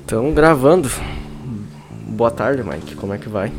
Estamos 0.00 0.34
gravando. 0.34 0.90
Boa 2.08 2.30
tarde, 2.30 2.62
Mike. 2.62 2.94
Como 2.94 3.14
é 3.14 3.18
que 3.18 3.28
vai? 3.28 3.52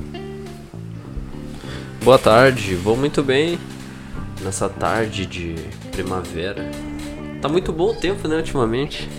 Boa 2.04 2.20
tarde, 2.20 2.76
vou 2.76 2.98
muito 2.98 3.24
bem 3.24 3.58
nessa 4.42 4.68
tarde 4.68 5.26
de 5.26 5.56
primavera. 5.92 6.70
Tá 7.42 7.48
muito 7.48 7.72
bom 7.72 7.92
o 7.92 7.96
tempo, 7.96 8.28
né, 8.28 8.36
ultimamente. 8.38 9.10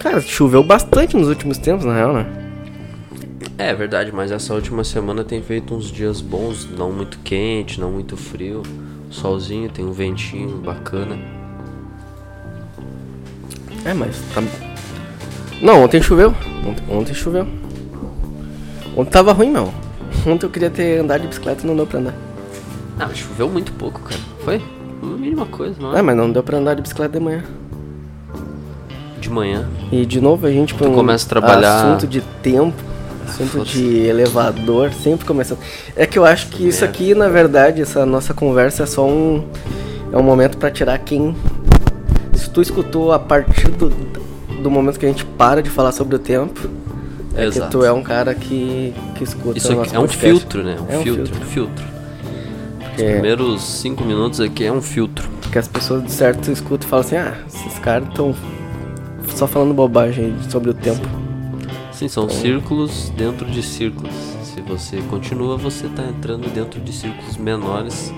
Cara, 0.00 0.20
choveu 0.20 0.62
bastante 0.62 1.16
nos 1.16 1.28
últimos 1.28 1.56
tempos, 1.56 1.84
na 1.84 1.94
real, 1.94 2.12
né? 2.12 2.26
É 3.56 3.72
verdade, 3.72 4.10
mas 4.12 4.32
essa 4.32 4.52
última 4.52 4.82
semana 4.82 5.22
tem 5.22 5.40
feito 5.40 5.74
uns 5.74 5.90
dias 5.90 6.20
bons, 6.20 6.68
não 6.68 6.92
muito 6.92 7.18
quente, 7.20 7.80
não 7.80 7.92
muito 7.92 8.16
frio. 8.16 8.62
Solzinho, 9.08 9.70
tem 9.70 9.84
um 9.84 9.92
ventinho 9.92 10.58
bacana. 10.58 11.16
É, 13.84 13.94
mas 13.94 14.20
tá. 14.34 14.73
Não, 15.64 15.82
ontem 15.82 16.00
choveu. 16.02 16.34
Ontem, 16.66 16.84
ontem 16.94 17.14
choveu. 17.14 17.46
Ontem 18.96 19.10
tava 19.10 19.32
ruim, 19.32 19.50
não. 19.50 19.72
Ontem 20.26 20.46
eu 20.46 20.50
queria 20.50 20.70
ter 20.70 21.00
andado 21.00 21.22
de 21.22 21.28
bicicleta 21.28 21.64
e 21.64 21.66
não 21.66 21.74
deu 21.74 21.86
pra 21.86 21.98
andar. 22.00 22.14
Ah, 22.98 23.06
mas 23.08 23.16
choveu 23.18 23.48
muito 23.48 23.72
pouco, 23.72 24.00
cara. 24.02 24.20
Foi? 24.44 24.62
A 25.02 25.06
mínima 25.06 25.46
coisa, 25.46 25.74
não 25.80 25.94
É, 25.96 25.98
é? 25.98 26.02
mas 26.02 26.16
não 26.16 26.30
deu 26.30 26.42
pra 26.42 26.58
andar 26.58 26.74
de 26.74 26.82
bicicleta 26.82 27.18
de 27.18 27.24
manhã. 27.24 27.42
De 29.20 29.28
manhã. 29.30 29.66
E 29.90 30.04
de 30.06 30.20
novo 30.20 30.46
a 30.46 30.50
gente 30.50 30.74
com 30.74 30.92
começa 30.94 31.24
a 31.26 31.28
trabalhar- 31.28 31.84
assunto 31.86 32.06
de 32.06 32.20
tempo, 32.42 32.74
assunto 33.26 33.50
foda-se. 33.50 33.72
de 33.72 33.96
elevador, 34.06 34.92
sempre 34.92 35.26
começando. 35.26 35.58
É 35.96 36.06
que 36.06 36.18
eu 36.18 36.24
acho 36.26 36.48
que 36.48 36.68
isso 36.68 36.84
É. 36.84 36.88
aqui, 36.88 37.14
na 37.14 37.28
verdade, 37.28 37.80
essa 37.82 38.04
nossa 38.06 38.32
conversa 38.34 38.82
é 38.82 38.86
só 38.86 39.04
um 39.06 39.42
é 40.12 40.16
um 40.16 40.22
momento 40.22 40.56
pra 40.58 40.70
tirar 40.70 40.98
quem 40.98 41.34
se 42.34 42.48
tu 42.50 42.62
escutou 42.62 43.12
a 43.12 43.18
partir 43.18 43.68
do, 43.72 43.88
do 44.64 44.70
momento 44.70 44.98
que 44.98 45.04
a 45.04 45.08
gente 45.08 45.24
para 45.24 45.62
de 45.62 45.68
falar 45.70 45.92
sobre 45.92 46.16
o 46.16 46.18
tempo, 46.18 46.68
é 47.36 47.44
Exato. 47.44 47.66
que 47.66 47.72
tu 47.72 47.84
é 47.84 47.92
um 47.92 48.02
cara 48.02 48.34
que 48.34 48.92
que 49.14 49.22
escuta 49.22 49.58
Isso 49.58 49.72
o 49.74 49.82
aqui 49.82 49.94
é 49.94 49.98
um 49.98 50.02
podcast. 50.02 50.26
filtro, 50.40 50.64
né? 50.64 50.76
Um, 50.80 50.92
É 50.92 50.98
um 50.98 51.02
filtro, 51.02 51.26
filtro. 51.26 51.42
um 51.42 51.46
filtro. 51.46 51.84
Os 52.96 53.02
É. 53.02 53.12
primeiros 53.12 53.62
cinco 53.62 54.04
minutos 54.04 54.40
aqui 54.40 54.64
é 54.64 54.72
um 54.72 54.80
filtro. 54.80 55.28
Que 55.52 55.58
as 55.58 55.68
pessoas 55.68 56.02
de 56.04 56.10
certo 56.10 56.50
escutam 56.50 56.86
e 56.86 56.90
falam 56.90 57.04
assim: 57.04 57.16
"Ah, 57.16 57.34
esses 57.46 57.78
caras 57.78 58.08
estão 58.08 58.34
só 59.34 59.46
falando 59.46 59.74
bobagem 59.74 60.34
sobre 60.48 60.70
o 60.70 60.74
tempo". 60.74 61.06
Sim, 61.92 62.08
são 62.08 62.28
círculos 62.28 63.10
dentro 63.16 63.44
de 63.46 63.62
círculos. 63.62 64.12
Se 64.42 64.60
você 64.62 64.96
continua, 65.10 65.56
você 65.56 65.88
tá 65.88 66.02
entrando 66.04 66.48
dentro 66.54 66.80
de 66.80 66.92
círculos 66.92 67.36
menores 67.36 68.12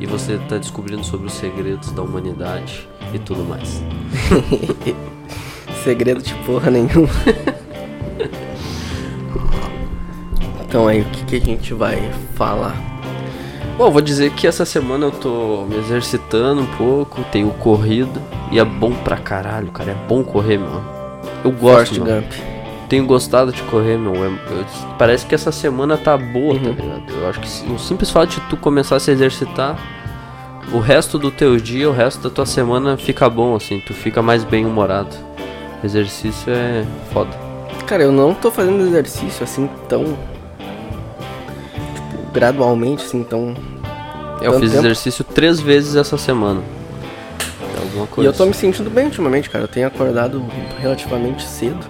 e 0.00 0.06
você 0.06 0.38
tá 0.48 0.56
descobrindo 0.56 1.04
sobre 1.04 1.26
os 1.26 1.32
segredos 1.34 1.90
da 1.92 2.02
humanidade 2.02 2.88
e 3.12 3.18
tudo 3.18 3.44
mais. 3.44 3.82
Segredo 5.84 6.22
de 6.22 6.34
porra 6.46 6.70
nenhuma. 6.70 7.08
então 10.66 10.86
aí, 10.88 11.00
o 11.00 11.04
que, 11.06 11.24
que 11.24 11.36
a 11.36 11.40
gente 11.40 11.74
vai 11.74 12.10
falar? 12.34 12.74
Bom, 13.76 13.90
vou 13.90 14.00
dizer 14.02 14.30
que 14.32 14.46
essa 14.46 14.64
semana 14.64 15.06
eu 15.06 15.10
tô 15.10 15.64
me 15.68 15.76
exercitando 15.78 16.60
um 16.62 16.66
pouco, 16.76 17.22
tenho 17.32 17.50
corrido 17.50 18.20
e 18.50 18.58
é 18.58 18.64
bom 18.64 18.92
pra 18.92 19.16
caralho, 19.16 19.70
cara. 19.72 19.92
É 19.92 19.94
bom 20.08 20.22
correr, 20.22 20.58
meu. 20.58 20.82
Eu 21.44 21.50
gosto, 21.50 22.02
meu. 22.04 22.16
Gump. 22.20 22.32
Tenho 22.88 23.06
gostado 23.06 23.50
de 23.50 23.62
correr, 23.62 23.96
meu. 23.96 24.14
É- 24.14 24.28
eu- 24.28 24.66
parece 24.98 25.24
que 25.26 25.34
essa 25.34 25.50
semana 25.50 25.96
tá 25.96 26.16
boa, 26.16 26.54
tá 26.54 26.60
Uhum. 26.68 26.74
ligado? 26.74 27.12
Eu 27.12 27.28
acho 27.28 27.40
que 27.40 27.72
o 27.72 27.78
simples 27.78 28.10
fato 28.10 28.30
de 28.30 28.40
tu 28.42 28.56
começar 28.56 28.96
a 28.96 29.00
se 29.00 29.10
exercitar, 29.10 29.78
o 30.72 30.78
resto 30.78 31.18
do 31.18 31.30
teu 31.30 31.56
dia, 31.56 31.88
o 31.88 31.92
resto 31.92 32.22
da 32.28 32.30
tua 32.34 32.46
semana 32.46 32.96
fica 32.98 33.28
bom, 33.28 33.56
assim. 33.56 33.80
Tu 33.86 33.94
fica 33.94 34.20
mais 34.22 34.44
bem 34.44 34.66
humorado. 34.66 35.16
Exercício 35.82 36.52
é 36.52 36.84
foda. 37.12 37.30
Cara, 37.86 38.04
eu 38.04 38.12
não 38.12 38.32
tô 38.34 38.50
fazendo 38.50 38.80
exercício 38.86 39.42
assim 39.42 39.68
tão. 39.88 40.04
Tipo, 40.04 40.16
gradualmente, 42.32 43.04
assim, 43.04 43.22
tão. 43.24 43.54
Eu 44.40 44.58
fiz 44.58 44.70
tempo? 44.70 44.82
exercício 44.84 45.24
três 45.24 45.60
vezes 45.60 45.96
essa 45.96 46.16
semana. 46.16 46.62
É 47.76 47.80
alguma 47.82 48.04
E 48.04 48.08
coisa. 48.08 48.30
eu 48.30 48.34
tô 48.34 48.46
me 48.46 48.54
sentindo 48.54 48.88
bem 48.90 49.06
ultimamente, 49.06 49.50
cara. 49.50 49.64
Eu 49.64 49.68
tenho 49.68 49.86
acordado 49.86 50.42
relativamente 50.80 51.42
cedo. 51.44 51.84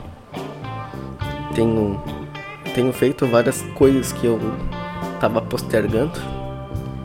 Tenho. 1.54 2.02
Tenho 2.74 2.92
feito 2.92 3.26
várias 3.26 3.60
coisas 3.74 4.12
que 4.12 4.26
eu 4.26 4.40
tava 5.20 5.42
postergando. 5.42 6.18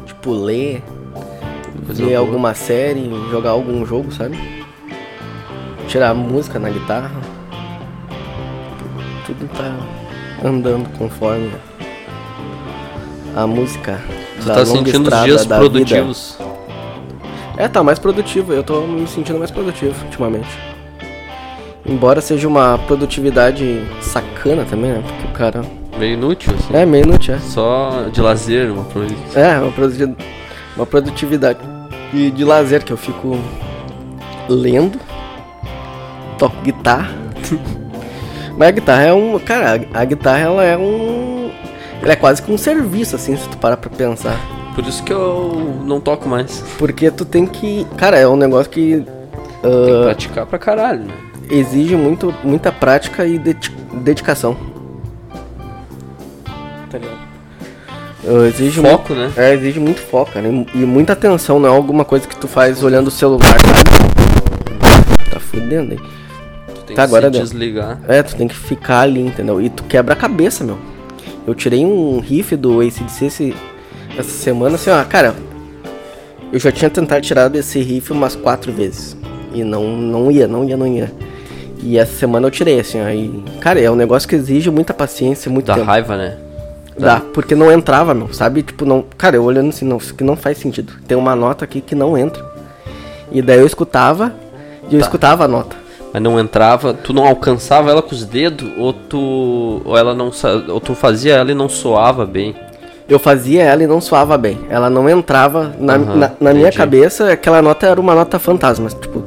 Tipo, 0.05 0.31
ler, 0.31 0.81
ver 1.83 2.05
boa. 2.05 2.17
alguma 2.19 2.53
série, 2.53 3.09
jogar 3.29 3.49
algum 3.51 3.85
jogo, 3.85 4.11
sabe? 4.13 4.37
Tirar 5.87 6.13
música 6.13 6.59
na 6.59 6.69
guitarra. 6.69 7.11
Tudo 9.25 9.47
tá 9.55 9.75
andando 10.47 10.89
conforme 10.97 11.51
a 13.35 13.47
música. 13.47 14.01
Da 14.45 14.55
tá 14.55 14.65
sentindo 14.65 15.09
os 15.09 15.23
dias 15.23 15.45
produtivos. 15.45 16.35
vida. 16.37 16.57
É, 17.57 17.67
tá 17.67 17.83
mais 17.83 17.97
produtivo. 17.99 18.53
Eu 18.53 18.63
tô 18.63 18.81
me 18.81 19.07
sentindo 19.07 19.39
mais 19.39 19.49
produtivo 19.49 19.95
ultimamente. 20.05 20.49
Embora 21.85 22.19
seja 22.19 22.47
uma 22.47 22.77
produtividade 22.79 23.81
sacana 24.01 24.65
também, 24.65 24.91
né? 24.91 25.03
Porque 25.05 25.27
o 25.27 25.31
cara. 25.31 25.61
Meio 25.97 26.13
inútil, 26.13 26.53
assim. 26.53 26.75
É 26.75 26.85
meio 26.85 27.05
inútil, 27.05 27.33
é. 27.33 27.39
Só 27.39 28.09
de 28.11 28.21
lazer, 28.21 28.71
uma 28.71 28.83
coisa. 28.83 29.15
É, 29.33 29.57
uma, 29.57 29.71
uma 30.75 30.85
produtividade 30.85 31.59
de, 32.13 32.29
de 32.29 32.43
lazer 32.43 32.83
que 32.83 32.91
eu 32.91 32.97
fico 32.97 33.39
lendo, 34.49 34.99
toco 36.37 36.61
guitarra. 36.61 37.09
Mas 38.57 38.67
a 38.69 38.71
guitarra 38.71 39.03
é 39.03 39.13
um. 39.13 39.37
Cara, 39.39 39.81
a, 39.93 40.05
guitarra 40.05 40.39
ela 40.39 40.63
é 40.63 40.77
um. 40.77 41.51
Ela 42.01 42.13
é 42.13 42.15
quase 42.15 42.41
que 42.41 42.51
um 42.51 42.57
serviço, 42.57 43.15
assim, 43.15 43.35
se 43.35 43.47
tu 43.49 43.57
parar 43.57 43.77
pra 43.77 43.89
pensar. 43.89 44.37
Por 44.73 44.85
isso 44.85 45.03
que 45.03 45.11
eu 45.11 45.81
não 45.83 45.99
toco 45.99 46.27
mais. 46.29 46.63
Porque 46.77 47.09
tu 47.11 47.25
tem 47.25 47.45
que. 47.45 47.85
Cara, 47.97 48.17
é 48.17 48.27
um 48.27 48.35
negócio 48.35 48.69
que 48.71 48.97
Tem 48.97 49.05
que 49.05 49.91
ah, 49.91 50.03
praticar 50.03 50.45
pra 50.45 50.57
caralho, 50.59 51.01
né? 51.05 51.13
exige 51.49 51.95
muito, 51.95 52.33
muita 52.43 52.71
prática 52.71 53.25
e 53.25 53.39
dedi- 53.39 53.71
dedicação. 53.93 54.55
Tá 56.89 56.97
ligado? 56.97 57.17
Ah, 58.27 58.47
exige 58.47 58.81
muito- 58.81 58.91
Foco, 58.97 59.13
né? 59.13 59.31
É, 59.37 59.53
exige 59.53 59.79
muito 59.79 60.01
foco, 60.01 60.31
cara. 60.33 60.47
E 60.47 60.77
muita 60.79 61.13
atenção, 61.13 61.59
não 61.59 61.69
é 61.69 61.75
alguma 61.75 62.03
coisa 62.03 62.27
que 62.27 62.35
tu 62.35 62.47
faz 62.47 62.83
olhando 62.83 63.07
o 63.07 63.11
celular? 63.11 63.55
Tá 65.31 65.39
fudendo 65.39 65.93
aí. 65.93 65.99
Tem 66.87 66.95
Tá, 66.95 67.03
que 67.03 67.07
agora 67.09 67.25
se 67.27 67.31
deu. 67.33 67.41
desligar. 67.43 67.99
É, 68.07 68.23
tu 68.23 68.35
tem 68.35 68.47
que 68.47 68.55
ficar 68.55 69.01
ali, 69.01 69.21
entendeu? 69.21 69.61
E 69.61 69.69
tu 69.69 69.83
quebra 69.83 70.13
a 70.13 70.17
cabeça, 70.17 70.63
meu. 70.63 70.77
Eu 71.45 71.53
tirei 71.53 71.85
um 71.85 72.19
riff 72.19 72.55
do 72.55 72.79
ACDC 72.81 73.25
esse, 73.25 73.55
essa 74.17 74.29
semana, 74.29 74.75
assim, 74.75 74.89
ó, 74.89 75.03
cara. 75.03 75.35
Eu 76.51 76.59
já 76.59 76.71
tinha 76.71 76.89
tentado 76.89 77.21
tirar 77.21 77.49
desse 77.49 77.79
riff 77.81 78.11
umas 78.11 78.35
quatro 78.35 78.71
vezes. 78.71 79.17
E 79.53 79.63
não, 79.63 79.95
não 79.97 80.31
ia, 80.31 80.47
não 80.47 80.63
ia, 80.63 80.77
não 80.77 80.87
ia. 80.87 81.11
E 81.83 81.97
essa 81.97 82.13
semana 82.17 82.47
eu 82.47 82.51
tirei, 82.51 82.79
assim, 82.79 83.01
ó. 83.01 83.09
E, 83.09 83.43
cara, 83.59 83.79
é 83.79 83.91
um 83.91 83.95
negócio 83.95 84.27
que 84.27 84.35
exige 84.35 84.69
muita 84.69 84.93
paciência, 84.93 85.51
muito 85.51 85.65
Dá 85.67 85.75
tempo. 85.75 85.85
raiva, 85.85 86.15
né? 86.17 86.37
Dá, 86.97 87.19
porque 87.19 87.53
não 87.53 87.71
entrava, 87.71 88.13
meu, 88.13 88.33
sabe? 88.33 88.63
Tipo, 88.63 88.83
não. 88.85 89.03
Cara, 89.17 89.35
eu 89.35 89.43
olhando 89.43 89.69
assim, 89.69 89.85
não, 89.85 89.97
isso 89.97 90.13
aqui 90.13 90.23
não 90.23 90.35
faz 90.35 90.57
sentido. 90.57 90.93
Tem 91.07 91.15
uma 91.17 91.35
nota 91.35 91.63
aqui 91.63 91.79
que 91.79 91.93
não 91.93 92.17
entra. 92.17 92.43
E 93.31 93.41
daí 93.41 93.59
eu 93.59 93.67
escutava 93.67 94.33
e 94.89 94.95
eu 94.95 94.99
Tá. 95.01 95.05
escutava 95.05 95.43
a 95.45 95.47
nota. 95.47 95.75
Mas 96.13 96.21
não 96.23 96.39
entrava, 96.39 96.93
tu 96.93 97.13
não 97.13 97.25
alcançava 97.25 97.91
ela 97.91 98.01
com 98.01 98.13
os 98.15 98.23
dedos, 98.25 98.69
ou 98.77 98.93
tu. 98.93 99.81
Ou 99.85 99.97
ela 99.97 100.13
não 100.15 100.31
Ou 100.69 100.79
tu 100.79 100.95
fazia 100.95 101.35
ela 101.35 101.51
e 101.51 101.55
não 101.55 101.67
soava 101.69 102.25
bem. 102.25 102.55
Eu 103.09 103.19
fazia 103.19 103.63
ela 103.63 103.83
e 103.83 103.87
não 103.87 104.01
soava 104.01 104.37
bem. 104.37 104.59
Ela 104.69 104.89
não 104.89 105.09
entrava. 105.09 105.71
Na, 105.79 105.93
Aham, 105.95 106.15
na, 106.15 106.31
na 106.39 106.53
minha 106.53 106.71
cabeça, 106.71 107.31
aquela 107.31 107.61
nota 107.61 107.87
era 107.87 107.99
uma 108.01 108.13
nota 108.15 108.37
fantasma. 108.39 108.89
Tipo, 108.89 109.23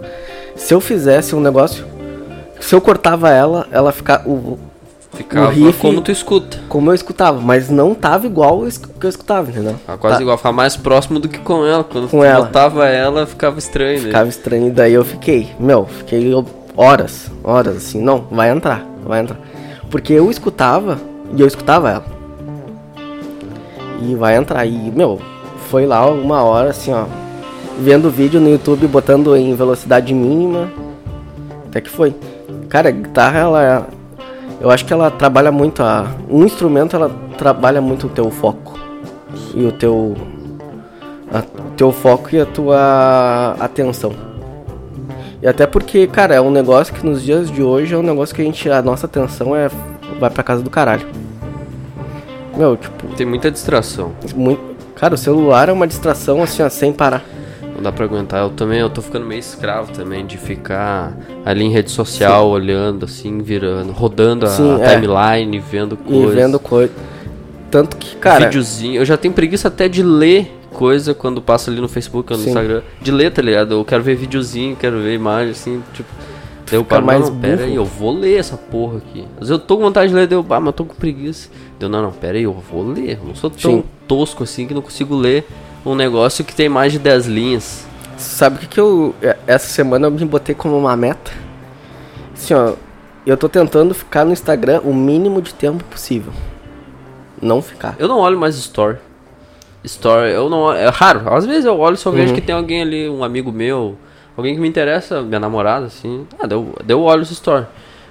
se 0.54 0.74
eu 0.74 0.80
fizesse 0.80 1.34
um 1.34 1.40
negócio. 1.40 1.84
Se 2.60 2.74
eu 2.74 2.80
cortava 2.80 3.30
ela, 3.30 3.66
ela 3.70 3.90
ficava. 3.92 4.28
O, 4.28 4.58
Ficava 5.12 5.50
riff- 5.50 5.80
como 5.80 6.00
tu 6.00 6.12
escuta. 6.12 6.58
como 6.68 6.90
eu 6.90 6.94
escutava, 6.94 7.40
mas 7.40 7.68
não 7.68 7.94
tava 7.94 8.26
igual 8.26 8.60
o 8.60 8.68
que 8.70 9.06
eu 9.06 9.10
escutava, 9.10 9.50
entendeu? 9.50 9.74
Ficava 9.74 9.98
quase 9.98 10.16
Tá- 10.16 10.22
igual, 10.22 10.36
ficava 10.36 10.56
mais 10.56 10.76
próximo 10.76 11.18
do 11.18 11.28
que 11.28 11.38
com 11.38 11.66
ela. 11.66 11.82
Quando 11.82 12.08
Com 12.08 12.18
tu 12.20 12.24
ela. 12.24 12.44
botava 12.46 12.86
ela, 12.86 13.26
ficava 13.26 13.58
estranho, 13.58 13.98
né? 13.98 14.06
Ficava 14.06 14.28
estranho, 14.28 14.68
e 14.68 14.70
daí 14.70 14.92
eu 14.94 15.04
fiquei, 15.04 15.50
meu, 15.58 15.84
fiquei 15.86 16.32
horas, 16.76 17.30
horas 17.42 17.76
assim, 17.76 18.00
não, 18.00 18.24
vai 18.30 18.50
entrar, 18.50 18.84
vai 19.04 19.20
entrar. 19.20 19.38
Porque 19.90 20.12
eu 20.12 20.30
escutava 20.30 20.98
e 21.36 21.40
eu 21.40 21.46
escutava 21.46 21.90
ela. 21.90 22.04
E 24.02 24.14
vai 24.14 24.36
entrar, 24.36 24.64
e, 24.64 24.90
meu, 24.90 25.20
foi 25.68 25.86
lá 25.86 26.06
uma 26.06 26.42
hora 26.42 26.70
assim, 26.70 26.92
ó, 26.92 27.04
vendo 27.78 28.08
o 28.08 28.10
vídeo 28.10 28.40
no 28.40 28.48
YouTube, 28.48 28.86
botando 28.86 29.36
em 29.36 29.54
velocidade 29.54 30.14
mínima, 30.14 30.70
até 31.66 31.80
que 31.80 31.90
foi. 31.90 32.14
Cara, 32.68 32.88
a 32.88 32.92
guitarra, 32.92 33.38
ela, 33.38 33.88
eu 34.60 34.70
acho 34.70 34.84
que 34.84 34.92
ela 34.92 35.10
trabalha 35.10 35.52
muito, 35.52 35.82
a, 35.82 36.06
um 36.28 36.44
instrumento, 36.44 36.96
ela 36.96 37.10
trabalha 37.36 37.80
muito 37.80 38.06
o 38.06 38.10
teu 38.10 38.30
foco. 38.30 38.78
E 39.54 39.64
o 39.64 39.72
teu, 39.72 40.16
a, 41.32 41.42
teu 41.76 41.92
foco 41.92 42.28
e 42.32 42.40
a 42.40 42.46
tua 42.46 43.56
atenção. 43.58 44.29
E 45.42 45.46
até 45.48 45.66
porque, 45.66 46.06
cara, 46.06 46.34
é 46.34 46.40
um 46.40 46.50
negócio 46.50 46.92
que 46.92 47.04
nos 47.04 47.22
dias 47.22 47.50
de 47.50 47.62
hoje 47.62 47.94
é 47.94 47.96
um 47.98 48.02
negócio 48.02 48.34
que 48.34 48.42
a 48.42 48.44
gente. 48.44 48.68
A 48.70 48.82
nossa 48.82 49.06
atenção 49.06 49.56
é. 49.56 49.70
vai 50.18 50.28
pra 50.30 50.42
casa 50.42 50.62
do 50.62 50.68
caralho. 50.70 51.06
Meu, 52.56 52.76
tipo, 52.76 53.06
Tem 53.16 53.26
muita 53.26 53.50
distração. 53.50 54.12
muito. 54.34 54.60
Cara, 54.94 55.14
o 55.14 55.18
celular 55.18 55.68
é 55.70 55.72
uma 55.72 55.86
distração 55.86 56.42
assim, 56.42 56.62
ó, 56.62 56.68
sem 56.68 56.92
parar. 56.92 57.24
Não 57.74 57.82
dá 57.82 57.90
pra 57.90 58.04
aguentar. 58.04 58.42
Eu 58.42 58.50
também, 58.50 58.80
eu 58.80 58.90
tô 58.90 59.00
ficando 59.00 59.24
meio 59.24 59.38
escravo 59.38 59.92
também 59.92 60.26
de 60.26 60.36
ficar 60.36 61.16
ali 61.42 61.64
em 61.64 61.70
rede 61.70 61.90
social, 61.90 62.48
olhando 62.50 63.06
assim, 63.06 63.38
virando, 63.38 63.92
rodando 63.92 64.44
a, 64.44 64.48
Sim, 64.50 64.82
a 64.82 64.84
é. 64.84 64.94
timeline, 65.00 65.58
vendo 65.58 65.98
E 66.06 66.12
coisas. 66.12 66.34
vendo 66.34 66.58
coisa. 66.58 66.92
Tanto 67.70 67.96
que, 67.96 68.16
cara. 68.16 68.44
videozinho. 68.46 69.00
Eu 69.00 69.04
já 69.06 69.16
tenho 69.16 69.32
preguiça 69.32 69.68
até 69.68 69.88
de 69.88 70.02
ler 70.02 70.59
coisa 70.80 71.12
quando 71.12 71.42
passo 71.42 71.68
ali 71.68 71.78
no 71.78 71.88
Facebook 71.90 72.32
ou 72.32 72.38
no 72.38 72.42
Sim. 72.42 72.48
Instagram. 72.48 72.80
De 73.02 73.12
ler, 73.12 73.30
tá 73.30 73.42
ligado? 73.42 73.74
Eu 73.74 73.84
quero 73.84 74.02
ver 74.02 74.16
videozinho, 74.16 74.74
quero 74.74 74.98
ver 75.02 75.12
imagem, 75.12 75.50
assim, 75.50 75.82
tipo. 75.92 76.08
Daí 76.70 76.78
eu 76.78 76.84
paro, 76.84 77.04
mais 77.04 77.20
não, 77.20 77.34
não, 77.34 77.40
pera 77.40 77.56
burro. 77.58 77.68
aí, 77.68 77.74
eu 77.74 77.84
vou 77.84 78.12
ler 78.16 78.38
essa 78.38 78.56
porra 78.56 78.96
aqui. 78.96 79.26
Às 79.32 79.48
vezes 79.48 79.50
eu 79.50 79.58
tô 79.58 79.76
com 79.76 79.82
vontade 79.82 80.08
de 80.08 80.14
ler, 80.14 80.26
deu, 80.26 80.40
ah, 80.48 80.58
mas 80.58 80.66
eu 80.68 80.72
tô 80.72 80.84
com 80.86 80.94
preguiça. 80.94 81.50
Deu, 81.78 81.86
não, 81.90 82.00
não, 82.00 82.12
pera 82.12 82.38
aí, 82.38 82.44
eu 82.44 82.52
vou 82.54 82.82
ler. 82.82 83.18
Eu 83.20 83.26
não 83.26 83.34
sou 83.34 83.50
tão 83.50 83.72
Sim. 83.72 83.84
tosco 84.08 84.44
assim 84.44 84.66
que 84.66 84.72
não 84.72 84.80
consigo 84.80 85.14
ler 85.14 85.46
um 85.84 85.94
negócio 85.94 86.42
que 86.42 86.54
tem 86.54 86.68
mais 86.68 86.92
de 86.92 86.98
10 86.98 87.26
linhas. 87.26 87.84
Sabe 88.16 88.56
o 88.56 88.58
que, 88.60 88.66
que 88.66 88.80
eu. 88.80 89.14
é, 89.20 89.36
Essa 89.46 89.68
semana 89.68 90.06
eu 90.06 90.10
me 90.10 90.24
botei 90.24 90.54
como 90.54 90.78
uma 90.78 90.96
meta? 90.96 91.30
Assim, 92.32 92.54
ó. 92.54 92.72
Eu 93.26 93.36
tô 93.36 93.50
tentando 93.50 93.92
ficar 93.92 94.24
no 94.24 94.32
Instagram 94.32 94.80
o 94.82 94.94
mínimo 94.94 95.42
de 95.42 95.52
tempo 95.52 95.84
possível. 95.84 96.32
Não 97.40 97.60
ficar. 97.60 97.96
Eu 97.98 98.08
não 98.08 98.18
olho 98.18 98.38
mais 98.38 98.56
story. 98.56 98.96
Story, 99.84 100.32
eu 100.32 100.48
não 100.50 100.72
É 100.72 100.88
raro. 100.88 101.32
Às 101.34 101.46
vezes 101.46 101.64
eu 101.64 101.78
olho 101.78 101.94
e 101.94 101.98
só 101.98 102.10
vejo 102.10 102.28
Uhum. 102.28 102.34
que 102.34 102.40
tem 102.40 102.54
alguém 102.54 102.82
ali, 102.82 103.08
um 103.08 103.24
amigo 103.24 103.50
meu, 103.50 103.96
alguém 104.36 104.54
que 104.54 104.60
me 104.60 104.68
interessa, 104.68 105.22
minha 105.22 105.40
namorada, 105.40 105.86
assim. 105.86 106.26
Ah, 106.38 106.46
deu, 106.46 106.74
deu 106.84 107.00
olho 107.02 107.22
os 107.22 107.30
story. 107.30 107.66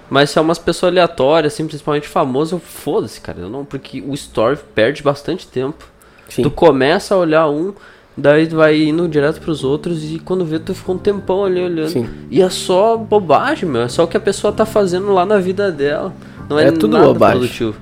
Mas 0.10 0.32
se 0.32 0.40
é 0.40 0.42
umas 0.42 0.58
pessoas 0.58 0.92
aleatórias, 0.92 1.54
assim, 1.54 1.68
principalmente 1.68 2.08
famoso, 2.08 2.56
eu 2.56 2.60
foda-se, 2.60 3.22
cara. 3.22 3.40
Eu 3.42 3.50
não, 3.50 3.64
porque 3.64 4.02
o 4.02 4.14
story 4.16 4.58
perde 4.74 5.04
bastante 5.04 5.46
tempo. 5.48 5.88
Sim. 6.28 6.42
Tu 6.42 6.50
começa 6.50 7.14
a 7.14 7.18
olhar 7.20 7.48
um, 7.48 7.74
daí 8.18 8.46
vai 8.48 8.82
indo 8.82 9.08
direto 9.08 9.40
pros 9.40 9.64
outros 9.64 10.04
e 10.12 10.18
quando 10.18 10.44
vê, 10.44 10.58
tu 10.58 10.74
ficou 10.74 10.96
um 10.96 10.98
tempão 10.98 11.46
ali 11.46 11.62
olhando. 11.62 11.90
Sim. 11.90 12.10
E 12.32 12.42
é 12.42 12.50
só 12.50 12.98
bobagem, 12.98 13.70
meu. 13.70 13.84
É 13.84 13.88
só 13.88 14.04
o 14.04 14.08
que 14.08 14.18
a 14.18 14.20
pessoa 14.20 14.52
tá 14.52 14.66
fazendo 14.66 15.12
lá 15.14 15.26
na 15.28 15.38
vida 15.38 15.72
dela. 15.72 16.12
Não 16.50 16.58
é, 16.58 16.66
É 16.70 16.72
tudo 16.72 16.98
bobagem. 16.98 17.38
produtivo. 17.38 17.76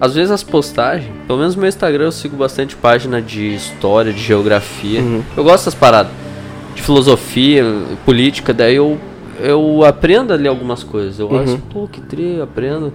Às 0.00 0.14
vezes 0.14 0.30
as 0.30 0.42
postagens, 0.44 1.10
pelo 1.26 1.38
menos 1.40 1.54
no 1.56 1.60
meu 1.62 1.68
Instagram 1.68 2.04
eu 2.04 2.12
sigo 2.12 2.36
bastante 2.36 2.76
página 2.76 3.20
de 3.20 3.54
história, 3.54 4.12
de 4.12 4.20
geografia. 4.20 5.00
Uhum. 5.00 5.22
Eu 5.36 5.42
gosto 5.42 5.58
dessas 5.64 5.74
paradas. 5.74 6.12
De 6.74 6.82
filosofia, 6.82 7.64
política, 8.04 8.54
daí 8.54 8.76
eu, 8.76 8.96
eu 9.40 9.84
aprendo 9.84 10.32
ali 10.32 10.46
algumas 10.46 10.84
coisas. 10.84 11.18
Eu 11.18 11.28
Uhum. 11.28 11.40
assim, 11.42 11.60
pô, 11.72 11.88
que 11.88 12.00
tri, 12.00 12.40
aprendo. 12.40 12.92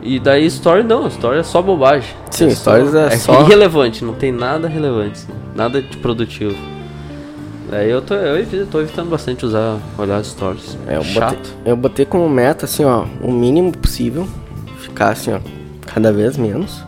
E 0.00 0.20
daí 0.20 0.46
story 0.46 0.84
não, 0.84 1.08
story 1.08 1.38
é 1.38 1.42
só 1.42 1.60
bobagem. 1.60 2.10
Sim, 2.30 2.50
só- 2.50 2.70
stories 2.76 2.94
é 2.94 3.10
só- 3.16 3.40
irrelevante, 3.40 4.04
não 4.04 4.14
tem 4.14 4.30
nada 4.30 4.68
relevante, 4.68 5.20
nada 5.56 5.82
de 5.82 5.96
produtivo. 5.96 6.54
Daí 7.68 7.90
eu 7.90 8.00
tô, 8.00 8.14
eu 8.14 8.38
evito, 8.38 8.66
tô 8.66 8.80
evitando 8.80 9.10
bastante 9.10 9.44
usar, 9.44 9.78
olhar 9.98 10.22
stories. 10.24 10.78
É, 10.86 10.96
eu, 10.98 11.02
Chato. 11.02 11.34
botei, 11.34 11.52
eu 11.64 11.76
botei 11.76 12.06
como 12.06 12.28
meta, 12.28 12.66
assim, 12.66 12.84
ó, 12.84 13.04
o 13.20 13.32
mínimo 13.32 13.72
possível. 13.76 14.28
Ficar 14.78 15.08
assim, 15.10 15.32
ó, 15.32 15.40
cada 15.86 16.12
vez 16.12 16.36
menos. 16.36 16.84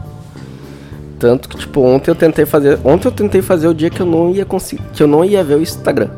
Tanto 1.18 1.48
que, 1.48 1.56
tipo, 1.56 1.80
ontem 1.80 2.10
eu 2.10 2.14
tentei 2.14 2.46
fazer. 2.46 2.78
Ontem 2.84 3.08
eu 3.08 3.12
tentei 3.12 3.42
fazer 3.42 3.66
o 3.68 3.74
dia 3.74 3.90
que 3.90 4.00
eu 4.00 4.06
não 4.06 4.30
ia 4.30 4.44
conseguir. 4.44 4.82
Que 4.92 5.02
eu 5.02 5.08
não 5.08 5.24
ia 5.24 5.42
ver 5.42 5.56
o 5.56 5.62
Instagram. 5.62 6.08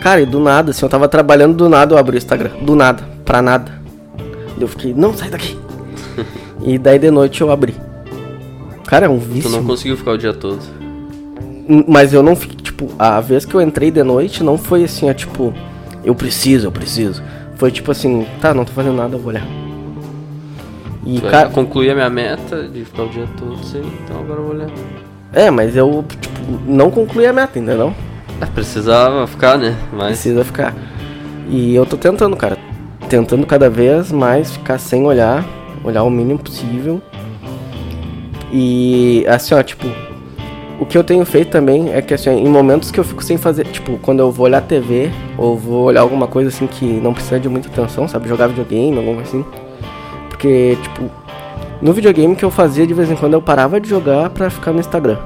Cara, 0.00 0.20
e 0.20 0.26
do 0.26 0.40
nada, 0.40 0.70
assim, 0.70 0.84
eu 0.84 0.88
tava 0.88 1.08
trabalhando 1.08 1.56
do 1.56 1.68
nada, 1.68 1.94
eu 1.94 1.98
abri 1.98 2.16
o 2.16 2.18
Instagram. 2.18 2.50
Do 2.62 2.74
nada, 2.74 3.02
pra 3.24 3.42
nada. 3.42 3.72
Daí 4.16 4.60
Eu 4.60 4.68
fiquei, 4.68 4.94
não, 4.94 5.12
sai 5.14 5.28
daqui. 5.30 5.58
e 6.64 6.78
daí 6.78 6.98
de 6.98 7.10
noite 7.10 7.40
eu 7.40 7.50
abri. 7.50 7.74
Cara, 8.86 9.06
é 9.06 9.08
um 9.08 9.18
Tu 9.18 9.26
vício. 9.26 9.50
não 9.50 9.64
conseguiu 9.64 9.96
ficar 9.96 10.12
o 10.12 10.18
dia 10.18 10.32
todo. 10.32 10.60
Mas 11.86 12.12
eu 12.14 12.22
não 12.22 12.34
fiquei, 12.34 12.56
tipo, 12.56 12.88
a 12.98 13.20
vez 13.20 13.44
que 13.44 13.54
eu 13.54 13.60
entrei 13.60 13.90
de 13.90 14.02
noite 14.02 14.42
não 14.42 14.56
foi 14.56 14.84
assim, 14.84 15.10
ó, 15.10 15.12
tipo, 15.12 15.52
eu 16.02 16.14
preciso, 16.14 16.68
eu 16.68 16.72
preciso. 16.72 17.22
Foi 17.56 17.70
tipo 17.70 17.90
assim, 17.90 18.24
tá, 18.40 18.54
não 18.54 18.64
tô 18.64 18.72
fazendo 18.72 18.96
nada, 18.96 19.16
eu 19.16 19.18
vou 19.18 19.28
olhar. 19.28 19.46
E, 21.08 21.16
Eu 21.16 21.30
cara, 21.30 21.48
concluí 21.48 21.90
a 21.90 21.94
minha 21.94 22.10
meta 22.10 22.64
de 22.68 22.84
ficar 22.84 23.04
o 23.04 23.08
dia 23.08 23.26
todo 23.38 23.56
sem, 23.64 23.80
então 23.80 24.18
agora 24.20 24.40
eu 24.40 24.44
vou 24.44 24.54
olhar. 24.54 24.68
é, 25.32 25.50
mas 25.50 25.74
eu, 25.74 26.04
tipo, 26.06 26.30
não 26.66 26.90
concluí 26.90 27.26
a 27.26 27.32
meta 27.32 27.58
ainda, 27.58 27.74
não. 27.74 27.94
Ah, 28.40 28.46
precisava 28.46 29.26
ficar, 29.26 29.56
né? 29.56 29.74
Mas 29.90 30.08
Precisa 30.08 30.44
ficar. 30.44 30.74
E 31.48 31.74
eu 31.74 31.86
tô 31.86 31.96
tentando, 31.96 32.36
cara. 32.36 32.58
Tentando 33.08 33.46
cada 33.46 33.70
vez 33.70 34.12
mais 34.12 34.52
ficar 34.52 34.76
sem 34.78 35.06
olhar, 35.06 35.46
olhar 35.82 36.02
o 36.02 36.10
mínimo 36.10 36.38
possível. 36.38 37.00
E 38.52 39.24
assim, 39.28 39.54
ó, 39.54 39.62
tipo, 39.62 39.86
o 40.78 40.84
que 40.86 40.96
eu 40.96 41.02
tenho 41.02 41.24
feito 41.24 41.50
também 41.50 41.92
é 41.92 42.02
que 42.02 42.12
assim, 42.12 42.30
em 42.30 42.48
momentos 42.48 42.90
que 42.90 43.00
eu 43.00 43.04
fico 43.04 43.24
sem 43.24 43.36
fazer, 43.38 43.64
tipo, 43.66 43.98
quando 44.02 44.20
eu 44.20 44.30
vou 44.30 44.44
olhar 44.46 44.60
TV 44.60 45.10
ou 45.36 45.56
vou 45.56 45.84
olhar 45.84 46.02
alguma 46.02 46.26
coisa 46.26 46.48
assim 46.50 46.66
que 46.66 46.84
não 46.84 47.14
precisa 47.14 47.40
de 47.40 47.48
muita 47.48 47.68
atenção, 47.68 48.06
sabe, 48.06 48.28
jogar 48.28 48.46
videogame, 48.48 48.96
alguma 48.96 49.16
coisa 49.16 49.30
assim. 49.30 49.44
Porque, 50.38 50.78
tipo, 50.80 51.10
no 51.82 51.92
videogame 51.92 52.36
que 52.36 52.44
eu 52.44 52.50
fazia 52.50 52.86
de 52.86 52.94
vez 52.94 53.10
em 53.10 53.16
quando 53.16 53.34
eu 53.34 53.42
parava 53.42 53.80
de 53.80 53.88
jogar 53.88 54.30
pra 54.30 54.48
ficar 54.48 54.72
no 54.72 54.78
Instagram. 54.78 55.18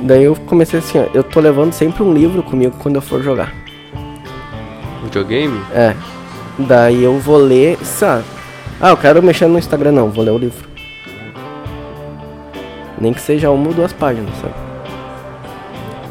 Daí 0.00 0.22
eu 0.22 0.36
comecei 0.46 0.78
assim, 0.78 1.00
ó, 1.00 1.06
eu 1.12 1.24
tô 1.24 1.40
levando 1.40 1.72
sempre 1.72 2.04
um 2.04 2.14
livro 2.14 2.40
comigo 2.44 2.76
quando 2.78 2.94
eu 2.96 3.02
for 3.02 3.20
jogar. 3.20 3.52
videogame? 5.02 5.60
É. 5.74 5.96
Daí 6.56 7.02
eu 7.02 7.18
vou 7.18 7.36
ler, 7.36 7.78
sabe? 7.78 8.22
Ah, 8.80 8.90
eu 8.90 8.96
quero 8.96 9.20
mexer 9.20 9.48
no 9.48 9.58
Instagram 9.58 9.90
não, 9.90 10.08
vou 10.08 10.24
ler 10.24 10.30
o 10.30 10.38
livro. 10.38 10.68
Nem 13.00 13.12
que 13.12 13.20
seja 13.20 13.50
uma 13.50 13.66
ou 13.66 13.74
duas 13.74 13.92
páginas, 13.92 14.30
sabe? 14.36 14.54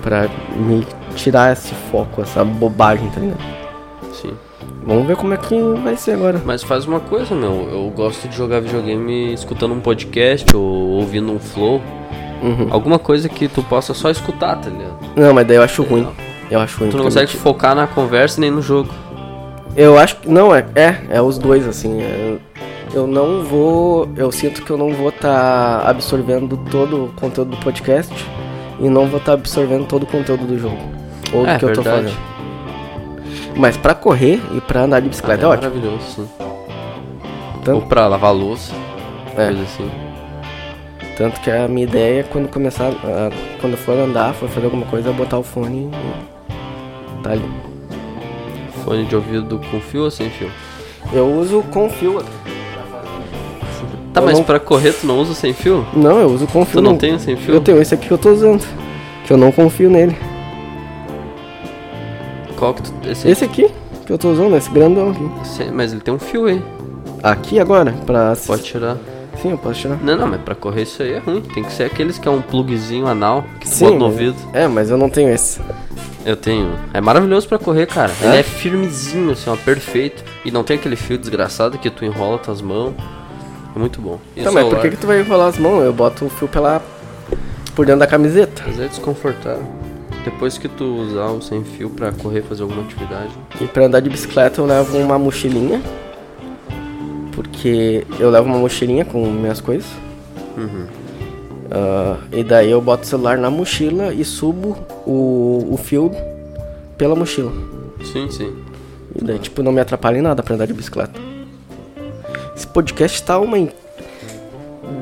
Pra 0.01 0.27
me 0.53 0.85
tirar 1.15 1.53
esse 1.53 1.73
foco, 1.89 2.23
essa 2.23 2.43
bobagem, 2.43 3.09
tá 3.09 3.21
ligado? 3.21 3.60
Vamos 4.83 5.05
ver 5.05 5.15
como 5.15 5.33
é 5.33 5.37
que 5.37 5.55
vai 5.83 5.95
ser 5.95 6.11
agora. 6.13 6.41
Mas 6.43 6.63
faz 6.63 6.85
uma 6.85 6.99
coisa, 6.99 7.35
meu. 7.35 7.69
Eu 7.71 7.91
gosto 7.95 8.27
de 8.27 8.35
jogar 8.35 8.59
videogame 8.61 9.33
escutando 9.33 9.73
um 9.73 9.79
podcast 9.79 10.55
ou 10.55 10.63
ouvindo 10.63 11.31
um 11.31 11.39
flow. 11.39 11.81
Uhum. 12.41 12.67
Alguma 12.71 12.97
coisa 12.97 13.29
que 13.29 13.47
tu 13.47 13.61
possa 13.63 13.93
só 13.93 14.09
escutar, 14.09 14.55
tá 14.55 14.69
ligado? 14.69 14.95
Não, 15.15 15.33
mas 15.33 15.45
daí 15.45 15.57
eu 15.57 15.63
acho 15.63 15.83
ruim. 15.83 16.07
Eu 16.49 16.59
acho 16.59 16.79
ruim. 16.79 16.89
Tu 16.89 16.97
não 16.97 17.03
consegue 17.03 17.31
focar 17.31 17.75
na 17.75 17.85
conversa 17.85 18.41
nem 18.41 18.49
no 18.49 18.61
jogo. 18.61 18.89
Eu 19.75 19.97
acho 19.97 20.15
que. 20.17 20.27
Não, 20.29 20.53
é, 20.53 20.65
é, 20.75 20.95
é 21.11 21.21
os 21.21 21.37
dois, 21.37 21.67
assim. 21.67 22.01
é- 22.01 22.37
eu 22.93 23.07
não 23.07 23.43
vou. 23.43 24.09
Eu 24.17 24.31
sinto 24.31 24.63
que 24.63 24.69
eu 24.71 24.77
não 24.77 24.91
vou 24.93 25.09
estar 25.09 25.83
absorvendo 25.87 26.57
todo 26.69 27.05
o 27.05 27.07
conteúdo 27.15 27.51
do 27.51 27.57
podcast 27.57 28.13
e 28.79 28.89
não 28.89 29.05
vou 29.07 29.19
estar 29.19 29.33
absorvendo 29.33 29.85
todo 29.85 30.03
o 30.03 30.05
conteúdo 30.07 30.45
do 30.45 30.57
jogo. 30.59 30.77
Ou 31.31 31.45
É, 31.47 31.53
do 31.53 31.59
que 31.59 31.65
eu 31.65 31.73
tô 31.73 31.81
verdade. 31.83 32.07
fazendo. 32.07 32.30
Mas 33.55 33.77
pra 33.77 33.93
correr 33.93 34.41
e 34.53 34.61
pra 34.61 34.81
andar 34.83 34.99
de 35.01 35.09
bicicleta 35.09 35.43
é, 35.43 35.45
é 35.45 35.47
ótimo. 35.47 35.69
maravilhoso, 35.71 36.03
sim. 36.15 36.27
Tanto, 37.63 37.75
Ou 37.75 37.81
pra 37.87 38.07
lavar 38.07 38.33
louça, 38.33 38.73
É. 39.37 39.45
coisa 39.47 39.61
assim. 39.61 39.91
tanto 41.17 41.39
que 41.41 41.51
a 41.51 41.67
minha 41.67 41.85
ideia 41.85 42.21
é 42.21 42.23
quando 42.23 42.47
começar. 42.49 42.87
a- 42.89 43.29
quando 43.59 43.77
for 43.77 43.97
andar, 43.99 44.33
for 44.33 44.49
fazer 44.49 44.65
alguma 44.65 44.85
coisa, 44.87 45.09
é 45.09 45.13
botar 45.13 45.37
o 45.37 45.43
fone 45.43 45.91
e. 45.91 47.21
Tá 47.23 47.31
ali. 47.33 47.45
Fone 48.83 49.05
de 49.05 49.15
ouvido 49.15 49.61
com 49.69 49.79
fio 49.79 50.05
ou 50.05 50.11
sem 50.11 50.29
fio? 50.31 50.49
Eu 51.13 51.27
uso 51.31 51.61
com 51.71 51.87
fio. 51.89 52.19
Tá, 54.13 54.19
Eu 54.21 54.25
mas 54.25 54.37
não- 54.39 54.43
pra 54.43 54.59
correr 54.59 54.91
tu 54.93 55.05
não 55.05 55.19
usa 55.19 55.33
sem 55.35 55.53
fio? 55.53 55.85
Não, 55.93 56.17
eu 56.19 56.29
uso 56.29 56.47
com 56.47 56.65
fio. 56.65 56.81
Tu 56.81 56.83
não 56.83 56.97
tem 56.97 57.13
um 57.13 57.19
sem 57.19 57.35
fio? 57.35 57.53
Eu 57.55 57.61
tenho 57.61 57.79
esse 57.81 57.93
aqui 57.93 58.07
que 58.07 58.13
eu 58.13 58.17
tô 58.17 58.31
usando. 58.31 58.65
Que 59.25 59.31
eu 59.31 59.37
não 59.37 59.51
confio 59.51 59.89
nele. 59.89 60.17
Qual 62.61 62.75
que 62.75 62.83
tu. 62.83 62.93
Esse, 63.09 63.27
Esse 63.27 63.43
aqui 63.43 63.67
que 64.05 64.13
eu 64.13 64.19
tô 64.19 64.29
usando, 64.29 64.55
esse 64.55 64.69
grandão 64.69 65.09
aqui. 65.09 65.31
esse- 65.41 65.71
Mas 65.71 65.91
ele 65.91 66.01
tem 66.01 66.13
um 66.13 66.19
fio 66.19 66.45
aí. 66.45 66.61
Aqui 67.23 67.59
agora, 67.59 67.91
pra. 68.05 68.35
Pode 68.45 68.61
tirar. 68.61 68.97
Sim, 69.41 69.49
eu 69.49 69.57
posso 69.57 69.79
tirar. 69.79 69.97
Não, 70.03 70.15
não, 70.15 70.27
mas 70.27 70.41
pra 70.41 70.53
correr 70.53 70.83
isso 70.83 71.01
aí 71.01 71.13
é 71.13 71.17
ruim. 71.17 71.41
Tem 71.41 71.63
que 71.63 71.73
ser 71.73 71.85
aqueles 71.85 72.19
que 72.19 72.27
é 72.27 72.31
um 72.31 72.39
plugzinho 72.39 73.07
anal 73.07 73.43
que 73.59 73.67
Sim, 73.67 73.85
bota 73.85 73.97
no 73.97 74.05
mas- 74.05 74.11
ouvido. 74.13 74.35
É, 74.53 74.67
mas 74.67 74.91
eu 74.91 74.97
não 74.99 75.09
tenho 75.09 75.29
esse. 75.29 75.59
Eu 76.23 76.35
tenho. 76.37 76.75
É 76.93 77.01
maravilhoso 77.01 77.47
pra 77.47 77.57
correr, 77.57 77.87
cara. 77.87 78.11
É? 78.21 78.27
Ele 78.27 78.37
é 78.37 78.43
firmezinho, 78.43 79.31
assim, 79.31 79.49
ó, 79.49 79.55
perfeito. 79.55 80.23
E 80.45 80.51
não 80.51 80.63
tem 80.63 80.77
aquele 80.77 80.95
fio 80.95 81.17
desgraçado 81.17 81.79
que 81.79 81.89
tu 81.89 82.05
enrola 82.05 82.37
tuas 82.37 82.61
mãos. 82.61 82.93
É 83.75 83.79
muito 83.79 83.99
bom. 83.99 84.19
E 84.35 84.41
o 84.41 84.43
Tá, 84.43 84.51
mas 84.51 84.67
por 84.67 84.79
que, 84.81 84.89
que 84.91 84.97
tu 84.97 85.07
vai 85.07 85.19
enrolar 85.21 85.47
as 85.47 85.57
mãos? 85.57 85.81
Eu 85.83 85.91
boto 85.93 86.25
o 86.25 86.29
fio 86.29 86.47
pela. 86.47 86.79
por 87.73 87.87
dentro 87.87 88.01
da 88.01 88.05
camiseta. 88.07 88.61
Mas 88.67 88.79
é 88.79 88.87
desconfortável. 88.87 89.65
Depois 90.23 90.57
que 90.57 90.67
tu 90.67 90.83
usar 90.83 91.27
o 91.27 91.41
sem 91.41 91.63
fio 91.63 91.89
pra 91.89 92.11
correr, 92.11 92.43
fazer 92.43 92.61
alguma 92.63 92.83
atividade. 92.83 93.31
E 93.59 93.65
pra 93.65 93.85
andar 93.85 93.99
de 93.99 94.09
bicicleta 94.09 94.61
eu 94.61 94.65
levo 94.65 94.97
uma 94.97 95.17
mochilinha. 95.17 95.81
Porque 97.33 98.05
eu 98.19 98.29
levo 98.29 98.47
uma 98.47 98.59
mochilinha 98.59 99.05
com 99.05 99.25
minhas 99.25 99.59
coisas. 99.59 99.89
Uhum. 100.57 100.85
Ah, 101.71 102.17
e 102.31 102.43
daí 102.43 102.69
eu 102.69 102.81
boto 102.81 103.03
o 103.03 103.07
celular 103.07 103.37
na 103.37 103.49
mochila 103.49 104.13
e 104.13 104.25
subo 104.25 104.77
o, 105.07 105.69
o 105.71 105.77
fio 105.77 106.11
pela 106.97 107.15
mochila. 107.15 107.51
Sim, 108.03 108.29
sim. 108.29 108.53
E 109.15 109.23
daí, 109.23 109.39
tipo, 109.39 109.63
não 109.63 109.71
me 109.71 109.81
atrapalha 109.81 110.17
em 110.17 110.21
nada 110.21 110.43
pra 110.43 110.55
andar 110.55 110.67
de 110.67 110.73
bicicleta. 110.73 111.19
Esse 112.55 112.67
podcast 112.67 113.23
tá 113.23 113.39
uma. 113.39 113.57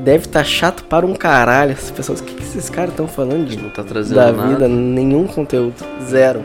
Deve 0.10 0.26
estar 0.26 0.44
chato 0.44 0.84
para 0.86 1.06
um 1.06 1.14
caralho. 1.14 1.74
As 1.74 1.92
pessoas, 1.92 2.20
o 2.20 2.24
que, 2.24 2.34
que 2.34 2.42
esses 2.42 2.68
caras 2.68 2.90
estão 2.90 3.08
falando 3.08 3.46
de, 3.46 3.58
Não 3.62 3.70
tá 3.70 3.84
trazendo 3.84 4.16
da 4.16 4.32
nada. 4.32 4.48
vida? 4.50 4.68
Nenhum 4.68 5.28
conteúdo. 5.28 5.76
Zero. 6.04 6.42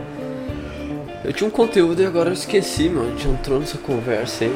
Eu 1.24 1.32
tinha 1.32 1.48
um 1.48 1.50
conteúdo 1.50 2.02
e 2.02 2.04
agora 2.04 2.28
eu 2.28 2.34
esqueci, 2.34 2.90
meu. 2.90 3.04
A 3.04 3.06
gente 3.06 3.26
entrou 3.26 3.58
nessa 3.58 3.78
conversa 3.78 4.44
aí. 4.44 4.54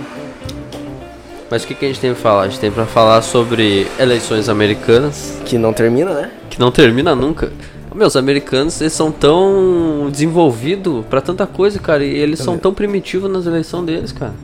Mas 1.50 1.64
o 1.64 1.66
que, 1.66 1.74
que 1.74 1.86
a 1.86 1.88
gente 1.88 2.00
tem 2.00 2.12
pra 2.12 2.20
falar? 2.20 2.42
A 2.42 2.48
gente 2.48 2.60
tem 2.60 2.70
pra 2.70 2.84
falar 2.84 3.22
sobre 3.22 3.86
eleições 3.98 4.46
americanas, 4.50 5.38
Que 5.46 5.56
não 5.56 5.72
termina, 5.72 6.12
né? 6.12 6.30
que 6.50 6.60
não 6.60 6.70
termina 6.70 7.14
nunca. 7.14 7.50
Meus 7.94 8.14
americanos, 8.14 8.78
eles 8.82 8.92
são 8.92 9.10
tão 9.10 10.10
desenvolvidos 10.12 11.02
pra 11.08 11.22
tanta 11.22 11.46
coisa, 11.46 11.78
cara, 11.78 12.04
e 12.04 12.14
eles 12.14 12.40
são 12.40 12.58
tão 12.58 12.74
primitivos 12.74 13.30
nas 13.32 13.46
eleições 13.46 13.86
deles, 13.86 14.12
cara. 14.12 14.34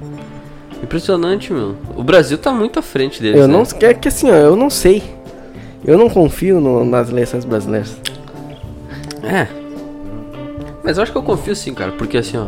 Impressionante, 0.84 1.52
meu. 1.52 1.74
O 1.96 2.02
Brasil 2.04 2.38
tá 2.38 2.52
muito 2.52 2.78
à 2.78 2.82
frente 2.82 3.20
deles, 3.20 3.40
Eu 3.40 3.48
né? 3.48 3.54
não. 3.54 3.64
É 3.88 3.92
que 3.94 4.08
assim, 4.08 4.30
ó, 4.30 4.34
eu 4.34 4.54
não 4.54 4.70
sei. 4.70 5.02
Eu 5.84 5.98
não 5.98 6.08
confio 6.08 6.60
no- 6.60 6.84
nas 6.84 7.10
eleições 7.10 7.44
brasileiras. 7.44 7.96
É. 9.22 9.46
Mas 10.82 10.96
eu 10.96 11.02
acho 11.02 11.12
que 11.12 11.18
eu 11.18 11.22
confio 11.22 11.56
sim, 11.56 11.74
cara, 11.74 11.92
porque 11.92 12.18
assim, 12.18 12.36
ó. 12.36 12.46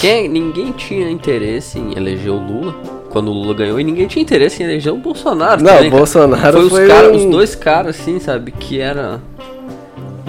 Quem, 0.00 0.28
ninguém 0.28 0.72
tinha 0.72 1.10
interesse 1.10 1.78
em 1.78 1.96
eleger 1.96 2.30
o 2.32 2.36
Lula 2.38 2.74
quando 3.10 3.28
o 3.28 3.32
Lula 3.32 3.54
ganhou 3.54 3.78
e 3.78 3.84
ninguém 3.84 4.06
tinha 4.06 4.22
interesse 4.22 4.62
em 4.62 4.66
eleger 4.66 4.92
o 4.92 4.96
Bolsonaro. 4.96 5.62
Não, 5.62 5.72
também, 5.74 5.88
o. 5.88 5.90
Bolsonaro 5.96 6.60
foi, 6.60 6.70
foi 6.70 6.82
os, 6.82 6.88
cara- 6.88 7.08
um- 7.10 7.16
os 7.16 7.24
dois 7.26 7.54
caras, 7.54 7.98
assim, 8.00 8.18
sabe, 8.18 8.50
que 8.52 8.80
era. 8.80 9.20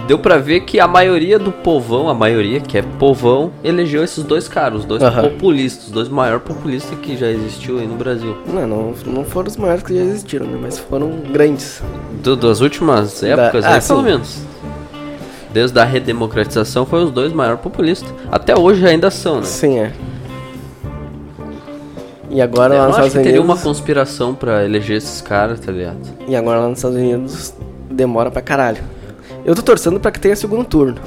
Deu 0.08 0.20
pra 0.20 0.38
ver 0.38 0.62
que 0.62 0.80
a 0.80 0.88
maioria 0.88 1.40
do 1.40 1.52
povão, 1.52 2.08
a 2.08 2.14
maioria 2.14 2.60
que 2.60 2.78
é 2.78 2.82
povão, 2.84 3.52
elegeu 3.64 4.04
esses 4.04 4.24
dois 4.24 4.48
caras, 4.48 4.80
os 4.82 4.86
dois 4.86 5.02
Aham. 5.02 5.24
populistas, 5.30 5.86
os 5.88 5.92
dois 5.92 6.08
maiores 6.10 6.44
populistas 6.44 6.98
que 7.00 7.18
já 7.18 7.28
existiu 7.28 7.80
aí 7.80 7.88
no 7.88 7.96
Brasil. 7.96 8.38
Não, 8.46 8.68
não, 8.68 8.94
não 9.08 9.24
foram 9.26 9.48
os 9.48 9.58
maiores 9.58 9.82
que 9.82 9.96
já 9.96 10.02
existiram, 10.04 10.46
né? 10.46 10.60
Mas 10.62 10.78
foram 10.78 11.10
grandes. 11.32 11.82
Do- 12.22 12.36
das 12.36 12.62
últimas 12.62 13.24
épocas, 13.24 13.66
ah, 13.66 13.76
aí, 13.76 13.82
pelo 13.82 14.04
menos. 14.04 14.38
Desde 15.52 15.80
a 15.80 15.84
redemocratização 15.86 16.86
foi 16.86 17.04
os 17.04 17.10
dois 17.12 17.34
maiores 17.34 17.62
populistas. 17.62 18.14
Até 18.32 18.56
hoje 18.56 18.86
ainda 18.86 19.10
são, 19.10 19.38
né? 19.38 19.44
Sim, 19.44 19.80
é. 19.80 19.92
E 22.30 22.42
agora 22.42 22.76
Eu 22.76 22.80
lá 22.82 22.88
nos 22.88 22.98
acho 22.98 23.08
Estados 23.08 23.14
que 23.14 23.24
teria 23.24 23.40
Unidos. 23.42 23.56
uma 23.58 23.64
conspiração 23.64 24.36
pra 24.36 24.64
eleger 24.66 24.98
esses 24.98 25.22
caras, 25.22 25.60
tá 25.60 25.72
ligado? 25.72 25.98
E 26.28 26.36
agora 26.36 26.60
lá 26.60 26.68
nos 26.68 26.78
Estados 26.80 26.98
Unidos 26.98 27.54
demora 27.90 28.30
pra 28.30 28.42
caralho. 28.42 28.84
Eu 29.46 29.56
tô 29.56 29.62
torcendo 29.62 30.00
pra 30.00 30.12
que 30.12 30.20
tenha 30.20 30.36
segundo 30.36 30.66
turno. 30.66 30.98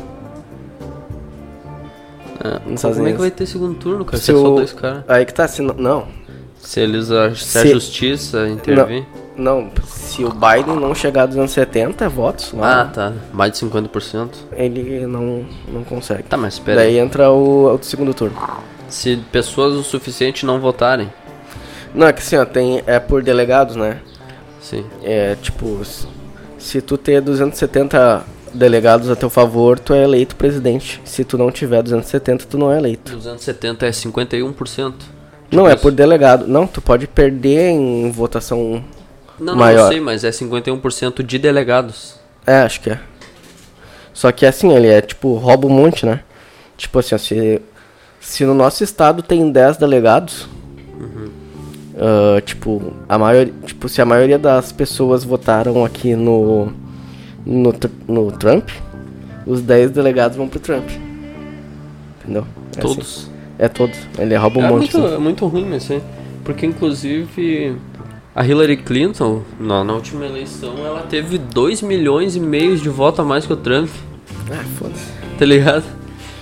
É, 2.42 2.60
Nos 2.64 2.74
Estados 2.76 2.96
como 2.98 3.08
é 3.08 3.12
que 3.12 3.18
vai 3.18 3.30
ter 3.30 3.46
segundo 3.46 3.74
turno, 3.74 4.04
cara? 4.04 4.18
Se, 4.18 4.30
é 4.30 4.34
só 4.34 4.40
o- 4.52 4.56
dois 4.56 4.72
caras. 4.72 5.02
Aí 5.08 5.24
que 5.26 5.34
tá, 5.34 5.48
se 5.48 5.60
não. 5.60 5.74
Não, 5.74 6.06
Se 6.60 6.80
eles 6.80 7.10
a, 7.10 7.34
se 7.34 7.58
a 7.58 7.62
Se- 7.62 7.72
justiça 7.72 8.48
intervir. 8.48 9.04
não, 9.36 9.70
se 9.86 10.24
o 10.24 10.30
Biden 10.30 10.76
não 10.76 10.94
chegar 10.94 11.22
a 11.24 11.26
270 11.26 12.08
votos 12.08 12.52
lá, 12.52 12.82
Ah, 12.82 12.84
tá. 12.86 13.12
Mais 13.32 13.52
de 13.52 13.58
50%. 13.58 14.28
ele 14.52 15.06
não, 15.06 15.44
não 15.72 15.82
consegue. 15.82 16.22
Tá, 16.24 16.36
mas 16.36 16.54
espera 16.54 16.78
Daí 16.80 16.90
aí. 16.90 16.98
entra 16.98 17.30
o, 17.30 17.74
o 17.74 17.78
segundo 17.82 18.14
turno. 18.14 18.36
Se 18.88 19.16
pessoas 19.32 19.74
o 19.74 19.82
suficiente 19.82 20.46
não 20.46 20.60
votarem. 20.60 21.12
Não, 21.94 22.06
é 22.06 22.12
que 22.12 22.20
assim, 22.20 22.36
ó, 22.36 22.44
tem, 22.44 22.82
é 22.86 23.00
por 23.00 23.22
delegados, 23.22 23.74
né? 23.74 23.98
Sim. 24.60 24.84
É 25.02 25.34
tipo, 25.42 25.80
se- 26.58 26.80
tu 26.80 26.96
ter 26.98 27.20
270 27.20 28.24
delegados 28.52 29.10
a 29.10 29.16
teu 29.16 29.28
favor, 29.30 29.78
tu 29.78 29.92
é 29.94 30.02
eleito 30.04 30.34
presidente. 30.36 31.00
Se 31.04 31.24
tu 31.24 31.36
não 31.38 31.50
tiver 31.50 31.82
270, 31.82 32.46
tu 32.46 32.56
não 32.58 32.72
é 32.72 32.78
eleito. 32.78 33.12
270 33.12 33.86
é 33.86 33.90
51%. 33.90 34.94
não, 35.50 35.66
é 35.68 35.72
isso. 35.74 35.82
por 35.82 35.92
delegado. 35.92 36.46
Não, 36.46 36.66
tu 36.66 36.80
pode 36.80 37.06
perder 37.06 37.70
em 37.70 38.10
votação. 38.10 38.82
Não, 39.38 39.52
não, 39.54 39.56
Maior. 39.56 39.84
eu 39.84 39.88
sei, 39.88 40.00
mas 40.00 40.24
é 40.24 40.30
51% 40.30 41.22
de 41.22 41.38
delegados. 41.38 42.16
É, 42.46 42.56
acho 42.60 42.80
que 42.80 42.90
é. 42.90 42.98
Só 44.12 44.32
que 44.32 44.44
assim, 44.44 44.72
ele 44.74 44.88
é 44.88 45.00
tipo, 45.00 45.34
rouba 45.34 45.66
um 45.66 45.70
monte, 45.70 46.04
né? 46.04 46.20
Tipo 46.76 46.98
assim, 46.98 47.16
se, 47.18 47.62
se 48.20 48.44
no 48.44 48.52
nosso 48.54 48.82
estado 48.82 49.22
tem 49.22 49.50
10 49.50 49.76
delegados, 49.76 50.48
ah, 51.98 52.40
tipo, 52.40 52.92
a 53.08 53.18
maioria, 53.18 53.52
tipo, 53.66 53.88
se 53.88 54.00
a 54.00 54.04
maioria 54.06 54.38
das 54.38 54.70
pessoas 54.72 55.24
votaram 55.24 55.84
aqui 55.84 56.14
no, 56.14 56.72
no, 57.44 57.74
no 58.06 58.32
Trump, 58.32 58.68
os 59.46 59.60
10 59.62 59.90
delegados 59.90 60.36
vão 60.36 60.48
pro 60.48 60.60
Trump. 60.60 60.88
Entendeu? 62.22 62.46
É 62.76 62.78
assim. 62.78 62.80
Todos. 62.80 63.30
É 63.58 63.68
todos. 63.68 63.98
Ele 64.18 64.36
rouba 64.36 64.60
um 64.60 64.64
é 64.64 64.68
monte. 64.70 64.78
muito, 64.94 64.98
assim. 65.06 65.14
é 65.14 65.18
muito 65.18 65.46
ruim 65.46 65.76
isso 65.76 65.92
aí. 65.92 66.02
Porque, 66.44 66.64
inclusive, 66.64 67.76
a 68.34 68.46
Hillary 68.46 68.76
Clinton, 68.76 69.42
na, 69.58 69.82
na 69.82 69.94
última 69.94 70.24
eleição, 70.24 70.74
ela 70.84 71.00
teve 71.02 71.36
2 71.38 71.82
milhões 71.82 72.36
e 72.36 72.40
meio 72.40 72.76
de 72.76 72.88
voto 72.88 73.20
a 73.20 73.24
mais 73.24 73.44
que 73.46 73.52
o 73.52 73.56
Trump, 73.56 73.88
Ah, 74.50 74.64
foda-se. 74.78 75.06
tá 75.38 75.44
ligado? 75.44 75.84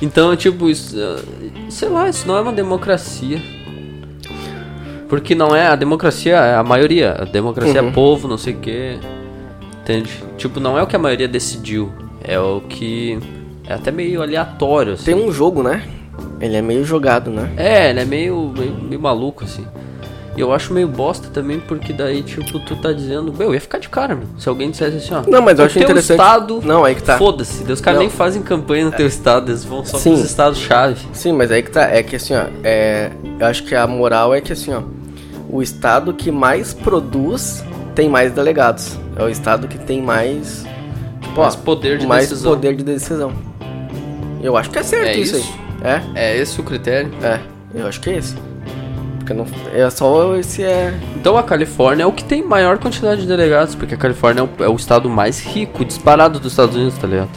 Então, 0.03 0.37
tipo, 0.37 0.69
isso, 0.69 0.95
eh, 1.01 1.17
sei 1.71 1.89
lá, 1.89 2.09
isso 2.09 2.29
não 2.29 2.37
é 2.37 2.41
uma 2.43 2.53
democracia. 2.53 3.41
Porque 5.09 5.35
não 5.35 5.55
é, 5.55 5.67
a 5.69 5.77
democracia 5.77 6.37
é 6.37 6.55
a 6.57 6.63
maioria. 6.63 7.13
A 7.19 7.25
democracia 7.25 7.83
Uhum. 7.83 7.89
é 7.89 7.93
povo, 7.93 8.27
não 8.29 8.39
sei 8.39 8.55
o 8.55 8.59
quê. 8.59 8.99
Entende? 9.83 10.11
Tipo, 10.37 10.59
não 10.59 10.77
é 10.77 10.83
o 10.83 10.87
que 10.87 10.97
a 10.97 10.99
maioria 10.99 11.29
decidiu. 11.29 11.93
É 12.23 12.39
o 12.41 12.61
que. 12.61 13.19
É 13.69 13.75
até 13.75 13.91
meio 13.91 14.21
aleatório, 14.23 14.95
assim. 14.95 15.05
Tem 15.07 15.15
um 15.15 15.31
jogo, 15.33 15.63
né? 15.63 15.83
Ele 16.41 16.57
é 16.57 16.63
meio 16.63 16.85
jogado, 16.85 17.31
né? 17.31 17.53
É, 17.57 17.91
ele 17.91 18.01
é 18.01 18.05
meio, 18.05 18.53
meio, 18.57 18.73
meio 18.75 19.01
maluco, 19.01 19.45
assim. 19.45 19.65
E 20.37 20.41
eu 20.41 20.53
acho 20.53 20.73
meio 20.75 20.87
bosta 20.87 21.29
também, 21.33 21.59
porque 21.61 21.93
daí, 21.93 22.23
tipo, 22.23 22.61
tu 22.61 22.77
tá 22.77 22.93
dizendo, 22.93 23.33
meu, 23.33 23.49
eu 23.49 23.55
ia 23.55 23.61
ficar 23.61 23.79
de 23.79 23.89
cara, 23.89 24.15
meu. 24.15 24.27
Se 24.39 24.49
alguém 24.49 24.71
dissesse 24.71 24.97
assim, 24.99 25.15
ó. 25.15 25.23
Não, 25.31 25.41
mas 25.41 25.59
eu 25.59 25.65
acho 25.65 25.79
interessante- 25.79 26.19
estado. 26.21 26.61
Não, 26.63 26.85
aí 26.85 26.95
que 26.95 27.03
tá. 27.03 27.17
Foda-se, 27.17 27.63
os 27.71 27.81
caras 27.81 27.99
nem 28.01 28.11
fazem 28.11 28.43
campanha 28.43 28.85
no 28.85 28.93
teu 28.93 29.07
estado, 29.07 29.51
eles 29.51 29.65
vão 29.65 29.85
só 29.85 29.97
Sim. 29.99 30.13
pros 30.15 30.25
estados-chave. 30.27 31.01
Sim, 31.13 31.33
mas 31.33 31.51
aí 31.51 31.63
que 31.63 31.71
tá. 31.71 31.85
É 31.91 32.03
que 32.03 32.17
assim, 32.17 32.35
ó. 32.35 32.45
É, 32.63 33.11
eu 33.41 33.47
acho 33.47 33.65
que 33.65 33.75
a 33.75 33.87
moral 33.87 34.35
é 34.35 34.41
que 34.41 34.53
assim, 34.53 34.73
ó. 34.75 34.83
O 35.49 35.63
estado 35.63 36.13
que 36.13 36.31
mais 36.31 36.75
produz 36.75 37.65
tem 37.95 38.09
mais 38.09 38.33
delegados. 38.33 38.99
É 39.17 39.23
o 39.23 39.29
estado 39.29 39.67
que 39.69 39.79
tem 39.79 40.03
mais. 40.03 40.65
Tipo, 41.23 41.41
Mais 41.41 41.55
ó, 41.55 41.59
poder 41.59 41.99
de 41.99 42.07
mais 42.07 42.29
decisão. 42.29 42.53
poder 42.53 42.77
de 42.77 42.85
decisão. 42.85 43.33
Eu 44.43 44.57
acho 44.57 44.71
que 44.71 44.79
é 44.79 44.83
certo 44.83 45.07
É 45.07 45.17
isso, 45.17 45.37
isso? 45.37 45.55
aí. 45.83 46.03
É 46.15 46.37
esse 46.37 46.61
o 46.61 46.65
critério? 46.65 47.11
É, 47.23 47.27
é. 47.27 47.41
Eu 47.75 47.87
acho 47.87 48.01
que 48.01 48.11
é 48.11 48.19
esse. 48.19 48.35
Porque 49.27 49.35
não. 49.35 49.45
É 49.75 49.91
só 49.91 50.37
esse 50.37 50.63
é. 50.63 50.95
Então 51.17 51.37
a 51.37 51.43
Califórnia 51.43 52.05
é 52.05 52.07
o 52.07 52.13
que 52.13 52.23
tem 52.23 52.45
maior 52.45 52.79
quantidade 52.79 53.23
de 53.23 53.27
delegados, 53.27 53.75
porque 53.75 53.95
a 53.95 53.99
Califórnia 53.99 54.43
é 54.43 54.45
o, 54.45 54.65
é 54.65 54.69
o 54.69 54.77
estado 54.77 55.11
mais 55.11 55.41
rico, 55.41 55.85
disparado 55.85 56.39
dos 56.39 56.53
Estados 56.53 56.77
Unidos, 56.77 56.97
tá 56.97 57.09
ligado? 57.09 57.31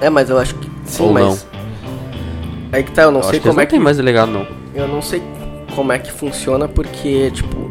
É, 0.00 0.10
mas 0.10 0.28
eu 0.28 0.36
acho 0.36 0.56
que. 0.56 0.68
Sim, 0.84 1.04
Ou 1.04 1.12
mas. 1.12 1.46
Aí 2.72 2.82
que 2.82 2.90
tá, 2.90 3.02
eu 3.02 3.12
não 3.12 3.20
Eu 3.20 3.24
sei 3.24 3.38
como 3.38 3.60
é 3.60 3.64
não 3.64 3.70
tem 3.70 3.78
que. 3.78 3.84
mais 3.84 3.96
delegado, 3.98 4.32
não. 4.32 4.46
Eu 4.74 4.88
não 4.88 5.00
sei 5.00 5.22
como 5.76 5.92
é 5.92 5.98
que 5.98 6.10
funciona 6.10 6.66
porque, 6.66 7.30
tipo, 7.30 7.70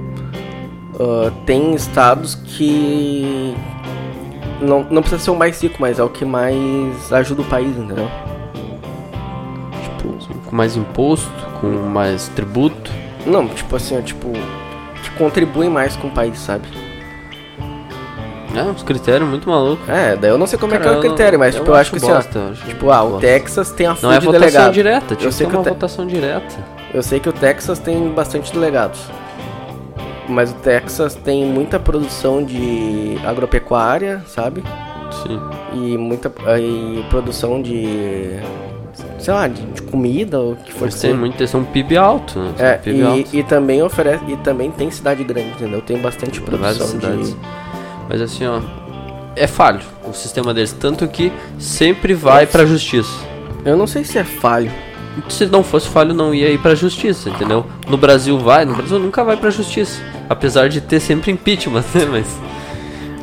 ah, 0.98 1.32
tem 1.46 1.76
estados 1.76 2.36
que 2.36 3.54
não, 4.62 4.86
não 4.90 5.02
precisa 5.02 5.22
ser 5.22 5.32
o 5.32 5.36
mais 5.36 5.62
rico, 5.62 5.76
mas 5.80 6.00
é 6.00 6.04
o 6.04 6.10
que 6.10 6.24
mais 6.24 7.12
ajuda 7.12 7.42
o 7.42 7.46
país, 7.46 7.76
entendeu? 7.76 8.08
Tipo, 9.84 10.40
Com 10.46 10.56
mais 10.56 10.78
imposto, 10.78 11.30
com 11.60 11.68
mais 11.68 12.30
tributo. 12.30 13.01
Não, 13.26 13.48
tipo 13.48 13.76
assim, 13.76 13.98
ó, 13.98 14.02
tipo, 14.02 14.32
que 15.04 15.10
contribui 15.18 15.70
mais 15.70 15.96
com 15.96 16.08
o 16.08 16.12
país, 16.12 16.38
sabe? 16.40 16.68
É, 18.54 18.62
uns 18.64 18.84
critérios 18.84 19.30
muito 19.30 19.48
malucos. 19.50 19.88
É, 19.88 20.16
daí 20.18 20.30
eu 20.30 20.38
não 20.38 20.46
sei 20.46 20.60
como 20.60 20.74
é 20.74 20.78
que 20.78 20.84
é 20.84 20.88
Cara, 20.88 20.98
o 20.98 21.02
critério, 21.02 21.40
mas 21.40 21.56
tipo, 21.56 21.68
eu 21.72 21.76
acho 21.76 21.92
que 21.92 21.98
assim, 21.98 22.12
ó, 22.12 22.16
bosta, 22.16 22.38
eu 22.40 22.50
acho 22.52 22.66
tipo, 22.66 22.92
ah, 22.92 23.02
o 23.04 23.10
bosta. 23.12 23.28
Texas 23.28 23.72
tem 23.72 23.88
a 23.88 23.96
Não 24.02 24.12
é 24.12 24.20
de 24.20 24.26
votação 24.26 24.40
delegado. 24.50 24.74
direta, 24.74 25.16
tinha 25.16 25.28
Eu 25.28 25.30
que 25.30 25.36
sei 25.36 25.46
ser 25.46 25.50
que 25.52 25.56
uma 25.58 25.64
te- 25.64 25.70
votação 25.70 26.06
direta. 26.06 26.56
Eu 26.94 27.02
sei 27.02 27.20
que 27.22 27.30
o 27.30 27.34
Texas 27.34 27.80
tem 27.80 28.10
bastante 28.10 28.52
delegados. 28.52 29.00
Mas 30.28 30.52
o 30.52 30.56
Texas 30.56 31.16
tem 31.16 31.46
muita 31.46 31.80
produção 31.80 32.44
de 32.44 33.18
agropecuária, 33.26 34.22
sabe? 34.28 34.64
Sim. 35.24 35.40
E 35.74 35.98
muita 35.98 36.30
e 36.60 37.06
produção 37.10 37.62
de 37.62 38.38
sei 39.22 39.34
lá, 39.34 39.48
de, 39.48 39.62
de 39.62 39.82
comida 39.84 40.40
ou 40.40 40.56
que 40.56 40.72
for 40.74 40.84
Eles 40.86 40.96
que 40.96 41.02
têm 41.02 41.10
seja. 41.12 41.20
muito, 41.20 41.40
eles 41.40 41.52
têm 41.52 41.60
um 41.62 41.66
PIB 41.66 41.98
alto, 41.98 42.40
né? 42.40 42.54
Tem 42.58 42.66
É, 42.66 42.76
um 42.76 42.80
PIB 42.80 43.04
alto. 43.04 43.30
e, 43.36 43.40
e 43.40 43.44
também 43.44 43.82
oferece 43.84 44.24
e 44.28 44.38
também 44.38 44.72
tem 44.72 44.90
cidade 44.92 45.24
grande, 45.24 45.50
entendeu? 45.52 45.82
Tem 45.82 45.98
bastante 45.98 46.40
várias 46.40 46.78
produção 46.78 46.88
cidades. 46.88 47.30
de 47.32 47.38
Mas 48.10 48.22
assim, 48.22 48.46
ó, 48.48 48.60
é 49.36 49.48
falho 49.48 49.80
o 50.08 50.14
sistema 50.14 50.54
deles, 50.54 50.74
tanto 50.74 51.08
que 51.08 51.32
sempre 51.58 52.14
vai 52.14 52.46
pra 52.46 52.66
justiça. 52.66 53.12
Eu 53.64 53.78
não 53.78 53.88
sei 53.88 54.04
se 54.04 54.18
é 54.18 54.24
falho. 54.24 54.72
Se 55.30 55.46
não 55.46 55.62
fosse 55.64 55.88
falho, 55.90 56.14
não 56.14 56.34
ia 56.34 56.50
ir 56.50 56.58
pra 56.58 56.74
justiça, 56.74 57.30
entendeu? 57.30 57.66
No 57.88 57.98
Brasil 57.98 58.40
vai, 58.40 58.64
no 58.66 58.74
Brasil 58.76 58.98
nunca 58.98 59.24
vai 59.24 59.36
pra 59.38 59.50
justiça. 59.50 60.02
Apesar 60.30 60.70
de 60.70 60.80
ter 60.82 61.00
sempre 61.02 61.32
impeachment, 61.32 61.84
né? 61.94 62.06
Mas. 62.10 62.28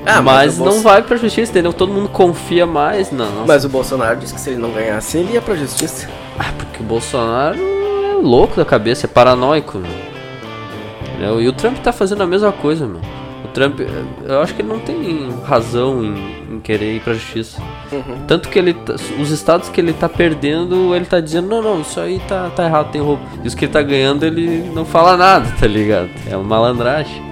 Ah, 0.09 0.23
mas 0.23 0.59
não 0.59 0.65
Bolso- 0.67 0.81
vai 0.83 1.03
pra 1.03 1.17
justiça, 1.17 1.51
entendeu? 1.53 1.73
Todo 1.73 1.93
mundo 1.93 2.09
confia 2.09 2.67
mais 2.67 3.11
na 3.13 3.27
nossa. 3.27 3.47
Mas 3.47 3.65
o 3.65 3.69
Bolsonaro 3.69 4.17
disse 4.17 4.35
que 4.35 4.41
se 4.41 4.51
ele 4.51 4.59
não 4.59 4.71
ganhasse, 4.73 5.19
ele 5.19 5.33
ia 5.35 5.41
pra 5.43 5.55
justiça. 5.55 6.09
Ah, 6.39 6.53
porque 6.57 6.81
o 6.83 6.87
Bolsonaro 6.87 7.59
é 7.59 8.15
louco 8.23 8.57
da 8.57 8.65
cabeça, 8.65 9.07
é 9.07 9.09
paranoico, 9.09 9.79
meu. 9.79 11.41
E 11.41 11.49
o 11.49 11.53
Trump 11.53 11.79
tá 11.79 11.93
fazendo 11.93 12.23
a 12.23 12.27
mesma 12.27 12.53
coisa, 12.53 12.87
meu. 12.87 13.01
O 13.45 13.49
Trump, 13.49 13.81
eu 14.25 14.41
acho 14.41 14.55
que 14.55 14.63
ele 14.63 14.69
não 14.69 14.79
tem 14.79 15.31
razão 15.45 16.05
em, 16.05 16.45
em 16.57 16.61
querer 16.61 16.97
ir 16.97 17.01
pra 17.01 17.15
justiça. 17.15 17.61
Uhum. 17.91 18.19
Tanto 18.27 18.49
que 18.49 18.59
ele, 18.59 18.75
tá- 18.75 18.95
os 19.21 19.31
estados 19.31 19.69
que 19.69 19.81
ele 19.81 19.93
tá 19.93 20.09
perdendo, 20.09 20.95
ele 20.95 21.07
tá 21.07 21.19
dizendo, 21.21 21.49
não, 21.49 21.63
não, 21.63 21.81
isso 21.81 21.99
aí 21.99 22.21
tá, 22.29 22.51
tá 22.55 22.65
errado, 22.67 22.91
tem 22.93 23.01
roubo. 23.01 23.23
E 23.43 23.49
os 23.49 23.55
que 23.55 23.65
ele 23.65 23.73
tá 23.73 23.83
ganhando, 23.83 24.25
ele 24.25 24.71
não 24.75 24.85
fala 24.85 25.17
nada, 25.17 25.53
tá 25.59 25.67
ligado? 25.67 26.11
É 26.31 26.37
uma 26.37 26.45
malandragem. 26.45 27.28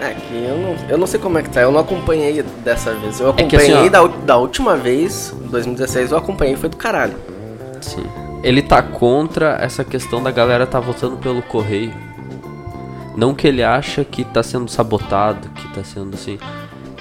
É 0.00 0.14
que 0.14 0.34
eu 0.34 0.56
não, 0.56 0.76
eu 0.88 0.98
não 0.98 1.06
sei 1.06 1.18
como 1.18 1.38
é 1.38 1.42
que 1.42 1.50
tá, 1.50 1.60
eu 1.60 1.72
não 1.72 1.80
acompanhei 1.80 2.42
dessa 2.64 2.94
vez. 2.94 3.18
Eu 3.20 3.30
É 3.30 3.32
que 3.32 3.56
acompanhei 3.56 3.74
assim, 3.74 3.86
ó- 3.86 3.88
da, 3.88 4.06
da 4.06 4.36
última 4.36 4.76
vez, 4.76 5.34
2016, 5.50 6.12
eu 6.12 6.18
acompanhei 6.18 6.56
foi 6.56 6.68
do 6.68 6.76
caralho. 6.76 7.14
Sim. 7.80 8.04
Ele 8.44 8.62
tá 8.62 8.80
contra 8.80 9.58
essa 9.60 9.82
questão 9.82 10.22
da 10.22 10.30
galera 10.30 10.66
tá 10.66 10.78
votando 10.78 11.16
pelo 11.16 11.42
correio. 11.42 11.92
Não 13.16 13.34
que 13.34 13.48
ele 13.48 13.64
acha 13.64 14.04
que 14.04 14.22
tá 14.24 14.42
sendo 14.42 14.70
sabotado, 14.70 15.48
que 15.48 15.66
tá 15.74 15.82
sendo 15.82 16.14
assim, 16.14 16.38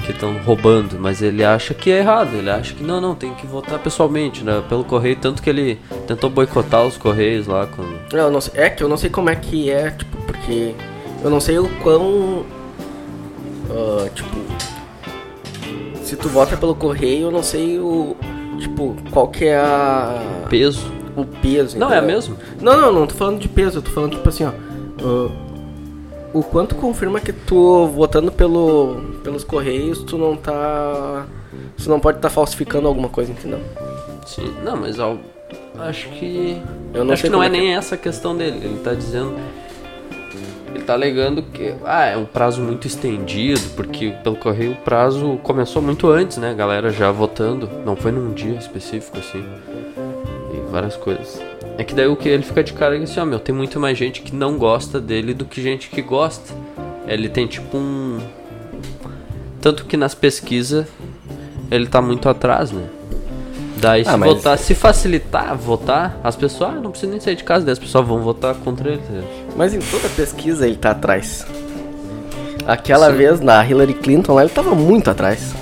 que 0.03 0.11
estão 0.11 0.35
roubando, 0.43 0.97
mas 0.99 1.21
ele 1.21 1.43
acha 1.43 1.75
que 1.75 1.91
é 1.91 1.99
errado. 1.99 2.33
Ele 2.35 2.49
acha 2.49 2.73
que 2.73 2.83
não, 2.83 2.99
não, 2.99 3.13
tem 3.13 3.35
que 3.35 3.45
votar 3.45 3.77
pessoalmente, 3.77 4.43
né, 4.43 4.63
pelo 4.67 4.83
correio. 4.83 5.15
Tanto 5.17 5.43
que 5.43 5.49
ele 5.51 5.79
tentou 6.07 6.27
boicotar 6.31 6.83
os 6.83 6.97
correios 6.97 7.45
lá 7.45 7.67
quando. 7.67 7.95
Eu 8.11 8.31
não 8.31 8.41
sei- 8.41 8.59
é 8.59 8.69
que 8.71 8.81
eu 8.83 8.89
não 8.89 8.97
sei 8.97 9.11
como 9.11 9.29
é 9.29 9.35
que 9.35 9.69
é, 9.69 9.91
tipo, 9.91 10.17
porque 10.25 10.73
eu 11.23 11.29
não 11.29 11.39
sei 11.39 11.59
o 11.59 11.69
quão. 11.83 12.43
Ah, 13.69 14.09
tipo. 14.13 14.37
Se 16.03 16.15
tu 16.15 16.29
vota 16.29 16.55
pelo 16.55 16.75
correio, 16.75 17.27
eu 17.27 17.31
não 17.31 17.43
sei 17.43 17.79
o. 17.79 18.15
Tipo, 18.59 18.95
qual 19.11 19.27
que 19.27 19.45
é 19.45 19.57
a. 19.57 20.45
Peso. 20.49 20.91
O 21.15 21.25
peso. 21.25 21.77
Não, 21.77 21.91
é 21.91 21.97
entendeu? 21.97 22.15
mesmo? 22.15 22.37
Não, 22.61 22.79
não, 22.79 22.93
não 22.93 23.07
tô 23.07 23.15
falando 23.15 23.39
de 23.39 23.49
peso, 23.49 23.79
eu 23.79 23.81
tô 23.81 23.91
falando 23.91 24.15
tipo 24.15 24.29
assim, 24.29 24.45
ó. 24.45 24.51
ah, 25.03 25.47
o 26.33 26.43
quanto 26.43 26.75
confirma 26.75 27.19
que 27.19 27.33
tu 27.33 27.87
votando 27.87 28.31
pelo, 28.31 29.19
pelos 29.23 29.43
correios, 29.43 30.03
tu 30.03 30.17
não 30.17 30.35
tá. 30.35 31.25
Tu 31.77 31.89
não 31.89 31.99
pode 31.99 32.17
estar 32.17 32.29
falsificando 32.29 32.87
alguma 32.87 33.09
coisa, 33.09 33.31
entendeu? 33.31 33.59
Sim. 34.25 34.53
Não, 34.63 34.75
mas 34.77 34.99
ó, 34.99 35.17
acho 35.79 36.09
que. 36.09 36.61
Eu 36.93 37.03
não 37.03 37.13
acho 37.13 37.21
sei 37.21 37.29
que 37.29 37.35
não 37.35 37.43
é 37.43 37.47
é 37.47 37.49
nem 37.49 37.75
essa 37.75 37.95
a 37.95 37.97
questão 37.97 38.35
dele. 38.35 38.59
Ele 38.63 38.79
tá 38.83 38.93
dizendo. 38.93 39.35
Ele 40.73 40.83
tá 40.83 40.93
alegando 40.93 41.41
que 41.41 41.73
ah, 41.85 42.05
é 42.05 42.17
um 42.17 42.25
prazo 42.25 42.61
muito 42.61 42.87
estendido, 42.87 43.61
porque 43.75 44.13
pelo 44.23 44.35
correio 44.35 44.73
o 44.73 44.75
prazo 44.75 45.39
começou 45.43 45.81
muito 45.81 46.09
antes, 46.09 46.37
né? 46.37 46.51
A 46.51 46.53
galera 46.53 46.91
já 46.91 47.11
votando. 47.11 47.69
Não 47.85 47.95
foi 47.95 48.11
num 48.11 48.33
dia 48.33 48.55
específico, 48.55 49.17
assim. 49.17 49.43
E 50.53 50.71
várias 50.71 50.95
coisas. 50.95 51.41
É 51.77 51.83
que 51.83 51.93
daí 51.93 52.07
o 52.07 52.15
que 52.15 52.27
ele 52.27 52.43
fica 52.43 52.63
de 52.63 52.73
cara 52.73 52.97
é 52.97 53.03
assim, 53.03 53.19
ó, 53.19 53.25
meu, 53.25 53.39
tem 53.39 53.53
muito 53.53 53.79
mais 53.79 53.97
gente 53.97 54.21
que 54.21 54.35
não 54.35 54.57
gosta 54.57 54.99
dele 54.99 55.33
do 55.33 55.45
que 55.45 55.61
gente 55.61 55.89
que 55.89 56.01
gosta. 56.01 56.53
Ele 57.07 57.29
tem 57.29 57.47
tipo 57.47 57.77
um. 57.77 58.19
Tanto 59.61 59.85
que 59.85 59.95
nas 59.95 60.13
pesquisas 60.13 60.87
ele 61.69 61.87
tá 61.87 62.01
muito 62.01 62.27
atrás, 62.27 62.71
né? 62.71 62.87
Daí 63.79 64.03
se 64.03 64.09
Ah, 64.09 64.17
mas- 64.17 64.33
votar, 64.33 64.57
se 64.57 64.73
facilitar 64.73 65.55
votar, 65.55 66.19
as 66.23 66.35
pessoas, 66.35 66.71
ah, 66.75 66.79
não 66.81 66.89
precisa 66.91 67.11
nem 67.11 67.19
sair 67.21 67.35
de 67.35 67.43
casa, 67.43 67.65
daí 67.65 67.73
as 67.73 67.79
pessoas 67.79 68.07
vão 68.07 68.21
votar 68.21 68.55
contra 68.55 68.89
ele. 68.89 68.97
tá? 68.99 69.21
Mas 69.55 69.73
em 69.73 69.79
toda 69.79 70.07
pesquisa 70.09 70.65
ele 70.65 70.75
tá 70.77 70.91
atrás. 70.91 71.45
Aquela 72.65 73.11
Sim. 73.11 73.17
vez 73.17 73.39
na 73.39 73.65
Hillary 73.65 73.93
Clinton 73.93 74.33
lá, 74.33 74.41
ele 74.41 74.49
tava 74.49 74.75
muito 74.75 75.09
atrás. 75.09 75.53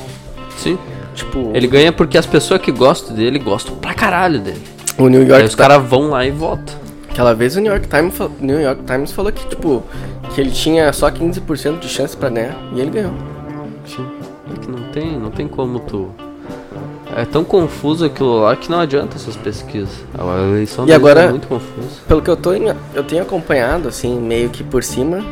Sim. 0.58 0.78
Tipo, 1.14 1.52
Ele 1.54 1.68
ganha 1.68 1.92
porque 1.92 2.18
as 2.18 2.26
pessoas 2.26 2.60
que 2.62 2.72
gostam 2.72 3.16
dele 3.16 3.40
gostam 3.40 3.76
pra 3.76 3.94
caralho 3.94 4.40
dele. 4.40 4.62
o 4.98 5.08
New 5.08 5.22
Aí 5.22 5.28
York 5.30 5.46
os 5.46 5.56
caras 5.56 5.84
vão 5.84 6.10
lá 6.10 6.26
e 6.26 6.32
votam. 6.32 6.76
Aquela 7.10 7.34
vez 7.34 7.56
o 7.56 7.62
New 7.62 7.72
York 7.72 7.88
Times, 7.88 8.14
New 8.42 8.60
York 8.60 8.84
Times 8.84 9.12
falou 9.12 9.32
que, 9.32 9.46
tipo, 9.48 9.84
que 10.34 10.42
ele 10.42 10.52
tinha 10.52 10.92
só 10.92 11.10
15% 11.10 11.80
de 11.80 11.88
chance 11.88 12.16
pra 12.18 12.30
ganhar 12.30 12.56
e 12.74 12.80
ele 12.82 12.90
ganhou. 12.92 13.14
Sim. 13.86 14.06
É 14.54 14.60
que 14.60 14.70
não 14.70 14.84
tem, 14.92 15.18
não 15.18 15.32
tem 15.32 15.48
como 15.48 15.80
tu. 15.80 16.10
É 17.16 17.24
tão 17.26 17.44
confuso 17.44 18.06
aquilo 18.06 18.40
lá 18.42 18.56
que 18.56 18.70
não 18.70 18.80
adianta 18.80 19.16
essas 19.16 19.36
pesquisas. 19.36 19.90
A 20.18 20.42
eleição 20.50 20.88
E 20.88 20.94
agora- 20.94 21.22
é 21.24 21.30
muito 21.30 21.48
confusa. 21.48 22.02
Pelo 22.08 22.22
que 22.22 22.30
eu 22.30 22.36
tô 22.38 22.54
em- 22.54 22.74
eu 22.94 23.04
tenho 23.04 23.22
acompanhado 23.22 23.88
assim, 23.88 24.20
meio 24.20 24.50
que 24.50 24.64
por 24.64 24.84
cima, 24.84 25.24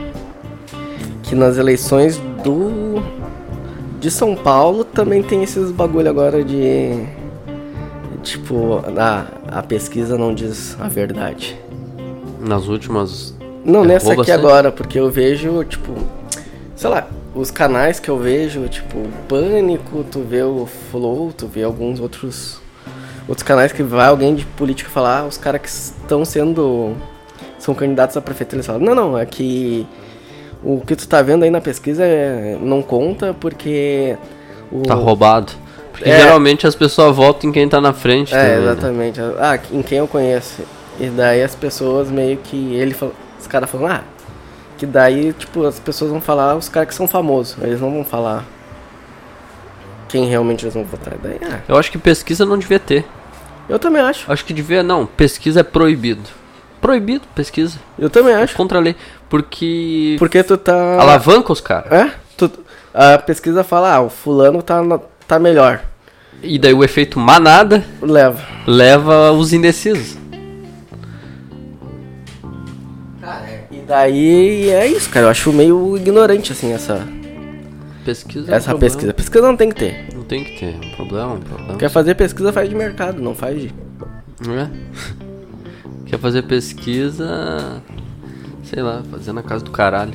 que 1.24 1.36
nas 1.36 1.58
eleições 1.58 2.18
do 2.44 3.02
de 4.00 4.12
São 4.12 4.36
Paulo 4.36 4.84
também 4.84 5.24
tem 5.24 5.44
esses 5.44 5.72
bagulho 5.72 6.10
agora 6.10 6.44
de 6.44 7.06
tipo, 8.22 8.82
a, 8.98 9.26
a 9.60 9.64
pesquisa 9.64 10.18
não 10.18 10.34
diz 10.34 10.78
a 10.80 10.88
verdade. 10.88 11.58
Nas 12.40 12.68
últimas. 12.68 13.34
Não, 13.66 13.84
É, 13.84 13.88
nessa 13.88 14.14
aqui 14.14 14.32
agora, 14.32 14.72
porque 14.72 15.00
eu 15.00 15.10
vejo, 15.10 15.64
tipo, 15.64 15.94
sei 16.76 16.90
lá, 16.90 17.08
os 17.36 17.50
canais 17.52 18.00
que 18.00 18.10
eu 18.10 18.18
vejo, 18.18 18.68
tipo, 18.68 18.98
o 18.98 19.10
Pânico, 19.28 20.04
tu 20.10 20.22
vê 20.22 20.44
o 20.44 20.68
Flow, 20.92 21.32
tu 21.36 21.48
vê 21.48 21.64
alguns 21.64 22.00
outros 22.00 22.62
outros 23.28 23.44
canais 23.44 23.72
que 23.72 23.82
vai 23.82 24.08
alguém 24.08 24.36
de 24.36 24.46
política 24.46 24.90
falar, 24.90 25.20
ah, 25.22 25.26
os 25.26 25.38
caras 25.38 25.62
que 25.62 25.70
estão 25.70 26.26
sendo 26.26 26.94
são 27.58 27.74
candidatos 27.74 28.18
a 28.18 28.22
prefeito, 28.22 28.56
eles 28.56 28.66
falam: 28.66 28.82
"Não, 28.82 28.94
não, 28.94 29.18
é 29.18 29.26
que 29.26 29.88
o 30.64 30.82
que 30.82 30.96
tu 30.96 31.08
tá 31.08 31.22
vendo 31.22 31.44
aí 31.44 31.50
na 31.50 31.62
pesquisa 31.62 32.04
é- 32.04 32.58
não 32.62 32.82
conta 32.82 33.34
porque 33.40 34.18
o 34.72 34.82
Tá 34.84 34.94
roubado. 34.94 35.52
Porque 35.92 36.10
É. 36.10 36.20
geralmente 36.22 36.66
as 36.66 36.76
pessoas 36.76 37.16
votam 37.16 37.50
em 37.50 37.54
quem 37.54 37.70
tá 37.70 37.80
na 37.80 37.94
frente. 37.94 38.34
É, 38.34 38.38
também, 38.56 38.58
né? 38.60 38.72
exatamente. 38.72 39.20
Ah, 39.40 39.60
em 39.72 39.82
quem 39.82 40.00
eu 40.00 40.08
conheço. 40.08 40.64
E 41.00 41.08
daí 41.08 41.44
as 41.44 41.54
pessoas 41.56 42.10
meio 42.10 42.38
que. 42.38 42.74
Ele 42.76 42.94
falou. 42.94 43.14
Os 43.40 43.46
caras 43.48 43.70
falam, 43.70 43.88
ah. 43.88 44.02
Que 44.84 44.88
daí, 44.88 45.32
tipo, 45.32 45.66
as 45.66 45.80
pessoas 45.80 46.12
vão 46.12 46.20
falar 46.20 46.58
os 46.58 46.68
caras 46.68 46.90
que 46.90 46.94
são 46.96 47.08
famosos. 47.08 47.56
Eles 47.64 47.80
não 47.80 47.90
vão 47.90 48.04
falar 48.04 48.44
quem 50.10 50.26
realmente 50.28 50.66
eles 50.66 50.74
vão 50.74 50.84
votar. 50.84 51.14
Daí, 51.24 51.40
ah, 51.42 51.60
Eu 51.70 51.78
acho 51.78 51.90
que 51.90 51.98
pesquisa 51.98 52.46
não 52.46 52.58
devia 52.58 52.80
ter. 52.80 53.06
eu 53.70 53.80
também 53.80 54.02
acho. 54.02 54.30
Acho 54.30 54.44
que 54.44 54.54
devia. 54.54 54.84
Não, 54.84 55.06
pesquisa 55.06 55.62
é 55.62 55.64
proibido. 55.64 56.30
Proibido, 56.82 57.22
pesquisa. 57.34 57.80
Eu 57.98 58.10
também 58.10 58.36
acho. 58.36 58.58
Contra 58.58 58.78
a 58.78 58.82
lei. 58.82 58.94
Porque. 59.30 60.18
Porque 60.20 60.44
tu 60.44 60.58
tá. 60.58 60.74
alavanca 61.00 61.54
os 61.54 61.62
caras. 61.62 61.90
É? 61.90 62.12
Tu, 62.36 62.52
a 62.94 63.18
pesquisa 63.20 63.64
fala, 63.64 63.96
ah, 63.96 64.02
o 64.02 64.10
fulano 64.10 64.62
tá, 64.62 64.84
na- 64.84 65.00
tá 65.26 65.40
melhor. 65.40 65.80
E 66.42 66.60
daí 66.60 66.74
o 66.74 66.84
efeito 66.84 67.18
manada 67.18 67.86
Leva. 68.02 68.42
leva 68.68 69.32
os 69.32 69.54
indecisos. 69.54 70.18
Daí 73.94 74.70
é 74.72 74.88
isso, 74.88 75.08
cara. 75.10 75.28
Eu 75.28 75.30
acho 75.30 75.54
meio 75.54 75.96
ignorante, 75.96 76.52
assim, 76.52 76.72
essa, 76.74 77.08
Pesquisa. 78.04 78.50
é 78.50 78.54
um 78.54 78.58
essa 78.58 78.76
pesquisa. 78.76 79.14
Pesquisa 79.14 79.46
não 79.48 79.56
tem 79.56 79.70
que 79.70 79.76
ter. 79.76 80.08
Não 80.16 80.24
tem 80.24 80.44
que 80.44 80.60
ter. 80.60 80.74
É 80.74 80.88
um 80.88 80.96
problema, 80.96 81.34
um 81.34 81.40
problema. 81.40 81.78
Quer 81.78 81.90
fazer 81.90 82.16
pesquisa, 82.16 82.52
faz 82.52 82.68
de 82.68 82.76
mercado, 82.76 83.22
não 83.22 83.36
faz 83.36 83.62
de. 83.62 83.74
Não 84.46 84.58
é? 84.58 84.70
Quer 86.08 86.18
fazer 86.20 86.42
pesquisa. 86.44 87.82
Sei 88.64 88.82
lá, 88.82 89.04
fazer 89.12 89.32
na 89.32 89.44
casa 89.44 89.64
do 89.64 89.70
caralho. 89.72 90.14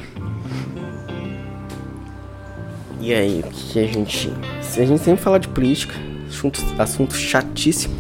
E 3.00 3.14
aí, 3.14 3.40
o 3.46 3.48
que 3.48 3.78
a 3.78 3.86
gente. 3.86 4.32
A 4.76 4.84
gente 4.84 4.98
sempre 5.02 5.22
falar 5.22 5.38
de 5.38 5.48
política, 5.48 5.94
assunto, 6.28 6.60
assunto 6.78 7.14
chatíssimo, 7.14 7.94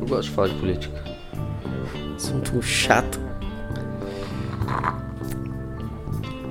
Eu 0.00 0.06
gosto 0.08 0.28
de 0.28 0.30
falar 0.34 0.48
de 0.48 0.54
política. 0.54 1.02
assunto 2.16 2.60
chato. 2.62 3.20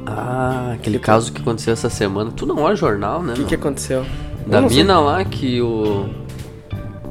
Ah, 0.05 0.71
aquele 0.73 0.99
caso 0.99 1.31
que 1.31 1.41
aconteceu 1.41 1.73
essa 1.73 1.89
semana. 1.89 2.31
Tu 2.35 2.45
não 2.45 2.57
olha 2.63 2.75
jornal, 2.75 3.21
né? 3.21 3.33
O 3.33 3.35
que, 3.35 3.43
que 3.45 3.55
aconteceu? 3.55 4.05
Da 4.47 4.61
não 4.61 4.69
sei. 4.69 4.77
mina 4.79 4.99
lá 4.99 5.23
que 5.23 5.61
o. 5.61 6.07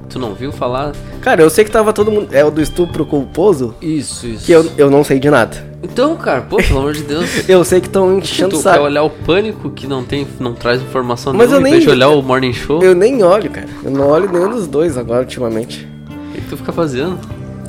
Tu 0.09 0.18
não 0.18 0.33
viu 0.35 0.51
falar? 0.51 0.92
Cara, 1.20 1.42
eu 1.42 1.51
sei 1.51 1.64
que 1.64 1.70
tava 1.70 1.92
todo 1.92 2.11
mundo. 2.11 2.29
É 2.33 2.42
o 2.44 2.51
do 2.51 2.62
estupro 2.62 3.05
culposo? 3.05 3.74
Isso, 3.83 4.27
isso. 4.27 4.46
Que 4.46 4.53
eu, 4.53 4.70
eu 4.79 4.90
não 4.90 5.05
sei 5.05 5.18
de 5.20 5.29
nada. 5.29 5.68
Então, 5.83 6.16
cara, 6.16 6.40
pô, 6.40 6.57
pelo 6.57 6.79
amor 6.81 6.94
de 6.94 7.03
Deus. 7.03 7.29
Eu 7.48 7.62
sei 7.62 7.81
que 7.81 7.87
estão 7.87 8.18
enchendo 8.18 8.48
o 8.57 8.59
tu 8.59 8.64
quer 8.64 8.70
saco. 8.72 8.85
olhar 8.85 9.03
o 9.05 9.11
pânico 9.11 9.70
que 9.70 9.87
não 9.87 10.03
tem, 10.03 10.27
não 10.40 10.53
traz 10.55 10.81
informação 10.83 11.33
Mas 11.33 11.51
nenhuma, 11.51 11.68
eu 11.68 11.74
em 11.77 11.79
nem- 11.79 11.88
olhar 11.88 12.09
o 12.09 12.20
morning 12.20 12.53
show, 12.53 12.83
Eu 12.83 12.96
nem 12.96 13.22
olho, 13.22 13.48
cara. 13.48 13.68
Eu 13.85 13.90
não 13.92 14.09
olho 14.09 14.29
nenhum 14.33 14.51
dos 14.51 14.66
dois 14.66 14.96
agora, 14.98 15.20
ultimamente. 15.20 15.87
o 16.31 16.33
que, 16.35 16.40
que 16.40 16.48
tu 16.48 16.57
fica 16.57 16.72
fazendo? 16.72 17.16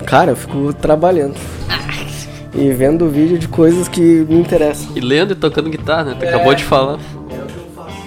Cara, 0.08 0.32
eu 0.32 0.36
fico 0.36 0.74
trabalhando. 0.74 1.36
E 2.54 2.72
vendo 2.72 3.08
vídeo 3.10 3.38
de 3.38 3.48
coisas 3.48 3.88
que 3.88 4.02
me 4.02 4.36
interessam. 4.40 4.92
E 4.96 5.00
lendo 5.00 5.32
e 5.34 5.36
tocando 5.36 5.70
guitarra, 5.70 6.04
né? 6.06 6.16
Tu 6.20 6.26
É. 6.26 6.30
acabou 6.30 6.54
de 6.56 6.64
falar. 6.64 6.94
É 6.94 6.96
o 6.96 7.46
que 7.46 7.58
eu 7.58 7.66
faço. 7.76 7.98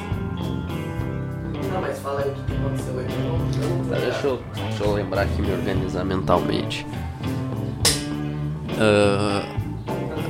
Não, 1.72 1.80
mas 1.80 1.98
fala 2.00 2.20
aí 2.20 2.30
o 2.30 2.32
que 2.32 2.52
aconteceu 2.52 3.00
aqui. 3.00 3.88
Tá, 3.88 3.96
deixa, 3.96 4.26
eu, 4.26 4.38
deixa 4.68 4.84
eu 4.84 4.92
lembrar 4.94 5.22
aqui, 5.22 5.40
me 5.42 5.52
organizar 5.52 6.04
mentalmente. 6.04 6.86
Ah, 8.78 9.42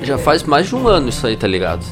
já 0.02 0.18
faz 0.18 0.42
mais 0.42 0.66
de 0.66 0.74
um 0.76 0.86
ano 0.88 1.08
isso 1.08 1.26
aí, 1.26 1.36
tá 1.36 1.46
ligado? 1.46 1.84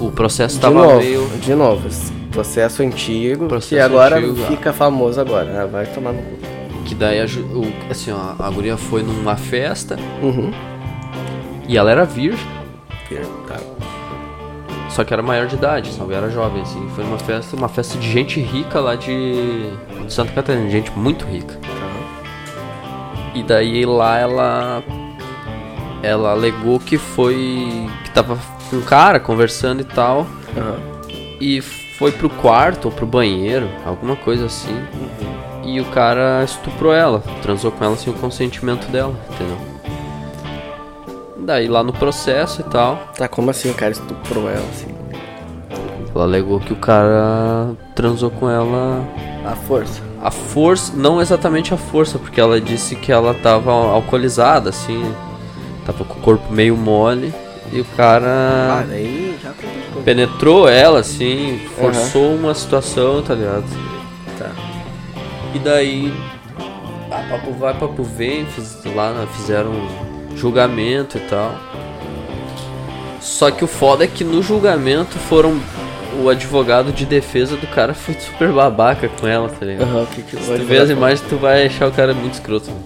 O 0.00 0.10
processo 0.10 0.56
De 0.56 0.60
tava 0.62 0.74
novo, 0.82 0.96
meio. 0.98 1.26
de 1.40 1.54
novo. 1.54 1.88
Processo 2.30 2.82
antigo, 2.82 3.46
Processo 3.46 3.68
que 3.74 3.80
agora 3.80 4.16
antigo, 4.18 4.36
ah. 4.42 4.46
fica 4.48 4.72
famoso 4.72 5.20
agora. 5.20 5.62
Ah, 5.62 5.66
vai 5.66 5.86
tomar 5.86 6.12
no 6.12 6.22
cu. 6.22 6.36
Que 6.84 6.94
daí 6.94 7.20
a, 7.20 7.24
o- 7.24 7.90
assim, 7.90 8.10
ó, 8.12 8.34
a 8.42 8.50
guria 8.50 8.76
foi 8.76 9.02
numa 9.02 9.36
festa 9.36 9.96
Uhum. 10.22 10.50
E 11.68 11.76
ela 11.76 11.90
era 11.90 12.04
virgem, 12.04 12.46
Tá. 13.46 13.56
só 14.88 15.04
que 15.04 15.12
era 15.12 15.22
maior 15.22 15.46
de 15.46 15.54
idade, 15.56 15.92
sabe? 15.92 16.14
Era 16.14 16.28
jovem, 16.30 16.62
assim. 16.62 16.88
Foi 16.94 17.04
uma 17.04 17.18
festa, 17.18 17.54
uma 17.54 17.68
festa 17.68 17.98
de 17.98 18.10
gente 18.10 18.40
rica 18.40 18.80
lá 18.80 18.96
de, 18.96 19.70
de 20.04 20.12
Santa 20.12 20.32
Catarina, 20.32 20.68
gente 20.70 20.90
muito 20.92 21.24
rica. 21.24 21.58
E 23.34 23.42
daí 23.42 23.84
lá 23.84 24.18
ela 24.18 24.82
ela 26.02 26.30
alegou 26.32 26.78
que 26.78 26.96
foi 26.98 27.88
que 28.04 28.10
tava 28.10 28.38
com 28.70 28.76
um 28.76 28.82
cara 28.82 29.18
conversando 29.18 29.80
e 29.80 29.84
tal 29.84 30.26
Aham. 30.56 30.76
e 31.40 31.60
foi 31.60 32.12
pro 32.12 32.28
quarto 32.30 32.86
ou 32.86 32.92
pro 32.92 33.06
banheiro, 33.06 33.68
alguma 33.84 34.14
coisa 34.16 34.46
assim. 34.46 34.76
E 35.64 35.80
o 35.80 35.84
cara 35.86 36.42
estuprou 36.44 36.92
ela, 36.92 37.20
transou 37.42 37.72
com 37.72 37.84
ela 37.84 37.96
sem 37.96 38.12
o 38.12 38.16
consentimento 38.16 38.86
dela, 38.88 39.14
entendeu? 39.32 39.56
Daí 41.44 41.68
lá 41.68 41.82
no 41.82 41.92
processo 41.92 42.62
e 42.62 42.64
tal, 42.64 42.96
Tá, 43.16 43.28
como 43.28 43.50
assim 43.50 43.70
o 43.70 43.74
cara 43.74 43.92
estuprou 43.92 44.48
ela, 44.48 44.64
assim? 44.72 44.88
ela 46.14 46.24
alegou 46.24 46.58
que 46.60 46.72
o 46.72 46.76
cara 46.76 47.72
transou 47.94 48.30
com 48.30 48.48
ela 48.48 49.04
A 49.44 49.54
força. 49.56 50.00
a 50.22 50.30
força, 50.30 50.92
não 50.96 51.20
exatamente 51.20 51.74
a 51.74 51.76
força, 51.76 52.18
porque 52.18 52.40
ela 52.40 52.60
disse 52.60 52.94
que 52.96 53.10
ela 53.12 53.34
tava 53.34 53.70
alcoolizada, 53.72 54.70
assim, 54.70 55.12
tava 55.84 56.04
com 56.04 56.14
o 56.18 56.22
corpo 56.22 56.50
meio 56.52 56.76
mole 56.76 57.34
e 57.72 57.80
o 57.80 57.86
Ah, 57.92 57.96
cara 57.96 58.84
daí 58.88 59.36
já 59.42 59.50
complicou. 59.50 60.02
penetrou 60.02 60.68
ela, 60.68 61.00
assim, 61.00 61.60
forçou 61.76 62.34
uma 62.36 62.54
situação, 62.54 63.20
tá 63.22 63.34
ligado? 63.34 63.64
Tá. 64.38 64.50
E 65.52 65.58
daí, 65.58 66.14
ah, 67.10 67.22
papo 67.28 67.52
vai, 67.52 67.74
papo 67.74 68.02
vem, 68.02 68.46
fiz, 68.46 68.78
lá 68.94 69.26
fizeram 69.32 69.72
julgamento 70.36 71.16
e 71.18 71.20
tal. 71.20 71.54
Só 73.20 73.50
que 73.50 73.64
o 73.64 73.66
foda 73.66 74.04
é 74.04 74.06
que 74.06 74.22
no 74.24 74.42
julgamento 74.42 75.18
foram. 75.18 75.58
O 76.22 76.28
advogado 76.28 76.92
de 76.92 77.04
defesa 77.04 77.56
do 77.56 77.66
cara 77.66 77.92
foi 77.92 78.14
super 78.14 78.52
babaca 78.52 79.08
com 79.08 79.26
ela, 79.26 79.48
tá 79.48 79.66
ligado? 79.66 80.02
O 80.04 80.06
que 80.06 80.22
que 80.22 80.36
Se 80.36 80.56
tu 80.58 80.64
vê 80.64 80.78
as 80.78 80.88
imagens, 80.88 81.20
tu 81.28 81.36
vai 81.36 81.66
achar 81.66 81.88
o 81.88 81.90
cara 81.92 82.14
muito 82.14 82.34
escroto. 82.34 82.70
né? 82.70 82.76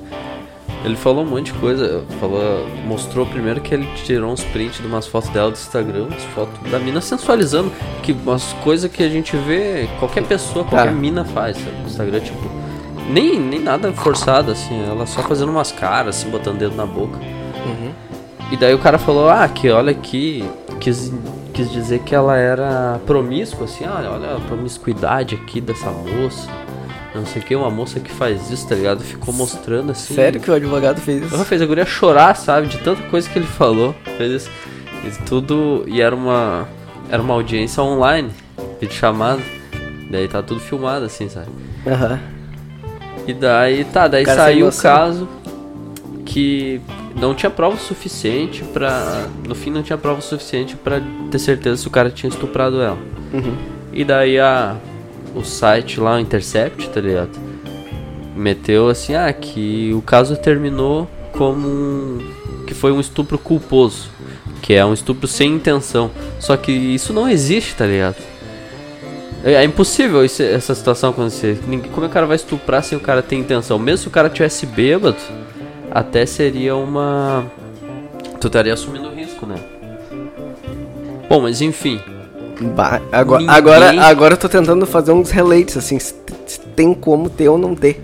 Ele 0.83 0.97
falou 0.97 1.25
um 1.25 1.27
monte 1.29 1.53
de 1.53 1.59
coisa. 1.59 2.05
Falou, 2.21 2.67
mostrou 2.87 3.27
primeiro 3.27 3.61
que 3.61 3.75
ele 3.75 3.87
tirou 4.07 4.33
uns 4.33 4.43
prints 4.45 4.81
de 4.81 4.87
umas 4.87 5.07
fotos 5.07 5.29
dela 5.29 5.51
do 5.51 5.55
Instagram, 5.59 6.05
umas 6.05 6.23
fotos 6.35 6.71
da 6.71 6.79
mina 6.79 7.03
sensualizando. 7.03 7.71
Que 8.03 8.13
umas 8.13 8.55
coisas 8.65 8.91
que 8.91 9.03
a 9.03 9.09
gente 9.11 9.37
vê, 9.37 9.87
qualquer 9.99 10.23
pessoa, 10.25 10.65
qualquer 10.65 10.87
Tá. 10.89 10.93
mina 10.95 11.23
faz, 11.27 11.59
sabe? 11.59 11.77
No 11.83 11.87
Instagram, 11.87 12.21
tipo. 12.21 12.51
Nem, 13.11 13.39
nem 13.39 13.61
nada 13.61 13.93
forçado, 13.93 14.53
assim. 14.53 14.83
Ela 14.89 15.05
só 15.05 15.21
fazendo 15.23 15.51
umas 15.51 15.71
caras, 15.71 16.17
assim, 16.17 16.31
botando 16.31 16.57
dedo 16.59 16.75
na 16.75 16.87
boca. 16.87 17.19
Uhum. 17.69 17.93
E 18.51 18.57
daí 18.57 18.75
o 18.75 18.79
cara 18.79 18.99
falou, 18.99 19.29
ah, 19.29 19.47
que 19.47 19.69
olha 19.71 19.91
aqui, 19.91 20.45
quis, 20.81 21.13
quis 21.53 21.71
dizer 21.71 22.01
que 22.01 22.15
ela 22.15 22.37
era 22.37 22.99
promíscua, 23.07 23.65
assim, 23.67 23.85
olha, 23.87 24.11
olha 24.11 24.37
a 24.37 24.41
promiscuidade 24.41 25.35
aqui 25.35 25.61
dessa 25.61 25.91
moça. 25.91 26.49
Não 27.15 27.27
sei 27.27 27.43
o 27.43 27.45
que, 27.45 27.57
uma 27.57 27.71
moça 27.71 27.99
que 28.01 28.11
faz 28.11 28.51
isso, 28.51 28.69
tá 28.69 28.75
ligado? 28.75 29.01
Ficou 29.01 29.35
mostrando 29.35 29.91
assim. 29.91 30.15
Sério 30.15 30.41
que 30.41 30.51
o 30.51 30.55
advogado 30.55 31.01
fez 31.01 31.23
Ela 31.23 31.35
isso? 31.35 31.45
fez 31.45 31.61
a 31.61 31.67
guria 31.67 31.85
chorar, 31.85 32.37
sabe? 32.37 32.69
De 32.69 32.79
tanta 32.79 33.03
coisa 33.05 33.29
que 33.29 33.39
ele 33.39 33.47
falou. 33.47 33.95
Fez 34.17 34.43
isso. 34.43 34.51
E 35.05 35.23
tudo. 35.25 35.85
E 35.87 36.01
era 36.01 36.15
uma. 36.15 36.69
Era 37.11 37.23
uma 37.23 37.35
audiência 37.35 37.83
online, 37.83 38.31
vídeo 38.79 38.95
chamada. 38.95 39.41
Daí 40.11 40.29
tá 40.29 40.43
tudo 40.43 40.61
filmado, 40.61 41.07
assim, 41.07 41.29
sabe? 41.29 41.49
Aham. 41.87 42.21
E 43.27 43.33
daí, 43.35 43.85
tá, 43.85 44.07
daí 44.07 44.25
O 44.25 44.27
saiu 44.27 44.69
o 44.69 44.73
caso 44.73 45.29
que 46.25 46.81
não 47.21 47.35
tinha 47.35 47.51
prova 47.51 47.77
suficiente 47.77 48.63
pra. 48.65 49.27
No 49.47 49.55
fim, 49.55 49.71
não 49.71 49.83
tinha 49.83 49.99
prova 49.99 50.21
suficiente 50.21 50.77
pra 50.77 51.01
ter 51.31 51.39
certeza 51.39 51.77
se 51.77 51.87
o 51.87 51.91
cara 51.91 52.11
tinha 52.11 52.29
estuprado 52.31 52.81
ela. 52.81 52.99
Uhum. 53.33 53.55
E 53.93 54.05
daí 54.05 54.39
a. 54.39 54.77
O 55.35 55.45
site 55.45 56.01
lá, 56.01 56.17
o 56.17 56.19
Intercept, 56.19 56.89
tá 56.89 57.01
ligado? 57.01 57.31
Meteu 58.35 58.89
assim, 58.89 59.15
ah, 59.15 59.33
que 59.33 59.93
o 59.95 60.01
caso 60.01 60.37
terminou 60.37 61.09
como 61.33 61.69
um. 61.69 62.19
que 62.67 62.73
foi 62.75 62.93
um 62.93 63.01
estupro 63.01 63.39
culposo. 63.39 64.11
Que 64.63 64.75
é 64.75 64.85
um 64.85 64.93
estupro 64.95 65.27
sem 65.29 65.53
intenção. 65.55 66.11
Só 66.41 66.57
que 66.57 66.73
isso 66.73 67.13
não 67.13 67.29
existe, 67.29 67.75
tá 67.75 67.87
ligado? 67.87 68.17
É, 69.45 69.55
é 69.55 69.65
impossível 69.65 70.25
isso- 70.25 70.43
essa 70.43 70.75
situação 70.75 71.11
acontecer. 71.11 71.59
Como 71.65 71.75
é 71.77 71.79
que 71.81 71.99
o 71.99 72.09
cara 72.09 72.27
vai 72.27 72.37
estuprar 72.37 72.83
sem 72.83 72.97
o 72.99 73.01
cara 73.01 73.23
ter 73.23 73.37
intenção? 73.37 73.79
Mesmo 73.79 73.99
se 73.99 74.09
o 74.09 74.11
cara 74.11 74.29
tivesse 74.29 74.67
bêbado, 74.67 75.17
até 75.91 76.25
seria 76.27 76.77
uma. 76.77 77.45
Tu 78.41 78.47
estaria 78.47 78.73
assumindo 78.73 79.09
risco, 79.11 79.47
né? 79.47 79.57
Bom, 81.29 81.41
mas 81.43 81.61
enfim. 81.61 82.01
Ba- 82.75 83.01
agora, 83.13 83.41
Ninguém- 83.41 83.57
agora, 83.57 84.01
agora 84.07 84.35
eu 84.35 84.39
tô 84.39 84.49
tentando 84.49 84.87
fazer 84.87 85.13
uns 85.13 85.31
relates, 85.31 85.77
assim, 85.77 85.99
se, 85.99 86.15
se 86.47 86.61
tem 86.61 86.93
como 86.95 87.29
ter 87.31 87.49
ou 87.49 87.59
não 87.59 87.75
ter. 87.75 88.01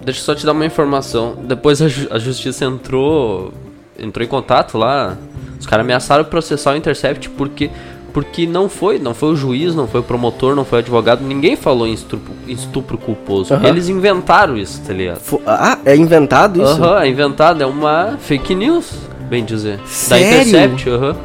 Deixa 0.00 0.20
eu 0.20 0.24
só 0.24 0.34
te 0.34 0.44
dar 0.46 0.52
uma 0.52 0.64
informação. 0.64 1.36
Depois 1.42 1.80
a, 1.82 1.88
ju- 1.88 2.08
a 2.10 2.18
justiça 2.18 2.64
entrou. 2.64 3.52
Entrou 3.98 4.24
em 4.24 4.28
contato 4.28 4.78
lá. 4.78 5.16
Os 5.58 5.66
caras 5.66 5.84
ameaçaram 5.84 6.24
processar 6.24 6.72
o 6.72 6.76
Intercept 6.76 7.28
porque. 7.30 7.70
Porque 8.12 8.46
não 8.46 8.68
foi, 8.68 8.98
não 8.98 9.14
foi 9.14 9.30
o 9.30 9.36
juiz, 9.36 9.74
não 9.74 9.86
foi 9.86 10.00
o 10.00 10.02
promotor, 10.02 10.54
não 10.56 10.64
foi 10.64 10.78
o 10.78 10.82
advogado, 10.82 11.22
ninguém 11.24 11.56
falou 11.56 11.86
em 11.86 11.92
estupro, 11.92 12.32
estupro 12.48 12.98
culposo. 12.98 13.54
Aham. 13.54 13.68
Eles 13.68 13.88
inventaram 13.88 14.56
isso, 14.56 14.80
tá 14.86 14.92
ligado? 14.92 15.20
Fo- 15.20 15.40
Ah, 15.46 15.78
é 15.84 15.96
inventado 15.96 16.62
isso? 16.62 16.72
Aham, 16.82 17.02
é 17.02 17.08
inventado, 17.08 17.62
é 17.62 17.66
uma 17.66 18.16
fake 18.20 18.54
news, 18.54 18.90
bem 19.28 19.44
dizer. 19.44 19.78
Sério? 19.86 20.26
Da 20.52 20.64
Intercept, 20.66 20.90
aham. 20.90 21.16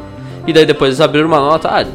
E 0.48 0.54
daí 0.54 0.66
depois 0.66 0.90
eles 0.90 1.02
abriram 1.02 1.28
uma 1.28 1.40
nota, 1.40 1.70
ah, 1.70 1.86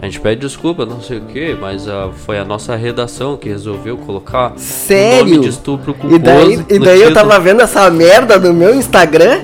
a 0.00 0.04
gente 0.04 0.20
pede 0.20 0.42
desculpa, 0.42 0.86
não 0.86 1.00
sei 1.00 1.18
o 1.18 1.22
que, 1.22 1.56
mas 1.60 1.88
ah, 1.88 2.10
foi 2.14 2.38
a 2.38 2.44
nossa 2.44 2.76
redação 2.76 3.36
que 3.36 3.48
resolveu 3.48 3.96
colocar 3.96 4.52
o 4.54 4.58
Sério? 4.58 5.24
nome 5.26 5.38
de 5.40 5.48
estupro 5.48 5.92
culposo. 5.94 6.14
E 6.14 6.18
daí, 6.20 6.64
e 6.70 6.78
daí 6.78 7.02
eu 7.02 7.12
tava 7.12 7.38
vendo 7.40 7.62
essa 7.62 7.90
merda 7.90 8.38
no 8.38 8.52
meu 8.52 8.74
Instagram 8.74 9.40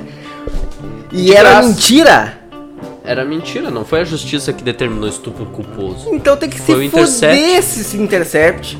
e 1.10 1.22
De 1.24 1.34
era 1.34 1.50
graça. 1.50 1.68
mentira. 1.68 2.41
Era 3.04 3.24
mentira, 3.24 3.70
não 3.70 3.84
foi 3.84 4.00
a 4.00 4.04
justiça 4.04 4.52
que 4.52 4.62
determinou 4.62 5.08
estupro 5.08 5.44
culposo. 5.46 6.08
Então 6.14 6.36
tem 6.36 6.48
que 6.48 6.60
Foi 6.60 6.76
se 6.78 6.84
Intercept. 6.86 7.36
foder 7.36 7.58
esse 7.58 7.96
Intercept. 7.96 8.78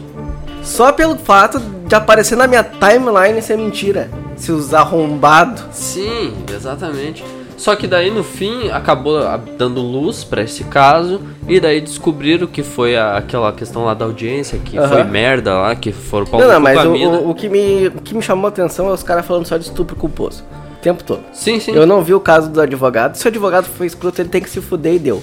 Só 0.63 0.93
pelo 0.93 1.17
fato 1.17 1.59
de 1.59 1.95
aparecer 1.95 2.37
na 2.37 2.47
minha 2.47 2.63
timeline 2.63 3.43
ser 3.43 3.57
mentira. 3.59 4.09
Seus 4.37 4.73
arrombados. 4.73 5.65
Sim, 5.73 6.33
exatamente. 6.55 7.25
Só 7.57 7.77
que 7.77 7.87
daí 7.87 8.11
no 8.11 8.25
fim 8.25 8.71
acabou 8.71 9.19
ah, 9.19 9.39
dando 9.59 9.81
luz 9.81 10.25
pra 10.25 10.43
esse 10.43 10.65
caso 10.65 11.21
e 11.49 11.61
daí 11.61 11.81
descobriram 11.81 12.47
que 12.47 12.63
foi 12.63 12.97
a- 12.97 13.17
aquela 13.17 13.53
questão 13.53 13.85
lá 13.85 13.95
da 13.95 14.05
audiência, 14.05 14.59
que 14.59 14.77
Aham. 14.79 14.89
foi 14.89 15.05
merda 15.05 15.55
lá, 15.55 15.75
que 15.77 15.93
foram 15.93 16.27
pra 16.27 16.39
Não, 16.41 16.49
não, 16.49 16.61
mas 16.61 16.77
o, 16.85 16.91
o- 16.93 17.31
o 17.31 17.35
que 17.35 17.49
me, 17.49 17.87
o 17.89 18.01
que 18.03 18.15
me 18.15 18.23
chamou 18.23 18.47
a 18.47 18.49
atenção 18.49 18.89
é 18.89 18.93
os 18.93 19.03
caras 19.05 19.25
falando 19.27 19.47
só 19.47 19.57
de 19.57 19.65
estupro 19.65 19.95
culposo. 19.95 20.43
O 20.83 20.85
tempo 20.85 21.05
todo. 21.05 21.23
Sim, 21.33 21.61
sim. 21.61 21.71
Eu 21.73 21.87
não 21.87 22.03
vi 22.03 22.13
o 22.13 22.19
caso 22.19 22.51
do 22.51 22.61
advogado. 22.61 23.15
Se 23.15 23.25
o 23.25 23.29
advogado 23.29 23.67
foi 23.67 23.87
escroto, 23.87 24.21
ele 24.21 24.29
tem 24.29 24.41
que 24.43 24.51
se 24.51 24.61
fuder 24.61 24.95
e 24.95 24.99
deu. 24.99 25.23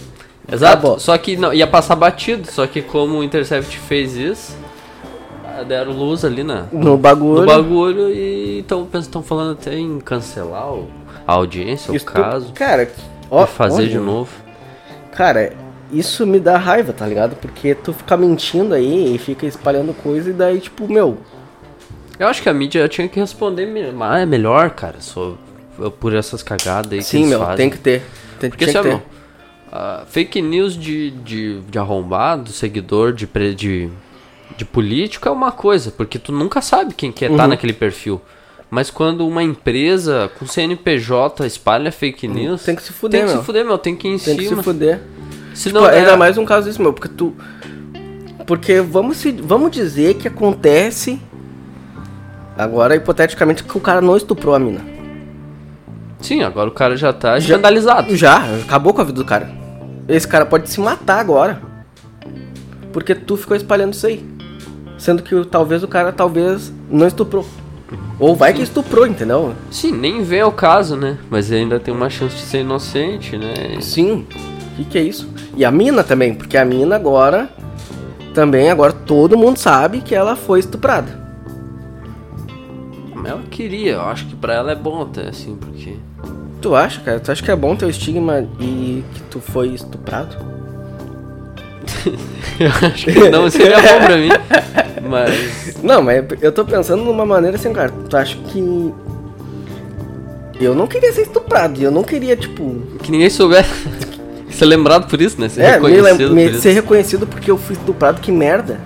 Exato. 0.49 0.71
Acabou. 0.77 0.99
Só 0.99 1.17
que 1.17 1.35
não, 1.35 1.53
ia 1.53 1.67
passar 1.67 1.95
batido, 1.97 2.49
só 2.49 2.65
que 2.65 2.81
como 2.81 3.17
o 3.19 3.23
Intercept 3.25 3.77
fez 3.77 4.15
isso, 4.15 4.55
ah, 5.45 5.61
deram 5.63 5.91
luz 5.91 6.23
ali 6.23 6.43
na, 6.43 6.63
No 6.71 6.95
bagulho. 6.97 7.41
no 7.41 7.45
bagulho 7.45 8.09
e 8.09 8.59
estão 8.59 9.21
falando 9.21 9.51
até 9.51 9.77
em 9.77 9.99
cancelar 9.99 10.71
o- 10.73 10.87
a 11.27 11.33
audiência, 11.33 11.91
o 11.91 11.95
Estu- 11.95 12.13
caso, 12.13 12.53
Cara, 12.53 12.89
ó, 13.29 13.45
fazer 13.45 13.81
olha, 13.81 13.89
de 13.89 13.97
novo. 13.99 14.31
Cara, 15.11 15.51
isso 15.91 16.25
me 16.25 16.39
dá 16.39 16.57
raiva, 16.57 16.93
tá 16.93 17.05
ligado? 17.05 17.35
Porque 17.35 17.75
tu 17.75 17.91
fica 17.91 18.15
mentindo 18.15 18.73
aí 18.73 19.13
e 19.13 19.17
fica 19.17 19.45
espalhando 19.45 19.93
coisa 19.93 20.29
e 20.29 20.33
daí, 20.33 20.61
tipo, 20.61 20.87
meu. 20.91 21.17
Eu 22.17 22.27
acho 22.27 22.41
que 22.41 22.49
a 22.49 22.53
mídia 22.53 22.87
tinha 22.87 23.07
que 23.07 23.19
responder 23.19 23.65
me- 23.65 23.91
mas 23.91 24.23
é 24.23 24.25
melhor, 24.25 24.69
cara, 24.71 24.95
só 24.99 25.33
por 25.99 26.13
essas 26.15 26.41
cagadas 26.43 26.91
aí 26.93 26.99
que 26.99 27.05
sim, 27.05 27.17
eles 27.19 27.29
meu, 27.29 27.39
fazem. 27.39 27.55
tem 27.57 27.69
que 27.69 27.77
ter. 27.77 28.03
Tem, 28.39 28.49
Porque 28.49 28.65
tinha 28.65 28.79
assim, 28.79 28.89
que 28.89 28.95
ter. 28.97 29.01
meu, 29.01 29.19
ah, 29.71 30.03
fake 30.07 30.41
news 30.41 30.75
de, 30.77 31.11
de, 31.11 31.59
de 31.61 31.77
arrombado, 31.79 32.51
seguidor 32.51 33.13
de, 33.13 33.27
pre- 33.27 33.53
de, 33.53 33.89
de 34.57 34.65
político 34.65 35.27
é 35.27 35.31
uma 35.31 35.51
coisa, 35.51 35.91
porque 35.91 36.17
tu 36.19 36.31
nunca 36.31 36.61
sabe 36.61 36.93
quem 36.93 37.11
que 37.11 37.25
é 37.25 37.29
tá 37.29 37.43
Uhum. 37.43 37.49
naquele 37.49 37.73
perfil. 37.73 38.21
Mas 38.71 38.91
quando 38.91 39.27
uma 39.27 39.41
empresa 39.41 40.29
com 40.37 40.45
CNPJ 40.45 41.45
espalha 41.47 41.91
fake 41.91 42.27
news, 42.27 42.61
Hum, 42.61 42.65
Tem 42.65 42.75
que 42.75 42.83
se 42.83 42.93
fuder, 42.93 43.19
tem 43.21 43.27
que 43.27 43.33
meu. 43.33 43.39
se 43.41 43.45
fuder, 43.45 43.65
meu, 43.65 43.77
tem 43.79 43.95
que 43.95 44.07
ir 44.07 44.11
em 44.13 44.19
Tem 44.19 44.35
que 44.37 44.43
se 44.43 44.49
cima. 44.49 44.61
fuder. 44.61 45.01
Se 45.55 45.69
Tipo, 45.69 45.79
não 45.81 45.87
ainda 45.87 46.11
é- 46.11 46.15
mais 46.15 46.37
um 46.37 46.45
caso 46.45 46.67
desse, 46.67 46.79
meu, 46.81 46.93
porque 46.93 47.07
tu. 47.07 47.35
Porque 48.45 48.79
vamos, 48.81 49.17
se, 49.17 49.31
vamos 49.31 49.71
dizer 49.71 50.15
que 50.15 50.27
acontece. 50.27 51.19
Agora, 52.57 52.95
hipoteticamente, 52.95 53.63
que 53.63 53.77
o 53.77 53.79
cara 53.81 54.01
não 54.01 54.15
estuprou 54.17 54.53
a 54.53 54.59
mina. 54.59 54.81
Sim, 56.21 56.41
agora 56.41 56.69
o 56.69 56.73
cara 56.73 56.95
já 56.97 57.13
tá 57.13 57.39
Já- 57.39 57.55
escandalizado. 57.55 58.15
Já, 58.15 58.43
acabou 58.61 58.93
com 58.93 59.01
a 59.01 59.03
vida 59.03 59.17
do 59.21 59.25
cara. 59.25 59.49
Esse 60.07 60.27
cara 60.27 60.45
pode 60.45 60.69
se 60.69 60.79
matar 60.79 61.19
agora. 61.19 61.61
porque 62.91 63.13
tu 63.13 63.37
ficou 63.37 63.55
espalhando 63.55 63.93
isso 63.93 64.07
aí. 64.07 64.25
Sendo 64.97 65.21
que 65.21 65.45
talvez 65.45 65.83
o 65.83 65.87
cara 65.87 66.11
talvez 66.11 66.73
não 66.89 67.05
estuprou. 67.07 67.45
Ou 68.19 68.35
vai 68.35 68.51
que 68.53 68.61
estuprou, 68.61 69.05
entendeu? 69.07 69.53
Sim, 69.71 69.91
nem 69.91 70.23
vem 70.23 70.41
ao 70.41 70.51
caso, 70.51 70.95
né? 70.97 71.17
Mas 71.29 71.51
ainda 71.51 71.79
tem 71.79 71.93
uma 71.93 72.09
chance 72.09 72.35
de 72.35 72.41
ser 72.41 72.61
inocente, 72.61 73.37
né? 73.37 73.77
Sim. 73.79 74.25
O 74.73 74.75
que, 74.75 74.83
que 74.85 74.97
é 74.97 75.01
isso? 75.03 75.29
E 75.55 75.63
a 75.63 75.71
mina 75.71 76.03
também, 76.03 76.33
porque 76.33 76.57
a 76.57 76.65
mina 76.65 76.95
agora. 76.95 77.47
Também 78.33 78.69
agora 78.69 78.91
todo 78.93 79.37
mundo 79.37 79.57
sabe 79.57 80.01
que 80.01 80.13
ela 80.15 80.35
foi 80.35 80.59
estuprada. 80.59 81.28
Ela 83.29 83.43
queria, 83.49 83.93
eu 83.93 84.01
acho 84.01 84.25
que 84.25 84.35
pra 84.35 84.53
ela 84.53 84.71
é 84.71 84.75
bom 84.75 85.01
até, 85.03 85.29
assim, 85.29 85.55
porque. 85.55 85.95
Tu 86.61 86.75
acha, 86.75 86.99
cara? 87.01 87.19
Tu 87.19 87.31
acha 87.31 87.43
que 87.43 87.51
é 87.51 87.55
bom 87.55 87.75
teu 87.75 87.89
estigma 87.89 88.47
e 88.59 89.03
que 89.13 89.21
tu 89.29 89.39
foi 89.39 89.69
estuprado? 89.69 90.35
eu 92.59 92.71
acho 92.87 93.05
que 93.05 93.29
não 93.29 93.49
seria 93.49 93.77
bom 93.81 94.05
pra 94.05 94.17
mim. 94.17 94.29
Mas. 95.09 95.81
Não, 95.81 96.01
mas 96.01 96.25
eu 96.41 96.51
tô 96.51 96.65
pensando 96.65 97.03
numa 97.03 97.25
maneira 97.25 97.55
assim, 97.55 97.71
cara. 97.71 97.91
Tu 98.09 98.17
acha 98.17 98.37
que. 98.37 98.93
Eu 100.59 100.75
não 100.75 100.87
queria 100.87 101.13
ser 101.13 101.21
estuprado. 101.21 101.79
e 101.79 101.83
Eu 101.83 101.91
não 101.91 102.03
queria, 102.03 102.35
tipo. 102.35 102.81
Que 103.01 103.11
ninguém 103.11 103.29
soubesse. 103.29 103.69
Ser 104.49 104.65
lembrado 104.65 105.07
por 105.07 105.21
isso, 105.21 105.39
né? 105.39 105.47
Ser 105.47 105.61
é, 105.61 105.79
me, 105.79 105.89
reconhecido 105.89 106.35
me- 106.35 106.49
isso. 106.49 106.61
ser 106.61 106.71
reconhecido 106.71 107.25
porque 107.25 107.49
eu 107.49 107.57
fui 107.57 107.75
estuprado, 107.75 108.19
que 108.19 108.31
merda. 108.31 108.77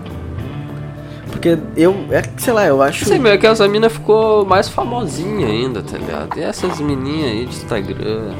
Porque 1.44 1.60
eu. 1.76 1.94
É, 2.10 2.24
sei 2.38 2.54
lá, 2.54 2.66
eu 2.66 2.82
acho. 2.82 3.04
Sei, 3.04 3.20
meu, 3.20 3.34
é 3.34 3.38
que 3.38 3.46
essa 3.46 3.68
mina 3.68 3.90
ficou 3.90 4.46
mais 4.46 4.70
famosinha 4.70 5.46
ainda, 5.46 5.84
tá 5.84 5.98
ligado? 5.98 6.40
E 6.40 6.42
essas 6.42 6.80
menininhas 6.80 7.32
aí 7.32 7.46
de 7.46 7.56
Instagram. 7.58 8.34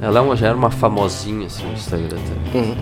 Ela 0.00 0.18
é 0.18 0.22
uma, 0.22 0.34
já 0.34 0.46
era 0.46 0.56
uma 0.56 0.70
famosinha 0.70 1.46
assim 1.46 1.66
de 1.68 1.74
Instagram, 1.74 2.08
tá 2.08 2.16
ligado? 2.16 2.54
Uhum. 2.54 2.76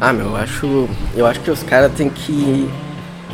Ah, 0.00 0.12
meu, 0.14 0.28
eu 0.28 0.36
acho. 0.36 0.88
Eu 1.14 1.26
acho 1.26 1.40
que 1.40 1.50
os 1.50 1.62
caras 1.62 1.92
têm 1.92 2.08
que. 2.08 2.70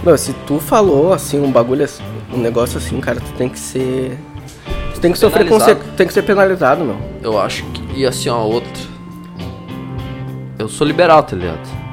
Meu, 0.02 0.18
se 0.18 0.32
tu 0.44 0.58
falou 0.58 1.12
assim, 1.12 1.40
um 1.40 1.52
bagulho 1.52 1.86
um 2.34 2.38
negócio 2.38 2.78
assim, 2.78 3.00
cara, 3.00 3.20
tu 3.20 3.32
tem 3.34 3.48
que 3.48 3.60
ser. 3.60 4.18
Tu 4.92 5.00
tem 5.00 5.12
que 5.12 5.18
sofrer 5.18 5.44
Penalizado. 5.44 5.76
conse... 5.76 5.96
tem 5.96 6.06
que 6.08 6.12
ser 6.12 6.22
penalizado, 6.22 6.84
meu. 6.84 6.96
Eu 7.22 7.38
acho 7.40 7.62
que. 7.66 8.00
E 8.00 8.04
assim, 8.04 8.28
ó, 8.28 8.42
outra. 8.42 8.82
Eu 10.58 10.68
sou 10.68 10.84
liberal, 10.84 11.22
tá 11.22 11.36
ligado? 11.36 11.85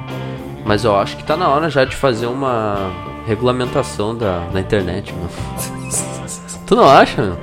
Mas 0.65 0.84
eu 0.84 0.95
acho 0.95 1.17
que 1.17 1.23
tá 1.23 1.36
na 1.36 1.49
hora 1.49 1.69
já 1.69 1.84
de 1.86 1.95
fazer 1.95 2.26
uma 2.26 2.91
regulamentação 3.28 4.15
da, 4.15 4.39
da 4.52 4.60
internet, 4.60 5.13
meu. 5.13 5.30
tu 6.65 6.76
não 6.76 6.89
acha, 6.89 7.21
meu? 7.21 7.38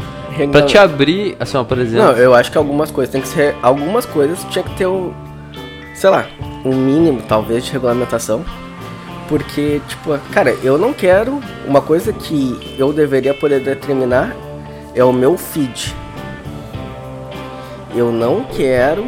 Pra 0.49 0.63
te 0.63 0.79
abrir, 0.79 1.37
assim, 1.39 1.57
ó, 1.57 1.65
por 1.65 1.79
exemplo. 1.79 2.07
Não, 2.07 2.13
eu 2.13 2.35
acho 2.35 2.51
que 2.51 2.57
algumas 2.57 2.91
coisas 2.91 3.13
tem 3.13 3.21
que 3.21 3.29
ser. 3.29 3.55
Algumas 3.63 4.07
coisas 4.07 4.43
tinha 4.51 4.63
que 4.63 4.75
ter 4.77 4.87
um. 4.87 5.13
Sei 5.95 6.09
lá, 6.09 6.27
um 6.65 6.75
mínimo, 6.75 7.21
talvez, 7.29 7.65
de 7.65 7.73
regulamentação. 7.73 8.45
Porque, 9.29 9.81
tipo, 9.87 10.17
cara, 10.33 10.57
eu 10.63 10.79
não 10.79 10.93
quero. 10.93 11.41
Uma 11.67 11.81
coisa 11.81 12.13
que 12.13 12.77
eu 12.79 12.93
deveria 12.93 13.35
poder 13.35 13.61
determinar 13.61 14.35
é 14.95 15.05
o 15.05 15.13
meu 15.13 15.37
feed. 15.37 15.95
Eu 17.95 18.11
não 18.11 18.45
quero 18.45 19.07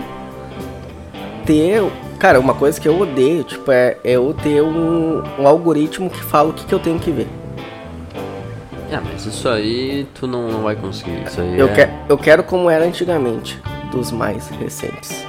ter. 1.46 1.82
Cara, 2.22 2.38
uma 2.38 2.54
coisa 2.54 2.80
que 2.80 2.86
eu 2.86 3.00
odeio, 3.00 3.42
tipo, 3.42 3.72
é, 3.72 3.96
é 4.04 4.12
eu 4.12 4.32
ter 4.32 4.62
um, 4.62 5.24
um 5.40 5.44
algoritmo 5.44 6.08
que 6.08 6.22
fala 6.22 6.50
o 6.50 6.52
que, 6.52 6.64
que 6.64 6.72
eu 6.72 6.78
tenho 6.78 6.96
que 6.96 7.10
ver. 7.10 7.26
Ah, 8.92 9.02
mas 9.04 9.26
isso 9.26 9.48
aí 9.48 10.06
tu 10.14 10.28
não, 10.28 10.46
não 10.48 10.62
vai 10.62 10.76
conseguir. 10.76 11.20
Isso 11.26 11.40
aí 11.40 11.58
Eu, 11.58 11.66
é... 11.70 11.72
que, 11.74 11.92
eu 12.08 12.16
quero 12.16 12.44
como 12.44 12.70
era 12.70 12.84
antigamente, 12.84 13.60
dos 13.90 14.12
mais 14.12 14.46
recentes. 14.50 15.26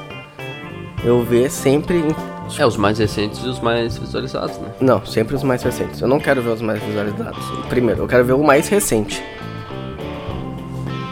Eu 1.04 1.24
ver 1.24 1.50
sempre. 1.50 1.98
em- 1.98 2.62
É, 2.62 2.64
os 2.64 2.78
mais 2.78 3.00
recentes 3.00 3.44
e 3.44 3.48
os 3.48 3.60
mais 3.60 3.98
visualizados, 3.98 4.60
né? 4.60 4.68
Não, 4.80 5.04
sempre 5.04 5.34
os 5.36 5.42
mais 5.42 5.64
recentes. 5.64 6.00
Eu 6.00 6.08
não 6.08 6.20
quero 6.20 6.44
ver 6.44 6.50
os 6.50 6.62
mais 6.62 6.80
visualizados. 6.84 7.44
Primeiro, 7.70 8.04
eu 8.04 8.08
quero 8.08 8.24
ver 8.24 8.34
o 8.34 8.44
mais 8.44 8.68
recente. 8.68 9.20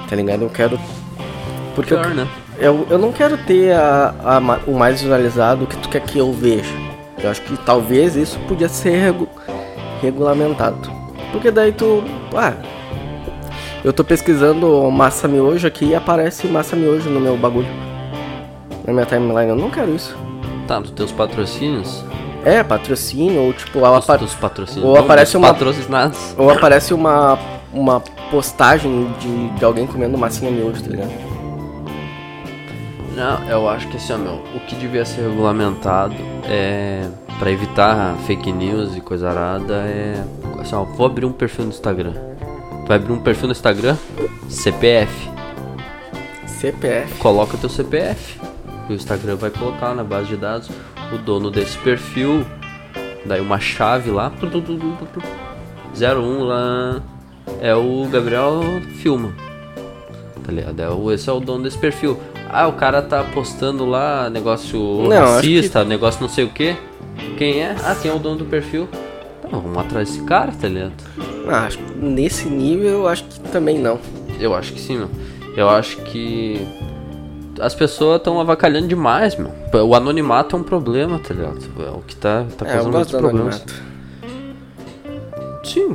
Tá 0.08 0.15
ligado? 0.15 0.44
Eu 0.44 0.50
quero. 0.52 0.80
Porque 1.74 1.91
eu, 1.91 2.02
Pior, 2.02 2.13
né? 2.13 2.28
Eu, 2.62 2.88
eu 2.89 2.97
não 2.97 3.12
quero 3.12 3.38
ter 3.38 3.74
a, 3.74 4.13
a 4.24 4.39
o 4.67 4.74
mais 4.78 5.02
visualizado 5.02 5.65
que 5.67 5.76
tu 5.78 5.89
quer 5.89 6.02
que 6.02 6.17
eu 6.19 6.32
veja. 6.32 6.74
Eu 7.21 7.30
acho 7.30 7.41
que 7.41 7.58
talvez 7.58 8.15
isso 8.15 8.39
podia 8.47 8.69
ser 8.69 8.97
regu- 8.97 9.28
regulamentado. 10.02 10.89
Porque 11.32 11.52
daí 11.52 11.71
tu. 11.71 12.04
Ah. 12.36 12.54
Eu 13.84 13.91
tô 13.91 14.04
pesquisando 14.04 14.89
massa 14.91 15.28
miojo 15.28 15.65
aqui 15.67 15.86
e 15.86 15.95
aparece 15.95 16.47
massa 16.47 16.76
miojo 16.76 17.10
no 17.10 17.19
meu 17.19 17.36
bagulho. 17.36 17.67
Na 18.86 18.93
minha 18.93 19.06
timeline. 19.06 19.50
Eu 19.50 19.56
não 19.56 19.69
quero 19.69 19.95
isso. 19.95 20.15
Tá, 20.67 20.80
nos 20.80 20.91
teus 20.91 21.12
patrocínios. 21.12 22.04
É, 22.43 22.63
patrocínio, 22.63 23.41
ou 23.41 23.54
tipo, 23.54 23.80
ela 23.80 23.97
apa- 24.00 24.19
ou 24.84 24.97
aparece 24.97 25.38
uma- 25.38 25.47
patrocinados. 25.54 26.36
ou 26.38 26.50
aparece 26.50 26.91
uma, 26.93 27.38
uma 27.71 28.00
postagem 28.32 29.12
de, 29.19 29.50
de 29.50 29.63
alguém 29.65 29.86
comendo 29.86 30.17
massinha 30.17 30.50
miojo, 30.50 30.82
tá 30.84 30.89
ligado? 30.89 31.31
Não, 33.21 33.47
eu 33.47 33.69
acho 33.69 33.88
que 33.88 33.97
assim, 33.97 34.13
ó, 34.13 34.17
meu, 34.17 34.34
o 34.55 34.60
que 34.62 34.73
devia 34.73 35.05
ser 35.05 35.21
regulamentado 35.29 36.15
é. 36.45 37.07
Pra 37.38 37.51
evitar 37.51 38.15
fake 38.25 38.51
news 38.51 38.97
e 38.97 39.01
coisa 39.01 39.29
arada 39.29 39.75
é. 39.75 40.25
Assim, 40.60 40.73
ó, 40.73 40.84
vou 40.84 41.05
abrir 41.05 41.27
um 41.27 41.31
perfil 41.31 41.65
no 41.65 41.69
Instagram. 41.69 42.13
Tu 42.13 42.88
vai 42.88 42.97
abrir 42.97 43.13
um 43.13 43.19
perfil 43.19 43.45
no 43.45 43.51
Instagram? 43.51 43.95
CPF. 44.49 45.29
CPF. 46.47 47.19
Coloca 47.19 47.55
o 47.55 47.60
teu 47.60 47.69
CPF. 47.69 48.39
E 48.89 48.93
o 48.93 48.95
Instagram 48.95 49.36
vai 49.36 49.51
colocar 49.51 49.93
na 49.93 50.03
base 50.03 50.29
de 50.29 50.38
dados 50.38 50.71
o 51.13 51.19
dono 51.19 51.51
desse 51.51 51.77
perfil. 51.77 52.43
Daí 53.23 53.39
uma 53.39 53.60
chave 53.60 54.10
lá. 54.10 54.31
01 55.93 56.43
lá. 56.43 57.03
É 57.62 57.75
o 57.75 58.07
Gabriel 58.12 58.62
Filma. 58.95 59.31
Tá 60.43 60.51
ligado? 60.51 60.79
É 60.79 60.89
o, 60.89 61.12
esse 61.12 61.29
é 61.29 61.34
o 61.34 61.39
dono 61.39 61.65
desse 61.65 61.77
perfil. 61.77 62.19
Ah, 62.53 62.67
o 62.67 62.73
cara 62.73 63.01
tá 63.01 63.23
postando 63.23 63.85
lá 63.85 64.29
negócio 64.29 64.79
Não, 65.07 65.35
racista, 65.35 65.83
negócio 65.85 66.21
não 66.21 66.29
sei 66.29 66.43
o 66.45 66.49
que. 66.49 66.75
Quem 67.37 67.61
é? 67.61 67.75
Ah, 67.83 67.95
quem 67.99 68.11
é 68.11 68.13
o 68.13 68.19
dono 68.19 68.37
do 68.37 68.45
perfil? 68.45 68.87
Tá, 69.41 69.47
vamos 69.51 69.77
atrás 69.77 70.09
desse 70.09 70.23
cara, 70.23 70.51
tá 70.51 70.67
ligado? 70.67 70.93
Ah, 71.47 71.65
acho 71.65 71.77
que 71.77 71.93
nesse 71.97 72.47
nível 72.49 72.89
eu 72.89 73.07
acho 73.07 73.23
que 73.23 73.39
também 73.51 73.79
não. 73.79 73.99
Eu 74.39 74.53
acho 74.55 74.73
que 74.73 74.79
sim, 74.81 74.97
meu. 74.97 75.09
Eu 75.55 75.69
acho 75.69 75.97
que 76.03 76.65
as 77.59 77.75
pessoas 77.75 78.17
estão 78.17 78.39
avacalhando 78.39 78.87
demais, 78.87 79.35
meu. 79.35 79.51
O 79.85 79.95
anonimato 79.95 80.55
é 80.55 80.59
um 80.59 80.63
problema, 80.63 81.19
tá 81.19 81.33
ligado? 81.33 81.59
É 81.79 81.89
o 81.91 81.99
que 82.01 82.15
tá, 82.15 82.45
tá 82.57 82.65
É, 82.65 82.73
causando 82.73 82.91
gosto 82.97 83.11
muitos 83.13 83.29
problemas. 83.31 83.55
anonimato. 83.55 83.91
Sim. 85.63 85.93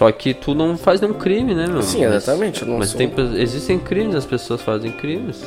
Só 0.00 0.10
que 0.10 0.32
tu 0.32 0.54
não 0.54 0.78
faz 0.78 0.98
nenhum 0.98 1.12
crime, 1.12 1.54
né, 1.54 1.66
meu? 1.66 1.82
Sim, 1.82 2.06
Mas- 2.06 2.14
exatamente, 2.24 2.64
não 2.64 2.78
Mas 2.78 2.88
sou- 2.88 2.96
tem, 2.96 3.12
existem 3.36 3.78
crimes, 3.78 4.14
as 4.14 4.24
pessoas 4.24 4.62
fazem 4.62 4.90
crimes. 4.90 5.44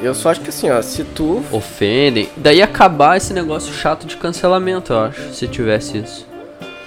Eu 0.00 0.14
só 0.14 0.30
acho 0.30 0.40
que 0.40 0.48
assim, 0.48 0.70
ó, 0.70 0.80
se 0.80 1.04
tu. 1.04 1.42
Ofendem. 1.52 2.30
Daí 2.34 2.62
acabar 2.62 3.18
esse 3.18 3.34
negócio 3.34 3.70
chato 3.74 4.06
de 4.06 4.16
cancelamento, 4.16 4.90
eu 4.94 5.00
acho, 5.00 5.34
se 5.34 5.46
tivesse 5.46 5.98
isso. 5.98 6.26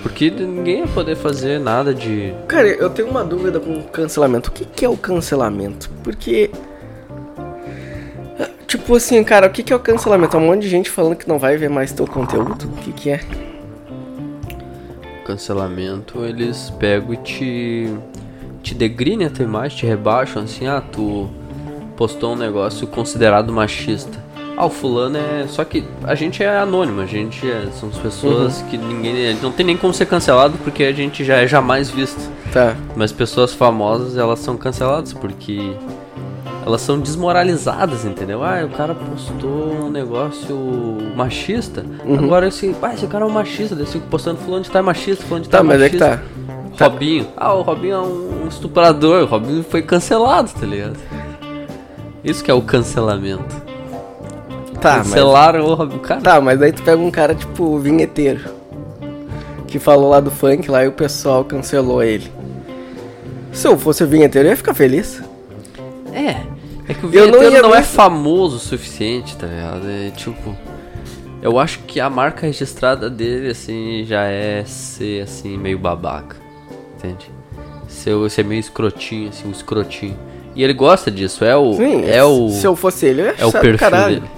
Porque 0.02 0.32
ninguém 0.32 0.80
ia 0.80 0.88
poder 0.88 1.16
fazer 1.16 1.60
nada 1.60 1.94
de. 1.94 2.34
Cara, 2.48 2.68
eu 2.68 2.90
tenho 2.90 3.08
uma 3.08 3.24
dúvida 3.24 3.60
com 3.60 3.80
cancelamento. 3.84 4.50
O 4.50 4.54
que, 4.54 4.66
que 4.66 4.84
é 4.86 4.90
o 4.90 4.98
cancelamento? 4.98 5.92
Porque. 6.04 6.50
Tipo 8.66 8.96
assim, 8.96 9.24
cara, 9.24 9.46
o 9.46 9.50
que, 9.52 9.62
que 9.62 9.72
é 9.72 9.76
o 9.76 9.80
cancelamento? 9.80 10.36
É 10.36 10.40
um 10.40 10.48
monte 10.48 10.64
de 10.64 10.68
gente 10.70 10.90
falando 10.90 11.16
que 11.16 11.30
não 11.30 11.38
vai 11.38 11.58
ver 11.58 11.70
mais 11.70 11.92
teu 11.92 12.08
conteúdo? 12.08 12.66
O 12.74 12.78
que, 12.78 12.92
que 12.92 13.10
é? 13.12 13.20
Cancelamento, 15.26 16.24
eles 16.24 16.72
pegam 16.80 17.14
e 17.14 17.18
te. 17.18 17.94
te 18.62 18.76
degrinem 18.76 19.28
a 19.28 19.30
tua 19.30 19.44
imagem, 19.44 19.78
te 19.80 19.86
rebaixam 19.86 20.44
assim, 20.44 20.68
ah, 20.68 20.82
tu 20.82 21.30
postou 21.98 22.34
um 22.34 22.36
negócio 22.36 22.88
considerado 22.88 23.52
machista. 23.52 24.24
Ah, 24.56 24.66
o 24.66 24.70
fulano 24.70 25.18
é. 25.18 25.46
Só 25.48 25.66
que 25.66 25.84
a 26.04 26.16
gente 26.16 26.42
é 26.42 26.58
anônimo, 26.58 27.02
a 27.02 27.06
gente 27.06 27.50
é. 27.50 27.68
São 27.80 27.90
as 27.90 27.98
pessoas 27.98 28.62
que 28.70 28.78
ninguém. 28.78 29.36
Não 29.42 29.52
tem 29.52 29.66
nem 29.66 29.76
como 29.76 29.94
ser 29.94 30.06
cancelado 30.06 30.58
porque 30.64 30.84
a 30.84 30.94
gente 30.94 31.26
já 31.26 31.38
é 31.38 31.48
jamais 31.48 31.90
visto. 31.90 32.32
Tá. 32.54 32.76
Mas 32.96 33.12
pessoas 33.12 33.54
famosas, 33.54 34.18
elas 34.18 34.40
são 34.40 34.56
canceladas 34.56 35.12
porque 35.12 35.76
elas 36.66 36.82
são 36.82 37.00
desmoralizadas, 37.00 38.06
entendeu? 38.06 38.44
Ah, 38.44 38.66
o 38.66 38.70
cara 38.76 38.96
postou 38.96 39.86
um 39.86 39.90
negócio 39.90 40.58
machista. 41.16 41.86
Agora 42.18 42.48
esse, 42.48 42.76
ah, 42.82 42.94
esse 42.94 43.06
cara 43.08 43.24
é 43.24 43.28
um 43.28 43.32
machista, 43.32 43.76
eu 43.76 43.86
fico 43.86 44.08
postando 44.08 44.40
fulano 44.40 44.64
de 44.64 44.72
tá 44.72 44.82
machista, 44.82 45.24
fulano 45.26 45.44
de 45.44 45.50
tá, 45.50 45.60
Tá, 45.60 45.64
mas 45.64 45.82
é 45.82 45.90
que 45.90 45.98
machista. 45.98 46.24
tá. 46.78 46.86
Robinho. 46.86 47.28
Ah, 47.38 47.54
o 47.54 47.62
Robinho 47.62 47.94
é 47.96 48.00
um 48.02 48.48
estuprador, 48.50 49.24
o 49.24 49.26
Robinho 49.26 49.64
foi 49.64 49.82
cancelado, 49.82 50.50
tá 50.60 50.66
ligado? 50.66 50.98
Isso 52.24 52.44
que 52.44 52.50
é 52.50 52.54
o 52.54 52.62
cancelamento. 52.62 53.56
Tá, 54.82 54.98
mas. 54.98 55.08
Cancelaram 55.10 55.66
o 55.66 55.74
Robinho. 55.76 56.00
Cara, 56.02 56.22
Tá, 56.22 56.42
mas 56.42 56.62
aí 56.62 56.72
tu 56.72 56.82
pega 56.84 56.98
um 57.02 57.12
cara 57.12 57.34
tipo 57.36 57.78
vinheteiro. 57.80 58.42
Que 59.68 59.78
falou 59.80 60.10
lá 60.10 60.20
do 60.20 60.32
funk 60.32 60.70
lá 60.70 60.84
e 60.84 60.88
o 60.88 60.92
pessoal 60.92 61.44
cancelou 61.46 62.02
ele. 62.04 62.30
Se 63.52 63.68
eu 63.68 63.78
fosse 63.78 64.04
vinheteiro, 64.06 64.48
eu 64.48 64.52
ia 64.52 64.58
ficar 64.58 64.74
feliz. 64.74 65.22
É, 66.14 66.38
É 66.88 66.94
que 66.94 67.06
o 67.06 67.14
Eu 67.14 67.28
não 67.28 67.40
vinheteiro 67.40 67.54
ia 67.54 67.62
não, 67.62 67.76
é 67.76 67.82
famoso 67.82 68.58
o 68.58 68.60
suficiente, 68.60 69.36
tá 69.36 69.48
ligado? 69.48 69.90
É 69.90 70.12
tipo. 70.12 70.56
Eu 71.42 71.60
acho 71.60 71.80
que 71.80 72.00
a 72.00 72.10
marca 72.10 72.48
registrada 72.48 73.10
dele, 73.10 73.50
assim, 73.50 74.04
já 74.06 74.24
é 74.24 74.64
ser, 74.66 75.24
assim, 75.24 75.58
meio 75.58 75.78
babaca. 75.78 76.38
Entende? 76.98 77.30
Ser, 77.88 78.30
ser 78.30 78.44
meio 78.44 78.60
escrotinho, 78.60 79.30
assim, 79.30 79.48
um 79.48 79.52
escrotinho. 79.52 80.18
E 80.56 80.64
ele 80.64 80.74
gosta 80.74 81.12
disso, 81.12 81.44
é 81.44 81.56
o. 81.56 81.74
Sim, 81.74 82.06
é 82.06 82.24
o. 82.24 82.50
se 82.50 82.66
eu 82.66 82.76
fosse 82.76 83.06
ele, 83.06 83.22
eu 83.22 83.26
ia 83.26 83.36
É 83.38 83.46
o 83.46 83.52
perfil 83.52 83.78
caralho. 83.78 84.16
dele. 84.22 84.32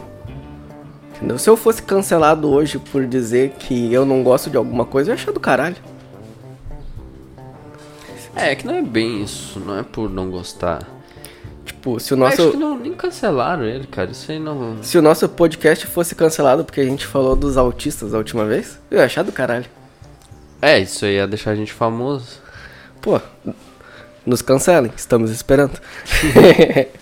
Entendeu? 1.16 1.38
Se 1.38 1.50
eu 1.50 1.58
fosse 1.58 1.82
cancelado 1.82 2.50
hoje 2.50 2.78
por 2.78 3.06
dizer 3.06 3.52
que 3.60 3.92
eu 3.92 4.06
não 4.06 4.24
gosto 4.24 4.50
de 4.50 4.58
alguma 4.58 4.86
coisa, 4.86 5.10
eu 5.10 5.16
ia 5.16 5.22
achar 5.22 5.32
do 5.32 5.40
caralho. 5.40 5.78
É, 8.36 8.54
que 8.54 8.68
não 8.68 8.76
é 8.76 8.82
bem 8.82 9.24
isso, 9.24 9.60
não 9.60 9.80
é 9.80 9.84
por 9.84 10.10
não 10.10 10.30
gostar. 10.30 10.97
Tipo, 11.88 12.00
se 12.02 12.13
o 12.13 12.26
Acho 12.26 12.41
nosso, 12.41 12.52
que 12.52 12.58
não, 12.58 12.78
nem 12.78 12.93
cancelaram 12.93 13.63
ele, 13.63 13.88
cara. 13.88 14.12
Isso 14.12 14.30
aí 14.30 14.38
não. 14.38 14.84
se 14.84 14.97
o 14.97 15.02
nosso 15.02 15.30
podcast 15.30 15.88
fosse 15.88 16.13
cancelado 16.13 16.65
porque 16.65 16.82
a 16.82 16.86
gente 16.86 17.08
falou 17.08 17.36
dos 17.36 17.56
autistas 17.56 18.13
a 18.13 18.17
última 18.17 18.43
vez, 18.45 18.78
eu 18.91 18.97
ia 18.97 19.06
achar 19.06 19.23
do 19.23 19.32
caralho. 19.32 19.65
É, 20.62 20.78
isso 20.80 21.06
aí 21.06 21.15
ia 21.15 21.26
deixar 21.26 21.52
a 21.52 21.56
gente 21.56 21.71
famoso. 21.71 22.41
Pô, 23.02 23.21
nos 24.26 24.41
cancelem, 24.41 24.91
estamos 24.97 25.32
esperando. 25.32 25.80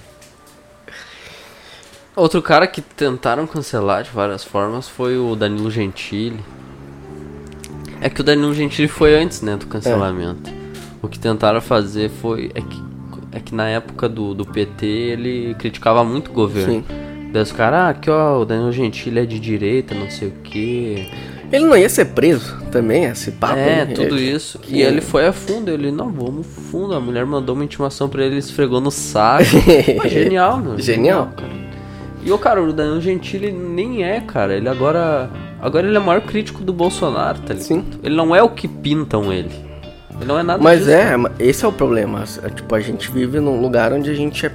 Outro 2.15 2.41
cara 2.41 2.67
que 2.67 2.81
tentaram 2.81 3.47
cancelar 3.47 4.03
de 4.03 4.11
várias 4.11 4.43
formas 4.43 4.87
foi 4.87 5.17
o 5.17 5.35
Danilo 5.35 5.71
Gentili. 5.71 6.39
É 7.99 8.09
que 8.09 8.21
o 8.21 8.23
Danilo 8.23 8.53
Gentili 8.53 8.87
foi 8.87 9.15
antes, 9.15 9.41
né, 9.41 9.57
do 9.57 9.65
cancelamento. 9.65 10.51
O 11.01 11.07
que 11.07 11.17
tentaram 11.17 11.59
fazer 11.59 12.09
foi. 12.09 12.51
É 12.53 12.61
que, 12.61 12.84
é 13.35 13.39
que 13.39 13.53
na 13.53 13.67
época 13.67 14.07
do, 14.09 14.33
do 14.33 14.45
PT 14.45 14.85
ele 14.85 15.55
criticava 15.59 16.03
muito 16.03 16.31
o 16.31 16.33
governo. 16.33 16.73
Sim. 16.75 16.83
Daí 17.31 17.43
os 17.43 17.51
caras, 17.51 17.79
ah, 17.79 17.89
aqui 17.89 18.09
ó, 18.09 18.39
o 18.39 18.45
Danilo 18.45 18.71
Gentili 18.71 19.19
é 19.19 19.25
de 19.25 19.39
direita, 19.39 19.93
não 19.93 20.09
sei 20.09 20.29
o 20.29 20.33
quê. 20.43 21.09
Ele 21.51 21.65
não 21.65 21.75
ia 21.77 21.89
ser 21.89 22.05
preso 22.05 22.57
também, 22.71 23.03
esse 23.05 23.31
papo. 23.31 23.55
é, 23.59 23.85
né? 23.85 23.93
tudo 23.93 24.17
isso. 24.17 24.57
que- 24.57 24.75
E 24.77 24.81
ele 24.81 25.01
foi 25.01 25.27
a 25.27 25.33
fundo, 25.33 25.69
ele, 25.69 25.91
não, 25.91 26.09
vamos 26.11 26.47
fundo. 26.47 26.95
A 26.95 26.99
mulher 26.99 27.25
mandou 27.25 27.53
uma 27.55 27.63
intimação 27.63 28.07
pra 28.09 28.21
ele, 28.23 28.35
ele 28.35 28.39
esfregou 28.39 28.79
no 28.81 28.89
saco. 28.89 29.43
Pô, 30.01 30.07
genial, 30.07 30.57
meu. 30.59 30.79
Genial. 30.79 31.29
cara. 31.35 31.51
E 32.23 32.31
o 32.31 32.37
cara, 32.39 32.63
o 32.63 32.73
Danilo 32.73 32.99
Gentili 33.01 33.51
nem 33.51 34.03
é, 34.03 34.19
cara. 34.21 34.55
Ele 34.55 34.67
agora. 34.69 35.29
Agora 35.61 35.85
ele 35.87 35.95
é 35.95 35.99
o 35.99 36.03
maior 36.03 36.21
crítico 36.21 36.63
do 36.63 36.73
Bolsonaro, 36.73 37.39
tá 37.39 37.53
ligado? 37.53 37.63
Sim. 37.67 37.83
Ele 38.03 38.15
não 38.15 38.35
é 38.35 38.41
o 38.41 38.49
que 38.49 38.67
pintam 38.67 39.31
ele. 39.31 39.49
Ele 40.17 40.25
não 40.25 40.39
é 40.39 40.43
nada 40.43 40.61
Mas 40.63 40.79
disso. 40.79 40.91
é, 40.91 41.15
esse 41.39 41.65
é 41.65 41.67
o 41.67 41.71
problema. 41.71 42.23
Tipo, 42.55 42.73
a 42.75 42.79
gente 42.79 43.11
vive 43.11 43.39
num 43.39 43.59
lugar 43.61 43.91
onde 43.93 44.09
a 44.09 44.13
gente 44.13 44.45
é. 44.45 44.51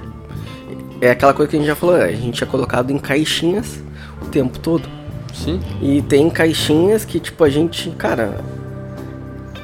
É 0.99 1.11
aquela 1.11 1.33
coisa 1.33 1.49
que 1.49 1.55
a 1.55 1.59
gente 1.59 1.67
já 1.67 1.75
falou, 1.75 1.95
a 1.95 2.11
gente 2.11 2.43
é 2.43 2.47
colocado 2.47 2.91
em 2.91 2.97
caixinhas 2.99 3.79
o 4.21 4.25
tempo 4.25 4.59
todo. 4.59 4.87
Sim. 5.33 5.59
E 5.81 6.01
tem 6.01 6.29
caixinhas 6.29 7.05
que, 7.05 7.19
tipo, 7.19 7.43
a 7.43 7.49
gente, 7.49 7.89
cara. 7.91 8.39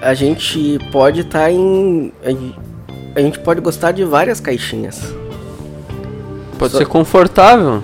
A 0.02 0.14
gente 0.14 0.80
pode 0.92 1.22
estar 1.22 1.52
em. 1.52 2.12
a 2.24 2.30
gen- 2.30 2.56
A 3.16 3.22
gente 3.22 3.40
pode 3.40 3.60
gostar 3.62 3.92
de 3.92 4.04
várias 4.04 4.40
caixinhas. 4.40 5.14
Pode 6.60 6.72
Só- 6.74 6.78
ser 6.80 6.86
confortável. 6.88 7.82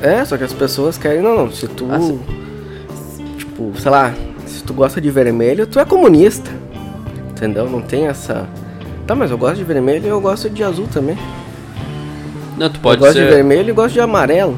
É, 0.00 0.24
só 0.24 0.36
que 0.36 0.44
as 0.44 0.52
pessoas 0.52 0.96
querem, 0.98 1.20
não, 1.22 1.36
não. 1.36 1.50
Se 1.52 1.68
tu. 1.68 1.86
Ah, 1.90 2.00
sim. 2.00 2.18
Tipo, 3.38 3.72
sei 3.78 3.90
lá, 3.90 4.14
se 4.46 4.62
tu 4.64 4.72
gosta 4.74 5.00
de 5.00 5.10
vermelho, 5.10 5.66
tu 5.66 5.78
é 5.78 5.84
comunista. 5.84 6.50
Entendeu? 7.42 7.68
Não 7.68 7.80
tem 7.80 8.06
essa. 8.06 8.46
Tá, 9.04 9.16
mas 9.16 9.32
eu 9.32 9.36
gosto 9.36 9.56
de 9.56 9.64
vermelho 9.64 10.04
e 10.06 10.08
eu 10.08 10.20
gosto 10.20 10.48
de 10.48 10.62
azul 10.62 10.86
também. 10.86 11.18
Não, 12.56 12.70
tu 12.70 12.76
eu 12.76 12.80
pode 12.80 13.00
gosto 13.00 13.14
ser. 13.14 13.24
de 13.28 13.34
vermelho 13.34 13.70
e 13.70 13.72
gosto 13.72 13.94
de 13.94 14.00
amarelo. 14.00 14.56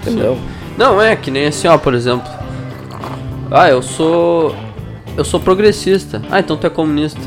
Entendeu? 0.00 0.38
Não, 0.78 1.02
é 1.02 1.16
que 1.16 1.28
nem 1.28 1.46
assim, 1.46 1.66
ó, 1.66 1.76
por 1.76 1.92
exemplo. 1.92 2.30
Ah, 3.50 3.68
eu 3.68 3.82
sou. 3.82 4.54
Eu 5.16 5.24
sou 5.24 5.40
progressista. 5.40 6.22
Ah, 6.30 6.38
então 6.38 6.56
tu 6.56 6.68
é 6.68 6.70
comunista. 6.70 7.20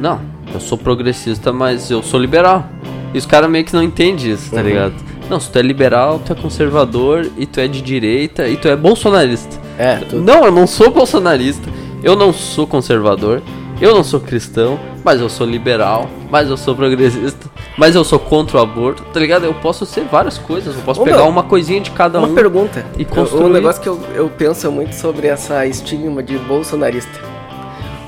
Não, 0.00 0.18
eu 0.54 0.60
sou 0.60 0.78
progressista, 0.78 1.52
mas 1.52 1.90
eu 1.90 2.02
sou 2.02 2.18
liberal. 2.18 2.64
E 3.12 3.18
os 3.18 3.26
caras 3.26 3.50
meio 3.50 3.66
que 3.66 3.74
não 3.74 3.82
entendem 3.82 4.30
isso, 4.32 4.50
tá 4.50 4.56
Uhum. 4.56 4.62
ligado? 4.62 4.94
Não, 5.28 5.38
se 5.38 5.50
tu 5.50 5.58
é 5.58 5.62
liberal, 5.62 6.18
tu 6.24 6.32
é 6.32 6.34
conservador, 6.34 7.26
e 7.36 7.44
tu 7.44 7.60
é 7.60 7.68
de 7.68 7.82
direita, 7.82 8.48
e 8.48 8.56
tu 8.56 8.66
é 8.66 8.74
bolsonarista. 8.74 9.58
É, 9.78 9.96
tu. 9.96 10.16
Não, 10.16 10.44
eu 10.46 10.50
não 10.50 10.66
sou 10.66 10.90
bolsonarista, 10.90 11.68
eu 12.02 12.14
não 12.16 12.32
sou 12.32 12.66
conservador, 12.66 13.42
eu 13.80 13.94
não 13.94 14.02
sou 14.02 14.18
cristão, 14.20 14.78
mas 15.04 15.20
eu 15.20 15.28
sou 15.28 15.46
liberal, 15.46 16.08
mas 16.30 16.48
eu 16.48 16.56
sou 16.56 16.74
progressista, 16.74 17.48
mas 17.76 17.94
eu 17.94 18.02
sou 18.04 18.18
contra 18.18 18.58
o 18.58 18.60
aborto, 18.60 19.04
tá 19.12 19.20
ligado? 19.20 19.44
Eu 19.44 19.54
posso 19.54 19.86
ser 19.86 20.04
várias 20.04 20.36
coisas, 20.38 20.74
eu 20.76 20.82
posso 20.82 21.00
Ô, 21.00 21.04
pegar 21.04 21.18
meu, 21.18 21.28
uma 21.28 21.42
coisinha 21.44 21.80
de 21.80 21.90
cada 21.92 22.18
Uma 22.18 22.28
um. 22.28 22.34
pergunta. 22.34 22.84
e 22.98 23.04
construir. 23.04 23.44
Um 23.44 23.48
negócio 23.48 23.80
que 23.80 23.88
eu, 23.88 24.00
eu 24.14 24.28
penso 24.28 24.70
muito 24.72 24.94
sobre 24.94 25.28
essa 25.28 25.64
estigma 25.66 26.22
de 26.22 26.36
bolsonarista. 26.38 27.20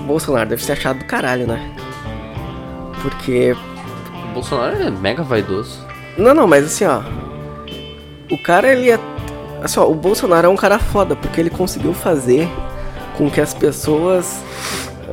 O 0.00 0.04
Bolsonaro 0.04 0.48
deve 0.48 0.64
ser 0.64 0.72
achado 0.72 0.98
do 0.98 1.04
caralho, 1.04 1.46
né? 1.46 1.70
Porque. 3.02 3.54
O 4.30 4.34
Bolsonaro 4.34 4.76
é 4.82 4.90
mega 4.90 5.22
vaidoso. 5.22 5.78
Não, 6.18 6.34
não, 6.34 6.46
mas 6.46 6.64
assim, 6.64 6.84
ó. 6.84 7.00
O 8.30 8.38
cara, 8.38 8.72
ele 8.72 8.90
é. 8.90 8.98
Assim, 9.62 9.78
ó, 9.78 9.84
o 9.88 9.94
Bolsonaro 9.94 10.46
é 10.46 10.50
um 10.50 10.56
cara 10.56 10.78
foda, 10.78 11.14
porque 11.14 11.40
ele 11.40 11.50
conseguiu 11.50 11.92
fazer 11.94 12.48
com 13.20 13.30
que 13.30 13.38
as 13.38 13.52
pessoas, 13.52 14.40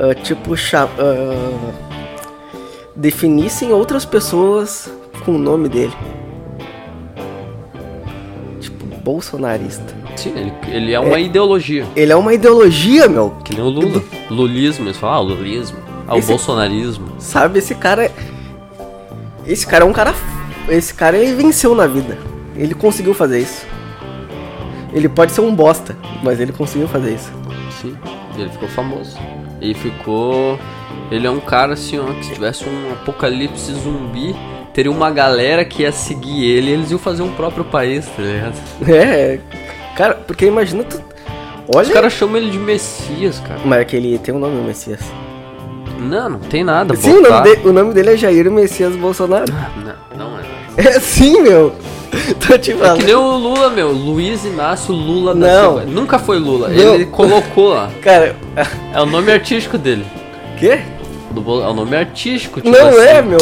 ah, 0.00 0.14
tipo, 0.14 0.54
ah, 0.72 1.72
definissem 2.96 3.70
outras 3.70 4.06
pessoas 4.06 4.90
com 5.26 5.32
o 5.32 5.38
nome 5.38 5.68
dele. 5.68 5.92
Tipo, 8.60 8.86
bolsonarista. 9.04 9.94
Sim, 10.16 10.32
ele, 10.34 10.52
ele 10.68 10.92
é 10.94 10.98
uma 10.98 11.18
ideologia. 11.20 11.84
Ele 11.94 12.10
é 12.10 12.16
uma 12.16 12.32
ideologia, 12.32 13.06
meu. 13.10 13.36
Que 13.44 13.54
nem 13.54 13.62
o 13.62 13.68
Lula. 13.68 14.02
Lulismo, 14.30 14.86
eles 14.86 14.96
falam, 14.96 15.16
ah, 15.16 15.20
lulismo. 15.20 15.76
Ah, 16.08 16.14
o 16.14 16.18
Esse- 16.18 16.28
bolsonarismo. 16.28 17.08
Sabe, 17.18 17.58
esse 17.58 17.74
cara. 17.74 18.10
Esse 19.46 19.66
cara 19.66 19.84
é 19.84 19.86
um 19.86 19.92
cara. 19.92 20.14
Esse 20.66 20.94
cara 20.94 21.18
ele 21.18 21.34
venceu 21.34 21.74
na 21.74 21.86
vida. 21.86 22.16
Ele 22.56 22.74
conseguiu 22.74 23.12
fazer 23.12 23.40
isso. 23.40 23.66
Ele 24.94 25.10
pode 25.10 25.32
ser 25.32 25.42
um 25.42 25.54
bosta, 25.54 25.94
mas 26.22 26.40
ele 26.40 26.52
conseguiu 26.52 26.88
fazer 26.88 27.14
isso. 27.14 27.37
Sim, 27.80 27.96
e 28.36 28.40
ele 28.40 28.50
ficou 28.50 28.68
famoso. 28.68 29.16
E 29.60 29.74
ficou. 29.74 30.58
Ele 31.10 31.26
é 31.26 31.30
um 31.30 31.40
cara 31.40 31.72
assim, 31.74 31.98
ó, 31.98 32.04
que 32.12 32.24
se 32.26 32.34
tivesse 32.34 32.64
um 32.68 32.92
apocalipse 32.92 33.72
zumbi, 33.72 34.34
teria 34.74 34.90
uma 34.90 35.10
galera 35.10 35.64
que 35.64 35.82
ia 35.82 35.92
seguir 35.92 36.44
ele 36.44 36.70
e 36.70 36.72
eles 36.74 36.90
iam 36.90 36.98
fazer 36.98 37.22
um 37.22 37.32
próprio 37.32 37.64
país, 37.64 38.06
tá 38.06 38.22
ligado? 38.22 38.54
É. 38.88 39.38
Cara, 39.96 40.14
porque 40.14 40.46
imagina 40.46 40.84
tu. 40.84 41.00
Olha. 41.74 41.86
Os 41.86 41.92
caras 41.92 42.12
chamam 42.12 42.36
ele 42.36 42.50
de 42.50 42.58
Messias, 42.58 43.40
cara. 43.40 43.60
Mas 43.64 43.80
é 43.80 43.84
que 43.84 43.96
ele 43.96 44.18
tem 44.18 44.34
um 44.34 44.38
nome, 44.38 44.60
Messias. 44.66 45.00
Não, 45.98 46.28
não 46.28 46.38
tem 46.38 46.62
nada. 46.62 46.94
Sim, 46.94 47.14
o 47.18 47.22
nome, 47.22 47.56
de- 47.56 47.68
o 47.68 47.72
nome 47.72 47.92
dele 47.92 48.10
é 48.12 48.16
Jair 48.16 48.48
Messias 48.50 48.94
Bolsonaro. 48.96 49.52
Não, 50.16 50.16
não 50.30 50.38
é. 50.38 50.42
É 50.86 51.00
sim, 51.00 51.42
meu. 51.42 51.72
Tô 52.46 52.56
te 52.56 52.72
É 52.72 52.76
falando. 52.76 52.98
que 53.00 53.04
nem 53.04 53.14
o 53.14 53.36
Lula, 53.36 53.68
meu. 53.70 53.90
Luiz 53.90 54.44
Inácio 54.44 54.94
Lula 54.94 55.34
da 55.34 55.46
Não. 55.46 55.62
Silva. 55.78 55.84
Nunca 55.86 56.18
foi 56.18 56.38
Lula. 56.38 56.68
Não. 56.68 56.94
Ele 56.94 57.06
colocou 57.06 57.70
lá. 57.70 57.90
Cara, 58.00 58.36
É 58.94 59.00
o 59.00 59.06
nome 59.06 59.30
artístico 59.32 59.76
dele. 59.76 60.06
quê? 60.58 60.80
Do 61.30 61.62
É 61.62 61.68
o 61.68 61.74
nome 61.74 61.94
artístico, 61.96 62.60
tipo 62.60 62.74
Não 62.74 62.88
assim. 62.88 62.98
é, 63.00 63.22
meu. 63.22 63.38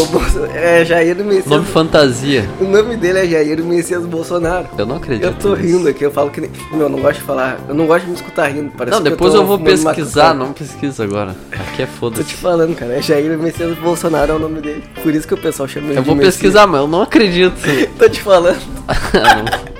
É 0.55 0.85
Jair 0.85 1.16
Messias. 1.25 1.46
Nome 1.46 1.64
fantasia. 1.66 2.49
O 2.61 2.64
nome 2.64 2.96
dele 2.96 3.20
é 3.20 3.27
Jair 3.27 3.62
Messias 3.62 4.05
Bolsonaro. 4.05 4.66
Eu 4.77 4.87
não 4.87 4.96
acredito. 4.96 5.25
Eu 5.25 5.35
tô 5.35 5.55
rindo 5.55 5.88
aqui, 5.88 6.05
eu 6.05 6.11
falo 6.11 6.31
que 6.31 6.40
nem. 6.40 6.51
Meu, 6.72 6.83
eu 6.83 6.88
não 6.88 7.01
gosto 7.01 7.20
de 7.20 7.25
falar. 7.25 7.61
Eu 7.68 7.75
não 7.75 7.87
gosto 7.87 8.05
de 8.05 8.11
me 8.11 8.16
escutar 8.16 8.49
rindo. 8.49 8.72
Parece 8.77 8.96
Não, 8.96 9.03
depois 9.03 9.33
tô 9.33 9.40
eu, 9.40 9.46
vou 9.46 9.59
pesquisar, 9.59 10.35
não 10.35 10.53
pesquisa 10.53 11.05
agora. 11.05 11.37
Aqui 11.53 11.83
é 11.83 11.87
Tô 11.87 11.92
te 11.92 11.99
foda-se. 11.99 12.35
falando, 12.35 12.75
cara. 12.75 12.94
É 12.94 13.03
Jair 13.03 13.38
Messias 13.38 13.79
Bolsonaro 13.79 14.33
é 14.33 14.35
o 14.35 14.38
nome 14.38 14.61
dele. 14.61 14.83
Por 15.03 15.14
isso 15.14 15.27
que 15.27 15.35
o 15.35 15.38
pessoal 15.38 15.68
chama 15.68 15.88
ele 15.90 15.99
Eu 15.99 16.03
vou 16.03 16.16
pesquisar, 16.16 16.66
mas 16.66 16.81
eu 16.81 16.88
não 16.88 17.03
acredito. 17.03 17.55
Tô 17.99 18.09
te 18.09 18.20
falando. 18.20 18.61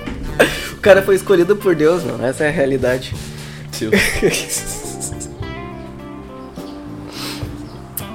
O 0.73 0.79
cara 0.79 1.01
foi 1.01 1.15
escolhido 1.15 1.55
por 1.55 1.75
Deus, 1.75 2.03
não. 2.03 2.23
Essa 2.23 2.45
é 2.45 2.47
a 2.47 2.51
realidade. 2.51 3.13
Tio. 3.71 3.91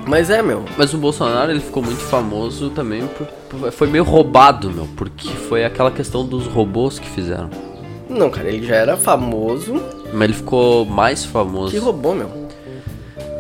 Mas 0.07 0.31
é, 0.31 0.43
meu. 0.43 0.65
Mas 0.77 0.93
o 0.93 0.99
Bolsonaro 0.99 1.51
ele 1.51 1.61
ficou 1.61 1.83
muito 1.83 2.01
famoso 2.01 2.71
também 2.71 3.07
por, 3.07 3.27
por- 3.49 3.71
foi 3.73 3.87
meio 3.89 4.05
roubado, 4.05 4.71
meu, 4.71 4.89
porque 4.97 5.29
foi 5.29 5.65
aquela 5.65 5.91
questão 5.91 6.25
dos 6.27 6.47
robôs 6.47 6.99
que 6.99 7.09
fizeram. 7.09 7.49
Não, 8.09 8.29
cara, 8.29 8.49
ele 8.49 8.67
já 8.67 8.77
era 8.77 8.97
famoso. 8.97 9.81
Mas 10.13 10.23
ele 10.25 10.33
ficou 10.35 10.85
mais 10.85 11.25
famoso. 11.25 11.71
Que 11.73 11.79
roubou, 11.79 12.15
meu. 12.15 12.31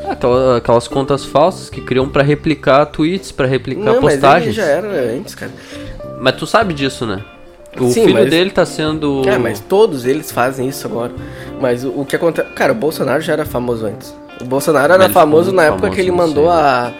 Aquela- 0.09 0.57
aquelas 0.59 0.89
contas 0.89 1.25
falsas 1.25 1.69
que 1.71 1.81
criam 1.81 2.09
pra 2.09 2.23
replicar 2.23 2.87
tweets, 2.87 3.31
pra 3.33 3.47
replicar 3.47 3.83
Não, 3.85 4.01
mas 4.01 4.15
ele 4.15 4.23
postagens. 4.23 4.55
já 4.55 4.65
era 4.65 4.89
antes, 4.89 5.35
cara. 5.35 5.53
Mas 6.21 6.37
tu 6.37 6.47
sabe 6.47 6.73
disso, 6.75 7.05
né? 7.07 7.23
O 7.81 7.89
Sim, 7.91 8.05
filho 8.05 8.15
mas- 8.15 8.31
dele 8.31 8.51
tá 8.51 8.67
sendo. 8.67 9.23
É, 9.27 9.39
mas 9.39 9.59
todos 9.61 10.05
eles 10.05 10.31
fazem 10.31 10.69
isso 10.69 10.87
agora. 10.87 11.13
Mas 11.61 11.85
o, 11.85 12.01
o 12.01 12.05
que 12.05 12.15
acontece. 12.17 12.49
Cara, 12.51 12.73
o 12.73 12.75
Bolsonaro 12.75 13.21
já 13.23 13.33
era 13.33 13.45
famoso 13.47 13.87
antes. 13.87 14.15
O 14.43 14.47
Bolsonaro 14.47 14.93
era 14.93 15.09
famoso 15.09 15.53
na 15.53 15.65
época 15.65 15.83
famoso, 15.83 15.97
que 15.97 16.01
ele 16.01 16.11
mandou 16.11 16.51
a. 16.51 16.93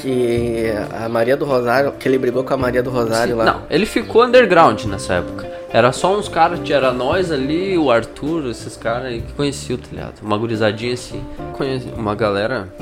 que 0.00 0.72
a 0.98 1.08
Maria 1.08 1.36
do 1.36 1.44
Rosário, 1.44 1.92
que 1.92 2.08
ele 2.08 2.18
brigou 2.18 2.42
com 2.42 2.54
a 2.54 2.56
Maria 2.56 2.82
do 2.82 2.90
Rosário 2.90 3.36
lá. 3.36 3.44
Não, 3.44 3.62
ele 3.68 3.84
ficou 3.84 4.24
underground 4.24 4.84
nessa 4.84 5.14
época. 5.14 5.50
Era 5.72 5.92
só 5.92 6.18
uns 6.18 6.28
caras, 6.28 6.58
era 6.68 6.90
nós 6.92 7.30
ali, 7.30 7.78
o 7.78 7.90
Arthur, 7.90 8.46
esses 8.50 8.76
caras 8.76 9.06
aí 9.06 9.20
que 9.20 9.32
conheciam, 9.34 9.78
tá 9.78 9.88
ligado? 9.92 10.20
Uma 10.22 10.36
gurizadinha 10.36 10.94
assim, 10.94 11.22
conheci, 11.52 11.86
uma 11.96 12.14
galera. 12.14 12.72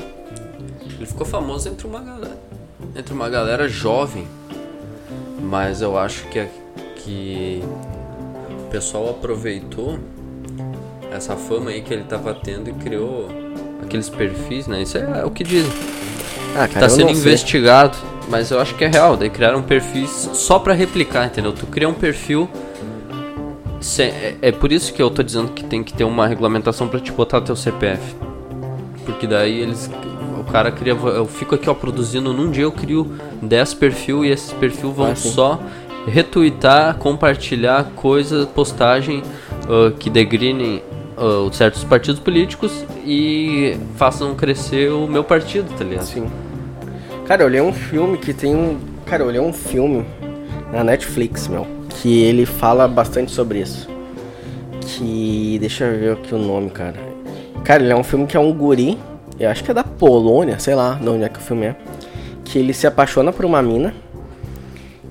Ele 0.95 1.05
ficou 1.05 1.25
famoso 1.25 1.69
entre 1.69 1.85
uma 1.85 1.99
galera. 1.99 2.37
Entre 2.95 3.13
uma 3.13 3.29
galera 3.29 3.67
jovem. 3.67 4.27
Mas 5.41 5.81
eu 5.81 5.97
acho 5.97 6.25
que, 6.27 6.47
que 6.95 7.63
o 8.65 8.69
pessoal 8.69 9.09
aproveitou 9.09 9.99
essa 11.11 11.35
fama 11.35 11.69
aí 11.71 11.81
que 11.81 11.93
ele 11.93 12.03
tava 12.03 12.33
tendo 12.33 12.69
e 12.69 12.73
criou 12.73 13.27
aqueles 13.89 14.07
perfis, 14.07 14.67
né? 14.67 14.83
Isso 14.83 14.97
é 14.97 15.25
o 15.25 15.31
que 15.31 15.43
dizem. 15.43 15.71
Ah, 16.55 16.67
cara, 16.67 16.81
tá 16.81 16.89
sendo 16.89 17.11
investigado, 17.11 17.97
mas 18.29 18.51
eu 18.51 18.59
acho 18.59 18.75
que 18.75 18.83
é 18.83 18.87
real. 18.87 19.17
Daí 19.17 19.29
criaram 19.29 19.61
perfis 19.61 20.29
só 20.33 20.59
pra 20.59 20.73
replicar, 20.73 21.25
entendeu? 21.25 21.51
Tu 21.51 21.65
cria 21.65 21.89
um 21.89 21.93
perfil. 21.93 22.47
é, 23.99 24.35
é 24.41 24.51
por 24.51 24.71
isso 24.71 24.93
que 24.93 25.01
eu 25.01 25.09
tô 25.09 25.23
dizendo 25.23 25.51
que 25.51 25.63
tem 25.63 25.83
que 25.83 25.93
ter 25.93 26.03
uma 26.03 26.27
regulamentação 26.27 26.87
pra 26.87 26.99
te 26.99 27.11
botar 27.11 27.41
teu 27.41 27.55
CPF. 27.55 28.15
Porque 29.05 29.25
daí 29.25 29.59
eles. 29.59 29.89
O 30.39 30.43
cara 30.51 30.71
cria. 30.71 30.93
Eu 30.93 31.25
fico 31.25 31.55
aqui, 31.55 31.69
ó, 31.69 31.73
produzindo. 31.73 32.31
Num 32.31 32.51
dia 32.51 32.63
eu 32.63 32.71
crio 32.71 33.11
10 33.41 33.73
perfil 33.73 34.23
e 34.23 34.29
esses 34.31 34.53
perfil 34.53 34.91
vão 34.91 35.11
Ah, 35.11 35.15
só 35.15 35.59
retweetar, 36.07 36.95
compartilhar 36.97 37.91
coisa, 37.95 38.45
postagem 38.47 39.21
ah, 39.67 39.91
que 39.97 40.09
degrinem 40.09 40.81
ah, 41.19 41.49
certos 41.51 41.83
partidos 41.83 42.21
políticos 42.21 42.85
e 43.05 43.77
façam 43.97 44.33
crescer 44.35 44.89
o 44.89 45.05
meu 45.05 45.23
partido, 45.23 45.69
tá 45.77 45.83
ligado? 45.83 46.05
Sim. 46.05 46.29
Cara, 47.27 47.43
eu 47.43 47.47
olhei 47.47 47.61
um 47.61 47.73
filme 47.73 48.17
que 48.17 48.33
tem 48.33 48.55
um. 48.55 48.79
Cara, 49.05 49.23
eu 49.23 49.27
olhei 49.27 49.41
um 49.41 49.51
filme 49.51 50.05
na 50.71 50.83
Netflix, 50.83 51.47
meu. 51.47 51.67
Que 51.89 52.23
ele 52.23 52.45
fala 52.45 52.87
bastante 52.87 53.31
sobre 53.31 53.59
isso. 53.59 53.89
Que. 54.79 55.57
Deixa 55.59 55.83
eu 55.83 55.99
ver 55.99 56.11
aqui 56.13 56.33
o 56.33 56.37
nome, 56.37 56.69
cara. 56.69 56.95
Cara, 57.65 57.83
ele 57.83 57.91
é 57.91 57.95
um 57.95 58.03
filme 58.03 58.25
que 58.25 58.37
é 58.37 58.39
um 58.39 58.53
guri. 58.53 58.97
Eu 59.37 59.49
acho 59.49 59.63
que 59.63 59.71
é 59.71 59.73
da 59.73 59.83
Polônia, 59.83 60.57
sei 60.57 60.73
lá 60.73 60.93
de 60.93 61.07
onde 61.07 61.23
é 61.23 61.29
que 61.29 61.39
o 61.39 61.41
filme 61.41 61.65
é. 61.67 61.75
Que 62.45 62.59
ele 62.59 62.73
se 62.73 62.87
apaixona 62.87 63.33
por 63.33 63.43
uma 63.43 63.61
mina. 63.61 63.93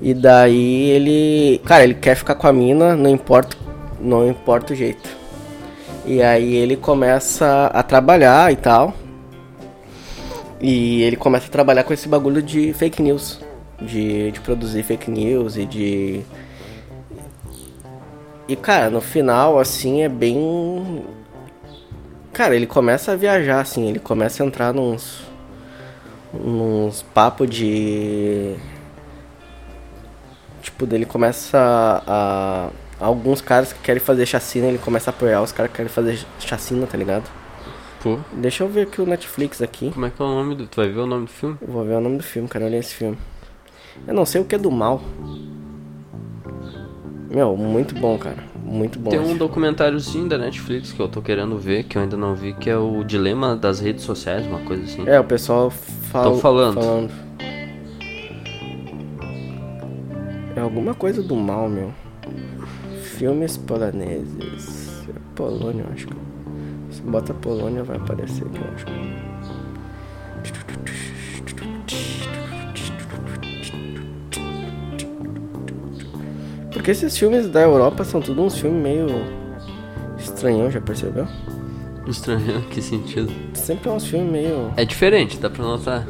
E 0.00 0.14
daí 0.14 0.90
ele. 0.90 1.60
Cara, 1.66 1.84
ele 1.84 1.94
quer 1.94 2.14
ficar 2.14 2.34
com 2.34 2.46
a 2.46 2.52
mina, 2.52 2.96
não 2.96 3.10
importa, 3.10 3.56
não 4.00 4.26
importa 4.26 4.72
o 4.72 4.76
jeito. 4.76 5.17
E 6.08 6.22
aí 6.22 6.54
ele 6.54 6.74
começa 6.74 7.66
a 7.66 7.82
trabalhar 7.82 8.50
e 8.50 8.56
tal. 8.56 8.94
E 10.58 11.02
ele 11.02 11.16
começa 11.16 11.48
a 11.48 11.50
trabalhar 11.50 11.84
com 11.84 11.92
esse 11.92 12.08
bagulho 12.08 12.40
de 12.40 12.72
fake 12.72 13.02
news. 13.02 13.38
De, 13.78 14.32
de 14.32 14.40
produzir 14.40 14.82
fake 14.84 15.10
news 15.10 15.58
e 15.58 15.66
de. 15.66 16.22
E 18.48 18.56
cara, 18.56 18.88
no 18.88 19.02
final, 19.02 19.58
assim, 19.58 20.00
é 20.00 20.08
bem. 20.08 21.04
Cara, 22.32 22.56
ele 22.56 22.66
começa 22.66 23.12
a 23.12 23.16
viajar, 23.16 23.60
assim, 23.60 23.86
ele 23.86 23.98
começa 23.98 24.42
a 24.42 24.46
entrar 24.46 24.72
nos. 24.72 25.20
nos 26.32 27.02
papos 27.02 27.50
de. 27.50 28.56
Tipo, 30.62 30.86
dele 30.86 31.04
começa 31.04 32.02
a. 32.06 32.70
Alguns 33.00 33.40
caras 33.40 33.72
que 33.72 33.78
querem 33.80 34.00
fazer 34.00 34.26
chacina, 34.26 34.66
ele 34.66 34.78
começa 34.78 35.10
a 35.10 35.12
apoiar 35.12 35.40
os 35.42 35.52
caras 35.52 35.70
que 35.70 35.76
querem 35.76 35.90
fazer 35.90 36.18
chacina, 36.40 36.86
tá 36.86 36.98
ligado? 36.98 37.30
Pô, 38.02 38.18
Deixa 38.32 38.62
eu 38.64 38.68
ver 38.68 38.82
aqui 38.82 39.00
o 39.00 39.06
Netflix 39.06 39.60
aqui. 39.62 39.90
como 39.92 40.06
é 40.06 40.10
que 40.10 40.20
é 40.20 40.24
o 40.24 40.28
nome 40.28 40.54
do. 40.54 40.66
Tu 40.66 40.76
vai 40.76 40.88
ver 40.88 41.00
o 41.00 41.06
nome 41.06 41.26
do 41.26 41.30
filme? 41.32 41.56
Eu 41.60 41.68
vou 41.68 41.84
ver 41.84 41.94
o 41.94 42.00
nome 42.00 42.16
do 42.16 42.22
filme, 42.22 42.48
cara. 42.48 42.64
Olha 42.64 42.76
esse 42.76 42.94
filme. 42.94 43.18
Eu 44.06 44.14
não 44.14 44.24
sei 44.24 44.40
o 44.40 44.44
que 44.44 44.54
é 44.54 44.58
do 44.58 44.70
mal. 44.70 45.00
Meu, 47.30 47.56
muito 47.56 47.94
bom, 47.94 48.16
cara. 48.18 48.42
Muito 48.64 48.98
bom. 48.98 49.10
Tem 49.10 49.18
um 49.18 49.36
documentáriozinho 49.36 50.28
da 50.28 50.38
Netflix 50.38 50.92
que 50.92 51.00
eu 51.00 51.08
tô 51.08 51.20
querendo 51.20 51.58
ver, 51.58 51.84
que 51.84 51.96
eu 51.98 52.02
ainda 52.02 52.16
não 52.16 52.34
vi, 52.34 52.52
que 52.54 52.70
é 52.70 52.76
o 52.76 53.02
Dilema 53.04 53.56
das 53.56 53.80
Redes 53.80 54.04
Sociais, 54.04 54.46
uma 54.46 54.60
coisa 54.60 54.84
assim. 54.84 55.08
É, 55.08 55.18
o 55.18 55.24
pessoal 55.24 55.70
fala. 55.70 56.24
Tão 56.30 56.38
falando. 56.38 57.10
É 60.56 60.60
alguma 60.60 60.94
coisa 60.94 61.22
do 61.22 61.36
mal, 61.36 61.68
meu. 61.68 61.92
Filmes 63.18 63.56
poloneses. 63.56 65.04
Polônia, 65.34 65.82
eu 65.82 65.92
acho 65.92 66.06
que. 66.06 66.14
Se 66.92 67.02
bota 67.02 67.34
Polônia 67.34 67.82
vai 67.82 67.96
aparecer 67.96 68.46
aqui, 68.46 68.58
eu 68.58 68.74
acho. 68.74 68.86
Porque 76.72 76.92
esses 76.92 77.18
filmes 77.18 77.48
da 77.48 77.62
Europa 77.62 78.04
são 78.04 78.20
tudo 78.20 78.40
uns 78.40 78.56
filmes 78.56 78.80
meio 78.80 79.08
estranhão, 80.16 80.70
já 80.70 80.80
percebeu? 80.80 81.26
Estranho, 82.06 82.62
que 82.70 82.80
sentido? 82.80 83.32
Sempre 83.52 83.88
é 83.88 83.92
uns 83.92 84.06
filmes 84.06 84.30
meio. 84.30 84.72
É 84.76 84.84
diferente, 84.84 85.38
dá 85.38 85.50
pra 85.50 85.64
notar. 85.64 86.06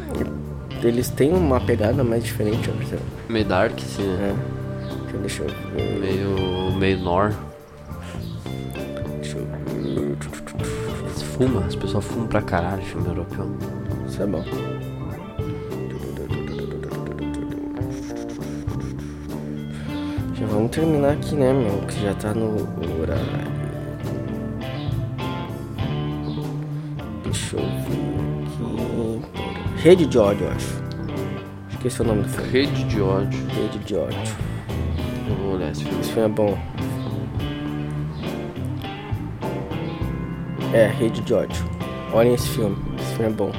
Eles 0.83 1.09
têm 1.09 1.33
uma 1.33 1.59
pegada 1.59 2.05
mais 2.05 2.23
diferente, 2.23 2.67
já 2.67 2.73
percebeu? 2.73 3.07
Meio 3.31 3.47
dark, 3.47 3.79
assim, 3.79 4.03
né? 4.03 4.37
É. 4.55 4.58
Deixa 5.17 5.43
eu 5.43 5.49
ver. 5.49 6.01
Meio. 6.01 6.73
meio 6.79 6.99
nor. 6.99 7.35
Deixa 9.21 9.39
eu 9.39 9.47
ver. 9.47 9.59
Eles 11.03 11.23
fumam, 11.23 11.65
as 11.65 11.75
pessoas 11.75 12.05
fumam 12.05 12.27
pra 12.27 12.43
caralho 12.43 12.83
filme 12.83 13.09
europeu. 13.09 13.47
Isso 14.07 14.23
é 14.23 14.27
bom. 14.27 14.45
Já 20.35 20.47
vamos 20.47 20.71
terminar 20.71 21.13
aqui, 21.13 21.35
né, 21.35 21.53
meu? 21.53 21.81
Que 21.87 22.01
já 22.03 22.15
tá 22.15 22.33
no 22.33 22.57
horário. 23.01 23.25
Deixa 27.25 27.57
eu 27.57 27.63
ver 27.63 29.23
aqui. 29.25 29.83
Rede 29.83 30.07
de 30.07 30.19
ódio, 30.19 30.47
eu 30.47 30.53
acho. 30.53 30.83
Acho 31.69 31.79
que 31.79 31.89
esse 31.89 32.01
é 32.01 32.05
o 32.05 32.09
nome 32.09 32.23
do 32.23 32.29
filme. 32.29 32.51
Rede 32.51 32.85
de 32.85 33.01
ódio. 33.01 33.47
Rede 33.49 33.79
de 33.79 33.97
ódio. 33.97 34.48
Eu 35.49 35.53
vou 35.53 35.61
olhar 35.61 35.71
esse 35.73 35.83
filme. 35.85 36.01
Esse 36.01 36.13
filme 36.13 36.27
é 36.29 36.29
bom. 36.29 36.59
É, 40.75 40.87
Rede 40.87 41.23
de 41.23 41.33
ódio. 41.33 41.65
Olhem 42.13 42.35
esse 42.35 42.49
filme. 42.49 42.77
Esse 43.01 43.15
filme 43.15 43.27
é 43.33 43.35
bom. 43.35 43.51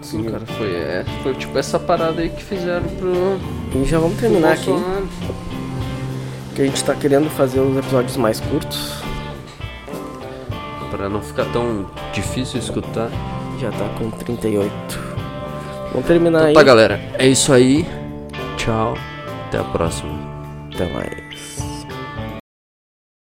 Sim, 0.00 0.24
cara, 0.24 0.46
foi, 0.46 0.74
é, 0.74 1.04
foi 1.22 1.34
tipo 1.34 1.58
essa 1.58 1.78
parada 1.78 2.22
aí 2.22 2.30
que 2.30 2.42
fizeram 2.42 2.86
pro. 2.88 3.38
E 3.74 3.84
já 3.84 3.98
vamos 3.98 4.18
terminar 4.18 4.52
aqui. 4.52 4.70
Que 6.54 6.62
a 6.62 6.64
gente 6.64 6.82
tá 6.82 6.94
querendo 6.94 7.28
fazer 7.28 7.60
os 7.60 7.76
episódios 7.76 8.16
mais 8.16 8.40
curtos. 8.40 8.94
Pra 10.90 11.08
não 11.10 11.20
ficar 11.20 11.44
tão 11.52 11.84
difícil 12.14 12.58
escutar. 12.60 13.10
Já 13.60 13.70
tá 13.72 13.88
com 13.98 14.10
38. 14.10 14.70
Vamos 15.92 16.06
terminar 16.06 16.38
Então 16.38 16.48
aí. 16.48 16.54
tá, 16.54 16.62
galera. 16.62 16.98
É 17.18 17.26
isso 17.26 17.52
aí. 17.52 17.86
Tchau. 18.56 18.96
Até 19.46 19.58
a 19.58 19.64
próxima. 19.64 20.18
Até 20.74 20.92
mais. 20.92 21.25